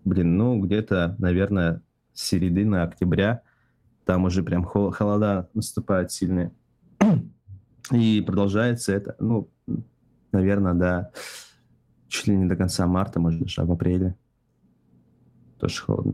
блин, 0.06 0.38
ну 0.38 0.62
где-то, 0.62 1.16
наверное, 1.20 1.82
с 2.14 2.24
середины 2.24 2.78
октября 2.78 3.42
там 4.06 4.24
уже 4.24 4.44
прям 4.44 4.64
холода 4.64 5.50
наступают 5.54 6.12
сильные. 6.12 6.52
И 7.92 8.22
продолжается 8.22 8.94
это, 8.94 9.16
ну, 9.20 9.50
наверное, 10.32 10.74
до 10.74 11.12
чуть 12.08 12.28
ли 12.28 12.38
не 12.38 12.46
до 12.46 12.56
конца 12.56 12.86
марта, 12.88 13.20
может, 13.20 13.42
даже 13.42 13.64
в 13.64 13.72
апреле. 13.72 14.16
Тоже 15.60 15.82
холодно. 15.82 16.14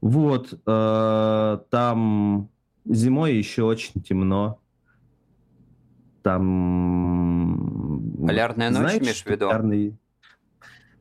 Вот, 0.00 0.58
э, 0.66 1.58
там 1.70 2.48
зимой 2.84 3.36
еще 3.36 3.64
очень 3.64 4.02
темно. 4.02 4.60
Там... 6.22 8.02
Полярная 8.26 8.70
ночь, 8.70 8.78
знаешь, 8.78 9.02
имеешь 9.02 9.22
в 9.22 9.26
виду? 9.26 9.46
Полярный... 9.46 9.98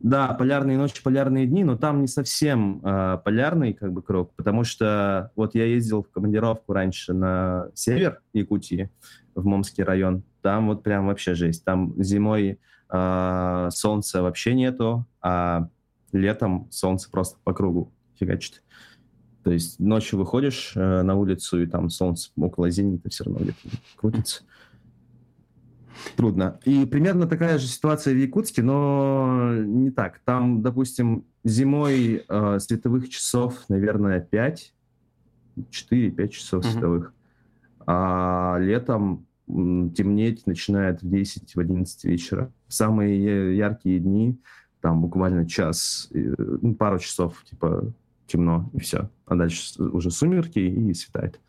Да, 0.02 0.34
полярные 0.34 0.78
ночи, 0.78 1.02
полярные 1.02 1.48
дни, 1.48 1.64
но 1.64 1.78
там 1.78 2.02
не 2.02 2.08
совсем 2.08 2.82
э, 2.84 3.18
полярный 3.24 3.74
как 3.74 3.94
бы 3.94 4.04
круг, 4.04 4.34
потому 4.36 4.64
что 4.64 5.32
вот 5.36 5.56
я 5.56 5.66
ездил 5.66 6.04
в 6.04 6.10
командировку 6.12 6.74
раньше 6.74 7.14
на 7.14 7.70
север 7.74 8.22
Якутии, 8.34 8.92
в 9.36 9.46
Момский 9.46 9.84
район, 9.84 10.24
там 10.42 10.68
вот 10.68 10.84
прям 10.84 11.08
вообще 11.08 11.36
жесть. 11.36 11.64
Там 11.64 11.94
зимой 12.02 12.60
э, 12.90 13.68
солнца 13.72 14.22
вообще 14.22 14.54
нету, 14.54 15.06
а 15.22 15.68
летом 16.12 16.68
солнце 16.72 17.12
просто 17.12 17.38
по 17.44 17.54
кругу 17.54 17.92
фигачит. 18.18 18.64
То 19.44 19.52
есть 19.52 19.80
ночью 19.80 20.18
выходишь 20.18 20.74
э, 20.76 21.02
на 21.04 21.16
улицу, 21.16 21.62
и 21.62 21.68
там 21.68 21.90
солнце 21.90 22.32
около 22.36 22.70
зенита 22.70 23.10
все 23.10 23.26
равно 23.26 23.42
где-то 23.42 23.78
крутится. 23.96 24.44
Трудно. 26.16 26.60
И 26.66 26.86
примерно 26.86 27.28
такая 27.28 27.58
же 27.58 27.68
ситуация 27.68 28.14
в 28.14 28.18
Якутске, 28.18 28.62
но 28.62 29.54
не 29.54 29.92
так. 29.92 30.20
Там, 30.26 30.62
допустим, 30.62 31.26
зимой 31.44 32.26
э, 32.28 32.60
световых 32.60 33.10
часов, 33.10 33.66
наверное, 33.70 34.20
5, 34.20 34.74
4-5 35.58 36.28
часов 36.30 36.64
mm-hmm. 36.64 36.72
световых 36.72 37.14
а 37.86 38.58
летом 38.60 39.26
темнеть 39.48 40.48
начинает 40.48 41.02
в 41.04 41.10
10, 41.10 41.56
в 41.56 41.60
11 41.60 42.04
вечера. 42.06 42.52
самые 42.68 43.56
яркие 43.56 44.00
дни, 44.00 44.40
там 44.82 45.02
буквально 45.02 45.48
час, 45.48 46.10
ну, 46.12 46.76
пару 46.76 47.00
часов, 47.00 47.44
типа, 47.44 47.94
темно, 48.28 48.70
и 48.74 48.80
все. 48.80 49.10
А 49.26 49.36
дальше 49.36 49.82
уже 49.82 50.12
сумерки 50.12 50.60
и 50.60 50.94
светает. 50.94 51.40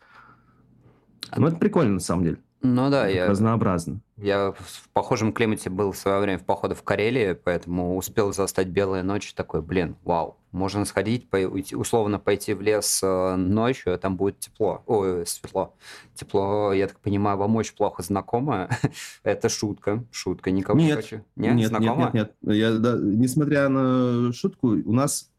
Ну, 1.35 1.47
это 1.47 1.57
прикольно, 1.57 1.93
на 1.93 1.99
самом 1.99 2.23
деле. 2.23 2.37
Ну 2.61 2.89
да, 2.89 3.07
я... 3.07 3.27
Разнообразно. 3.27 4.01
Я 4.17 4.51
в 4.51 4.89
похожем 4.93 5.31
климате 5.31 5.69
был 5.69 5.91
в 5.91 5.97
свое 5.97 6.19
время 6.19 6.39
в 6.39 6.43
походу 6.43 6.73
в 6.73 6.81
Карелии, 6.81 7.33
поэтому 7.33 7.95
успел 7.97 8.33
застать 8.33 8.67
белые 8.67 9.03
ночи, 9.03 9.33
такой, 9.35 9.61
блин, 9.61 9.95
вау, 10.03 10.37
можно 10.51 10.85
сходить, 10.85 11.29
по, 11.29 11.37
условно 11.37 12.17
пойти 12.17 12.55
в 12.55 12.61
лес 12.61 13.01
э, 13.03 13.35
ночью, 13.35 13.93
а 13.93 13.97
там 13.97 14.17
будет 14.17 14.39
тепло, 14.39 14.81
ой, 14.87 15.25
светло. 15.27 15.75
Тепло, 16.15 16.73
я 16.73 16.87
так 16.87 16.99
понимаю, 16.99 17.37
вам 17.37 17.55
очень 17.55 17.75
плохо 17.75 18.01
знакомо. 18.01 18.69
Это 19.23 19.49
шутка, 19.49 20.03
шутка, 20.11 20.49
никого 20.49 20.79
нет, 20.79 20.89
не 20.89 20.95
хочу. 20.95 21.23
Нет, 21.35 21.55
нет, 21.55 21.69
знакомо? 21.69 22.05
нет, 22.05 22.13
нет, 22.13 22.31
нет. 22.41 22.55
Я, 22.55 22.71
да, 22.79 22.97
несмотря 22.99 23.69
на 23.69 24.33
шутку, 24.33 24.69
у 24.69 24.93
нас 24.93 25.29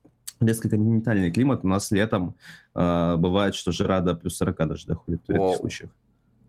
резко 0.40 0.68
континентальный 0.68 1.32
климат, 1.32 1.64
у 1.64 1.68
нас 1.68 1.90
летом 1.90 2.36
э, 2.76 3.16
бывает, 3.16 3.56
что 3.56 3.72
жара 3.72 4.00
до 4.00 4.14
плюс 4.14 4.36
40 4.36 4.56
даже 4.68 4.86
доходит 4.86 5.22
в 5.26 5.30
этих 5.30 5.58
случаях. 5.58 5.90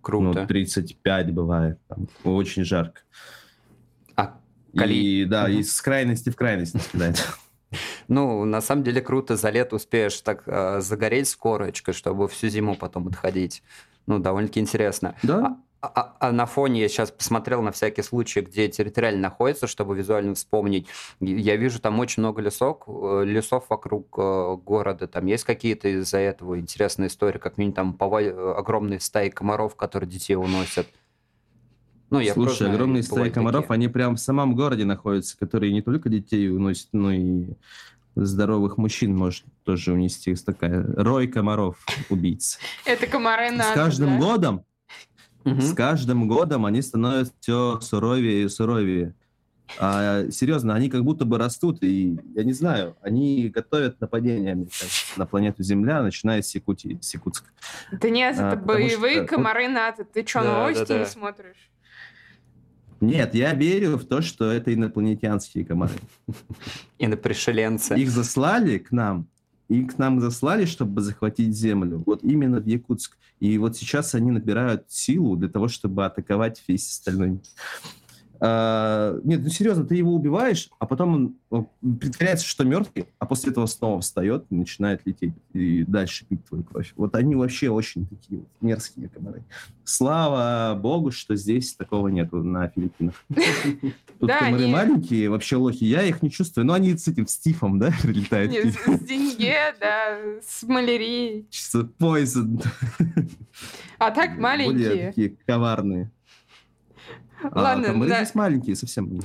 Круто. 0.01 0.41
Ну, 0.41 0.47
35 0.47 1.33
бывает, 1.33 1.79
там, 1.87 2.07
очень 2.23 2.63
жарко. 2.63 3.01
А 4.15 4.39
коли... 4.75 4.93
И, 4.93 5.25
да, 5.25 5.43
угу. 5.43 5.51
и 5.51 5.63
с 5.63 5.81
крайности 5.81 6.29
в 6.29 6.35
крайность 6.35 6.91
кидает. 6.91 7.25
Ну, 8.07 8.45
на 8.45 8.61
самом 8.61 8.83
деле 8.83 8.99
круто, 8.99 9.35
за 9.35 9.51
лето 9.51 9.75
успеешь 9.75 10.19
так 10.21 10.41
э, 10.47 10.81
загореть 10.81 11.27
с 11.27 11.35
корочкой, 11.35 11.93
чтобы 11.93 12.27
всю 12.27 12.47
зиму 12.47 12.75
потом 12.75 13.07
отходить. 13.07 13.61
Ну, 14.07 14.17
довольно-таки 14.17 14.59
интересно. 14.59 15.13
Да? 15.21 15.59
А, 15.81 15.87
а, 15.87 16.15
а 16.19 16.31
на 16.33 16.45
фоне 16.45 16.81
я 16.81 16.89
сейчас 16.89 17.09
посмотрел 17.09 17.61
на 17.61 17.71
всякий 17.71 18.01
случай, 18.01 18.41
где 18.41 18.67
территориально 18.67 19.21
находится, 19.21 19.65
чтобы 19.65 19.95
визуально 19.95 20.35
вспомнить. 20.35 20.87
Я 21.21 21.55
вижу 21.55 21.79
там 21.79 21.99
очень 21.99 22.21
много 22.21 22.41
лесов, 22.41 22.81
э, 22.85 23.23
лесов 23.25 23.65
вокруг 23.69 24.13
э, 24.17 24.57
города. 24.57 25.07
Там 25.07 25.25
есть 25.27 25.45
какие-то 25.45 25.87
из-за 25.87 26.17
этого 26.17 26.59
интересные 26.59 27.07
истории, 27.07 27.37
как 27.37 27.57
минимум 27.57 27.75
там 27.75 27.93
поваль... 27.93 28.25
Э, 28.25 28.55
огромные 28.57 28.99
стаи 28.99 29.29
комаров, 29.29 29.75
которые 29.75 30.09
детей 30.09 30.35
уносят. 30.35 30.87
Ну, 32.09 32.19
я 32.19 32.33
Слушай, 32.33 32.47
просто, 32.47 32.71
огромные 32.71 33.03
стаи 33.03 33.29
комаров, 33.29 33.61
такие. 33.61 33.75
они 33.75 33.87
прям 33.87 34.15
в 34.17 34.19
самом 34.19 34.55
городе 34.55 34.83
находятся, 34.83 35.37
которые 35.37 35.71
не 35.71 35.81
только 35.81 36.09
детей 36.09 36.49
уносят, 36.49 36.89
но 36.91 37.13
и 37.13 37.45
здоровых 38.15 38.77
мужчин 38.77 39.15
может 39.15 39.45
тоже 39.63 39.93
унести 39.93 40.35
такая 40.35 40.83
рой 40.97 41.27
комаров 41.27 41.77
убийц. 42.09 42.59
Это 42.85 43.07
комары 43.07 43.51
надо, 43.51 43.71
С 43.71 43.75
каждым 43.75 44.19
годом 44.19 44.65
Угу. 45.53 45.61
С 45.61 45.73
каждым 45.73 46.27
годом 46.27 46.65
они 46.65 46.81
становятся 46.81 47.33
все 47.39 47.79
суровее 47.81 48.45
и 48.45 48.49
суровее. 48.49 49.13
А, 49.77 50.29
серьезно, 50.31 50.73
они 50.73 50.89
как 50.89 51.03
будто 51.03 51.25
бы 51.25 51.37
растут, 51.37 51.83
и 51.83 52.17
я 52.33 52.43
не 52.43 52.53
знаю, 52.53 52.97
они 53.01 53.49
готовят 53.49 54.01
нападение, 54.01 54.55
мне 54.55 54.65
кажется, 54.65 55.19
на 55.19 55.25
планету 55.25 55.61
Земля, 55.61 56.01
начиная 56.01 56.41
с 56.41 56.55
Якутии, 56.55 56.97
с 57.01 57.13
Якутска. 57.13 57.49
Да 57.91 58.09
нет, 58.09 58.35
а, 58.39 58.53
это 58.53 58.61
боевые 58.61 59.17
что, 59.17 59.35
комары 59.35 59.67
вот, 59.67 59.73
НАТО. 59.73 60.05
Ты 60.05 60.25
что, 60.25 60.41
да, 60.41 60.53
новости 60.53 60.87
да, 60.87 60.93
да. 60.95 60.99
не 60.99 61.05
смотришь? 61.05 61.69
Нет, 63.01 63.33
я 63.33 63.53
верю 63.53 63.97
в 63.97 64.05
то, 64.05 64.21
что 64.21 64.51
это 64.51 64.73
инопланетянские 64.73 65.65
комары. 65.65 65.93
Инопришеленцы. 66.97 67.95
Их 67.97 68.09
заслали 68.09 68.77
к 68.77 68.91
нам, 68.91 69.27
и 69.69 69.83
к 69.85 69.97
нам 69.97 70.19
заслали, 70.19 70.65
чтобы 70.65 71.01
захватить 71.01 71.55
землю. 71.55 72.03
Вот 72.05 72.23
именно 72.23 72.59
в 72.59 72.65
Якутск. 72.65 73.17
И 73.39 73.57
вот 73.57 73.77
сейчас 73.77 74.15
они 74.15 74.31
набирают 74.31 74.85
силу 74.89 75.37
для 75.37 75.47
того, 75.47 75.67
чтобы 75.67 76.05
атаковать 76.05 76.61
весь 76.67 76.89
остальной 76.89 77.39
а, 78.41 79.19
нет, 79.23 79.41
ну 79.43 79.49
серьезно, 79.49 79.83
ты 79.85 79.95
его 79.95 80.13
убиваешь, 80.13 80.69
а 80.79 80.85
потом 80.85 81.35
он 81.49 81.67
притворяется, 81.99 82.45
что 82.45 82.63
мертвый, 82.63 83.07
а 83.17 83.25
после 83.25 83.51
этого 83.51 83.65
снова 83.65 83.99
встает 84.01 84.45
и 84.49 84.55
начинает 84.55 85.01
лететь 85.05 85.33
и 85.53 85.83
дальше 85.83 86.25
пить 86.25 86.45
твою 86.45 86.63
кровь. 86.63 86.93
Вот 86.95 87.15
они 87.15 87.35
вообще 87.35 87.69
очень 87.69 88.07
такие 88.07 88.39
вот 88.39 88.49
мерзкие 88.61 89.09
комары. 89.09 89.43
Слава 89.83 90.75
богу, 90.79 91.11
что 91.11 91.35
здесь 91.35 91.73
такого 91.75 92.07
нету 92.07 92.43
на 92.43 92.69
Филиппинах. 92.69 93.25
Тут 94.19 94.31
комары 94.31 94.67
маленькие, 94.67 95.29
вообще 95.29 95.57
лохи. 95.57 95.83
Я 95.85 96.03
их 96.03 96.21
не 96.21 96.31
чувствую, 96.31 96.65
но 96.65 96.73
они 96.73 96.95
с 96.95 97.07
этим 97.07 97.27
стифом, 97.27 97.77
да, 97.77 97.91
прилетают. 98.01 98.53
С 98.53 98.99
деньге, 99.01 99.75
да, 99.79 100.17
с 100.41 100.63
малярией. 100.63 101.45
Чисто 101.49 101.89
poison. 101.99 102.63
А 103.97 104.11
так 104.11 104.37
маленькие. 104.37 105.07
такие 105.07 105.35
коварные. 105.45 106.09
А 107.41 107.61
Ладно, 107.61 107.87
комары 107.87 108.09
да. 108.09 108.23
здесь 108.23 108.35
маленькие 108.35 108.75
совсем. 108.75 109.21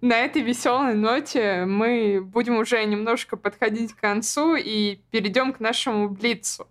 На 0.00 0.18
этой 0.18 0.42
веселой 0.42 0.94
ноте 0.94 1.64
мы 1.64 2.20
будем 2.22 2.58
уже 2.58 2.84
немножко 2.84 3.36
подходить 3.36 3.94
к 3.94 4.00
концу 4.00 4.54
и 4.54 5.00
перейдем 5.10 5.52
к 5.52 5.60
нашему 5.60 6.10
блицу. 6.10 6.68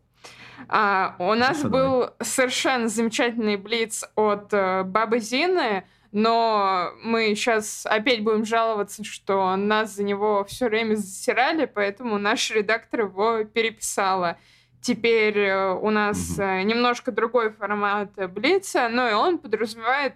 А, 0.69 1.15
у 1.19 1.33
нас 1.33 1.57
Хорошо, 1.57 1.69
был 1.69 2.09
совершенно 2.21 2.87
замечательный 2.87 3.57
блиц 3.57 4.03
от 4.15 4.53
э, 4.53 4.83
Бабы 4.83 5.19
Зины, 5.19 5.83
но 6.11 6.91
мы 7.03 7.33
сейчас 7.33 7.87
опять 7.87 8.23
будем 8.23 8.45
жаловаться, 8.45 9.03
что 9.03 9.55
нас 9.55 9.95
за 9.95 10.03
него 10.03 10.45
все 10.45 10.69
время 10.69 10.95
засирали, 10.95 11.65
поэтому 11.65 12.19
наш 12.19 12.51
редактор 12.51 13.01
его 13.01 13.43
переписала. 13.45 14.37
Теперь 14.83 15.39
э, 15.39 15.73
у 15.75 15.89
нас 15.91 16.37
э, 16.37 16.63
немножко 16.63 17.13
другой 17.13 17.53
формат 17.53 18.09
э, 18.17 18.27
Блица, 18.27 18.89
но 18.89 19.09
и 19.09 19.13
он 19.13 19.37
подразумевает 19.37 20.15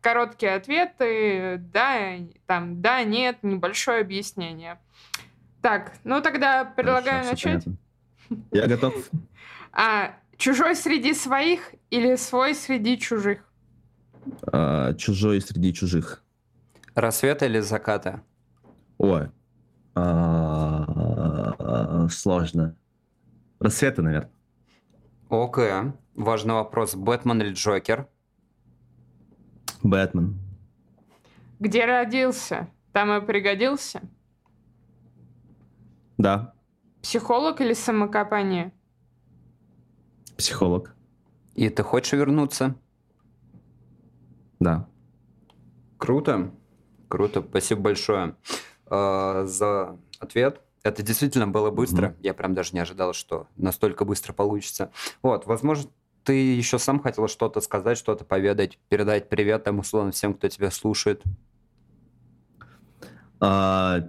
короткие 0.00 0.56
ответы, 0.56 1.58
да, 1.72 2.16
там, 2.46 2.82
да, 2.82 3.04
нет, 3.04 3.38
небольшое 3.42 4.00
объяснение. 4.00 4.80
Так, 5.62 5.92
ну 6.02 6.20
тогда 6.20 6.64
предлагаю 6.64 7.22
Хорошо, 7.24 7.48
начать. 7.50 7.64
Я 8.50 8.66
готов. 8.66 9.08
А, 9.70 10.16
чужой 10.36 10.74
среди 10.74 11.14
своих 11.14 11.72
или 11.90 12.16
свой 12.16 12.56
среди 12.56 12.98
чужих? 12.98 13.44
А, 14.50 14.94
Чужой 14.94 15.40
среди 15.40 15.72
чужих. 15.72 16.24
Рассвета 16.96 17.46
или 17.46 17.60
заката? 17.60 18.22
Ой. 18.98 19.28
А, 19.94 20.88
Сложно. 22.10 22.74
Рассветы, 23.60 24.02
наверное. 24.02 24.30
Окей. 25.28 25.92
Важный 26.14 26.54
вопрос. 26.54 26.94
Бэтмен 26.94 27.40
или 27.42 27.52
Джокер? 27.52 28.08
Бэтмен. 29.82 30.38
Где 31.60 31.84
родился? 31.84 32.68
Там 32.92 33.12
и 33.12 33.24
пригодился? 33.24 34.02
Да. 36.16 36.54
Психолог 37.02 37.60
или 37.60 37.74
самокопание? 37.74 38.72
Психолог. 40.36 40.94
И 41.54 41.68
ты 41.68 41.82
хочешь 41.82 42.12
вернуться? 42.12 42.76
Да. 44.60 44.88
Круто. 45.96 46.52
Круто. 47.08 47.42
Спасибо 47.42 47.82
большое 47.82 48.36
э, 48.86 49.44
за 49.46 49.98
ответ. 50.20 50.60
Это 50.82 51.02
действительно 51.02 51.46
было 51.48 51.70
быстро. 51.70 52.08
Мгм. 52.10 52.16
Я 52.22 52.34
прям 52.34 52.54
даже 52.54 52.70
не 52.72 52.80
ожидал, 52.80 53.12
что 53.12 53.48
настолько 53.56 54.04
быстро 54.04 54.32
получится. 54.32 54.90
Вот, 55.22 55.46
возможно, 55.46 55.90
ты 56.24 56.32
еще 56.54 56.78
сам 56.78 57.00
хотел 57.00 57.26
что-то 57.28 57.60
сказать, 57.60 57.98
что-то 57.98 58.24
поведать, 58.24 58.78
передать 58.88 59.28
привет 59.28 59.64
там, 59.64 59.78
условно, 59.80 60.12
всем, 60.12 60.34
кто 60.34 60.48
тебя 60.48 60.70
слушает. 60.70 61.22
А, 63.40 64.08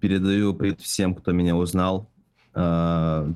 Передаю 0.00 0.54
привет 0.54 0.80
всем, 0.80 1.14
кто 1.14 1.32
меня 1.32 1.56
узнал. 1.56 2.08
А, 2.54 3.28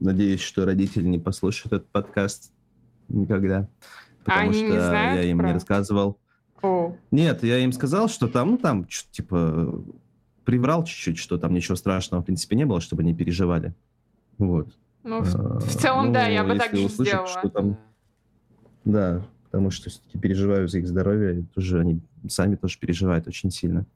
Надеюсь, 0.00 0.40
что 0.40 0.64
родители 0.64 1.04
не 1.06 1.18
послушают 1.18 1.72
этот 1.72 1.88
подкаст 1.88 2.52
никогда. 3.08 3.68
Потому 4.24 4.50
они 4.50 4.54
что 4.54 4.64
не 4.66 4.80
знают 4.80 5.22
я 5.24 5.30
им 5.30 5.38
про- 5.38 5.46
не 5.48 5.52
рассказывал. 5.54 6.18
О, 6.62 6.96
Нет, 7.10 7.42
я 7.44 7.58
им 7.58 7.72
сказал, 7.72 8.08
что 8.08 8.26
там, 8.28 8.52
ну, 8.52 8.58
там, 8.58 8.86
типа, 8.86 9.82
приврал 10.44 10.84
чуть-чуть, 10.84 11.18
что 11.18 11.38
там 11.38 11.54
ничего 11.54 11.76
страшного, 11.76 12.22
в 12.22 12.24
принципе, 12.24 12.56
не 12.56 12.66
было, 12.66 12.80
чтобы 12.80 13.02
не 13.02 13.14
переживали. 13.14 13.74
Вот. 14.38 14.68
ну, 15.02 15.22
в, 15.22 15.34
А, 15.34 15.58
в 15.58 15.76
целом, 15.76 16.12
да, 16.12 16.26
я 16.26 16.42
ну, 16.42 16.54
бы 16.54 16.58
так 16.58 16.74
же 16.74 16.86
услышат, 16.86 17.06
сделала. 17.06 17.28
что 17.28 17.48
там, 17.48 17.78
да, 18.84 19.22
потому 19.44 19.70
что 19.70 19.90
все-таки 19.90 20.18
переживаю 20.18 20.68
за 20.68 20.78
их 20.78 20.88
здоровье, 20.88 21.46
тоже 21.54 21.80
они 21.80 22.00
сами 22.28 22.56
тоже 22.56 22.78
переживают 22.78 23.26
очень 23.28 23.50
сильно. 23.50 23.86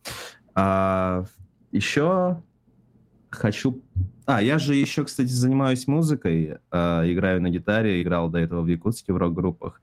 А 0.55 1.25
еще 1.73 2.43
хочу... 3.31 3.83
А, 4.27 4.43
я 4.43 4.59
же 4.59 4.75
еще, 4.75 5.05
кстати, 5.05 5.29
занимаюсь 5.29 5.87
музыкой, 5.87 6.59
а, 6.71 7.03
играю 7.11 7.41
на 7.43 7.51
гитаре, 7.51 8.03
играл 8.03 8.29
до 8.29 8.39
этого 8.39 8.63
в 8.63 8.67
Якутске 8.67 9.13
в 9.13 9.17
рок-группах. 9.17 9.81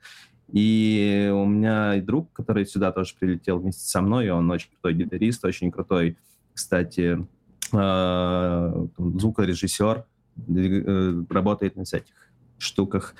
И 0.51 1.31
у 1.33 1.45
меня 1.45 1.95
и 1.95 2.01
друг, 2.01 2.31
который 2.31 2.65
сюда 2.65 2.91
тоже 2.91 3.15
прилетел 3.19 3.59
вместе 3.59 3.83
со 3.83 4.01
мной, 4.01 4.29
он 4.29 4.49
очень 4.51 4.69
крутой 4.69 4.93
гитарист, 4.93 5.43
очень 5.43 5.71
крутой, 5.71 6.17
кстати, 6.55 7.27
а, 7.71 8.87
звукорежиссер, 8.97 10.05
э, 10.47 11.23
работает 11.29 11.75
на 11.75 11.83
всяких 11.83 12.15
штуках, 12.57 13.13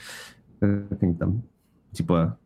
как 0.59 1.03
они 1.03 1.15
там, 1.15 1.43
типа, 1.91 2.39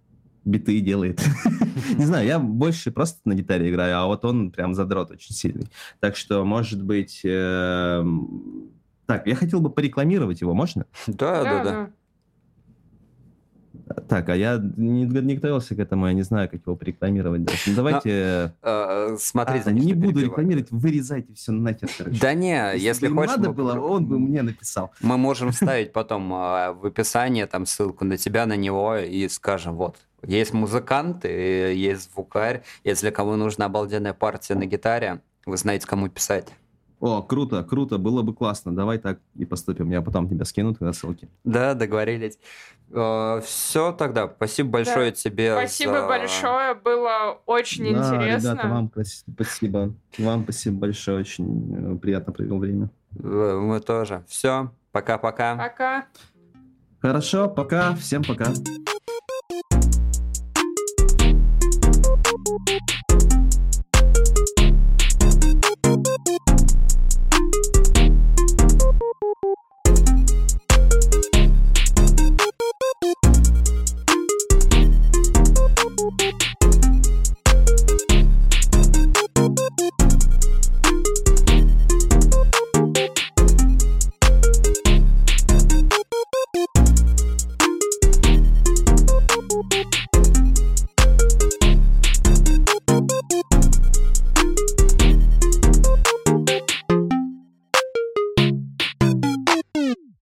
биты 0.44 0.80
делает. 0.82 1.22
Не 1.98 2.06
знаю, 2.06 2.26
я 2.26 2.40
больше 2.40 2.92
просто 2.92 3.22
на 3.26 3.36
гитаре 3.36 3.70
играю, 3.70 3.98
а 3.98 4.08
вот 4.08 4.26
он 4.26 4.52
прям 4.52 4.74
задрот 4.74 5.12
очень 5.12 5.36
сильный. 5.36 5.68
Так 6.00 6.16
что, 6.16 6.44
может 6.44 6.84
быть... 6.84 7.22
эм, 7.24 8.72
Так, 9.06 9.28
я 9.28 9.36
хотел 9.36 9.60
бы 9.60 9.70
порекламировать 9.70 10.42
его, 10.42 10.54
можно? 10.54 10.86
Да, 11.08 11.44
да, 11.44 11.64
да. 11.64 11.90
Так, 14.10 14.28
а 14.30 14.36
я 14.36 14.60
не, 14.76 15.06
не 15.06 15.36
готовился 15.36 15.76
к 15.76 15.80
этому, 15.80 16.08
я 16.08 16.14
не 16.14 16.24
знаю, 16.24 16.50
как 16.50 16.62
его 16.66 16.76
порекламировать 16.76 17.44
дальше. 17.44 17.70
Ну, 17.70 17.76
давайте... 17.76 18.54
Э, 18.64 19.16
Смотри, 19.20 19.62
а, 19.64 19.72
не 19.72 19.94
буду 19.94 20.08
перебиваю. 20.08 20.26
рекламировать, 20.26 20.72
вырезайте 20.72 21.36
все 21.36 21.52
нахер, 21.52 21.88
короче. 21.96 22.20
Да 22.20 22.34
не, 22.34 22.76
если 22.76 23.06
бы 23.06 23.12
им 23.12 23.18
хочешь... 23.18 23.36
надо 23.36 23.50
мы- 23.50 23.56
было, 23.56 23.80
он 23.80 24.08
бы 24.08 24.18
мне 24.18 24.42
написал. 24.42 24.92
Мы 25.02 25.18
можем 25.18 25.52
вставить 25.52 25.94
потом 25.94 26.34
а, 26.34 26.74
в 26.74 26.88
описание 26.88 27.46
там 27.46 27.68
ссылку 27.68 28.04
на 28.04 28.18
тебя, 28.18 28.48
на 28.48 28.56
него 28.56 28.96
и 28.98 29.28
скажем, 29.30 29.76
вот, 29.76 29.98
есть 30.26 30.54
музыкант, 30.54 31.26
есть 31.26 32.12
звукарь, 32.12 32.64
если 32.84 33.12
кому 33.12 33.36
нужна 33.36 33.66
обалденная 33.66 34.14
партия 34.14 34.56
на 34.56 34.66
гитаре, 34.66 35.22
вы 35.46 35.56
знаете, 35.56 35.86
кому 35.86 36.10
писать. 36.10 36.48
О, 37.00 37.22
круто, 37.22 37.64
круто, 37.64 37.98
было 37.98 38.22
бы 38.24 38.34
классно. 38.34 38.76
Давай 38.76 38.98
так 38.98 39.20
и 39.36 39.46
поступим. 39.46 39.90
Я 39.90 40.02
потом 40.02 40.28
тебя 40.28 40.44
скину 40.44 40.76
тогда 40.76 40.92
ссылки. 40.92 41.30
Да, 41.46 41.74
договорились. 41.74 42.38
Все 42.90 43.92
тогда, 43.98 44.28
спасибо 44.28 44.70
большое 44.72 45.12
тебе 45.12 45.54
Спасибо 45.54 46.02
за- 46.02 46.08
большое, 46.08 46.74
было 46.74 47.40
очень 47.46 47.84
Да, 47.94 48.16
интересно. 48.16 48.50
ребята, 48.52 48.68
вам 48.68 48.92
спасибо. 49.36 49.94
Вам 50.18 50.44
спасибо 50.44 50.78
большое, 50.80 51.20
очень 51.20 51.94
э, 51.96 51.98
приятно 52.00 52.34
провел 52.34 52.58
время. 52.58 52.90
Э, 53.18 53.60
Мы 53.62 53.80
тоже. 53.80 54.24
Все, 54.28 54.72
пока-пока. 54.92 55.56
Пока. 55.56 56.06
Хорошо, 57.00 57.48
пока, 57.48 57.94
всем 57.96 58.24
пока. 58.24 58.48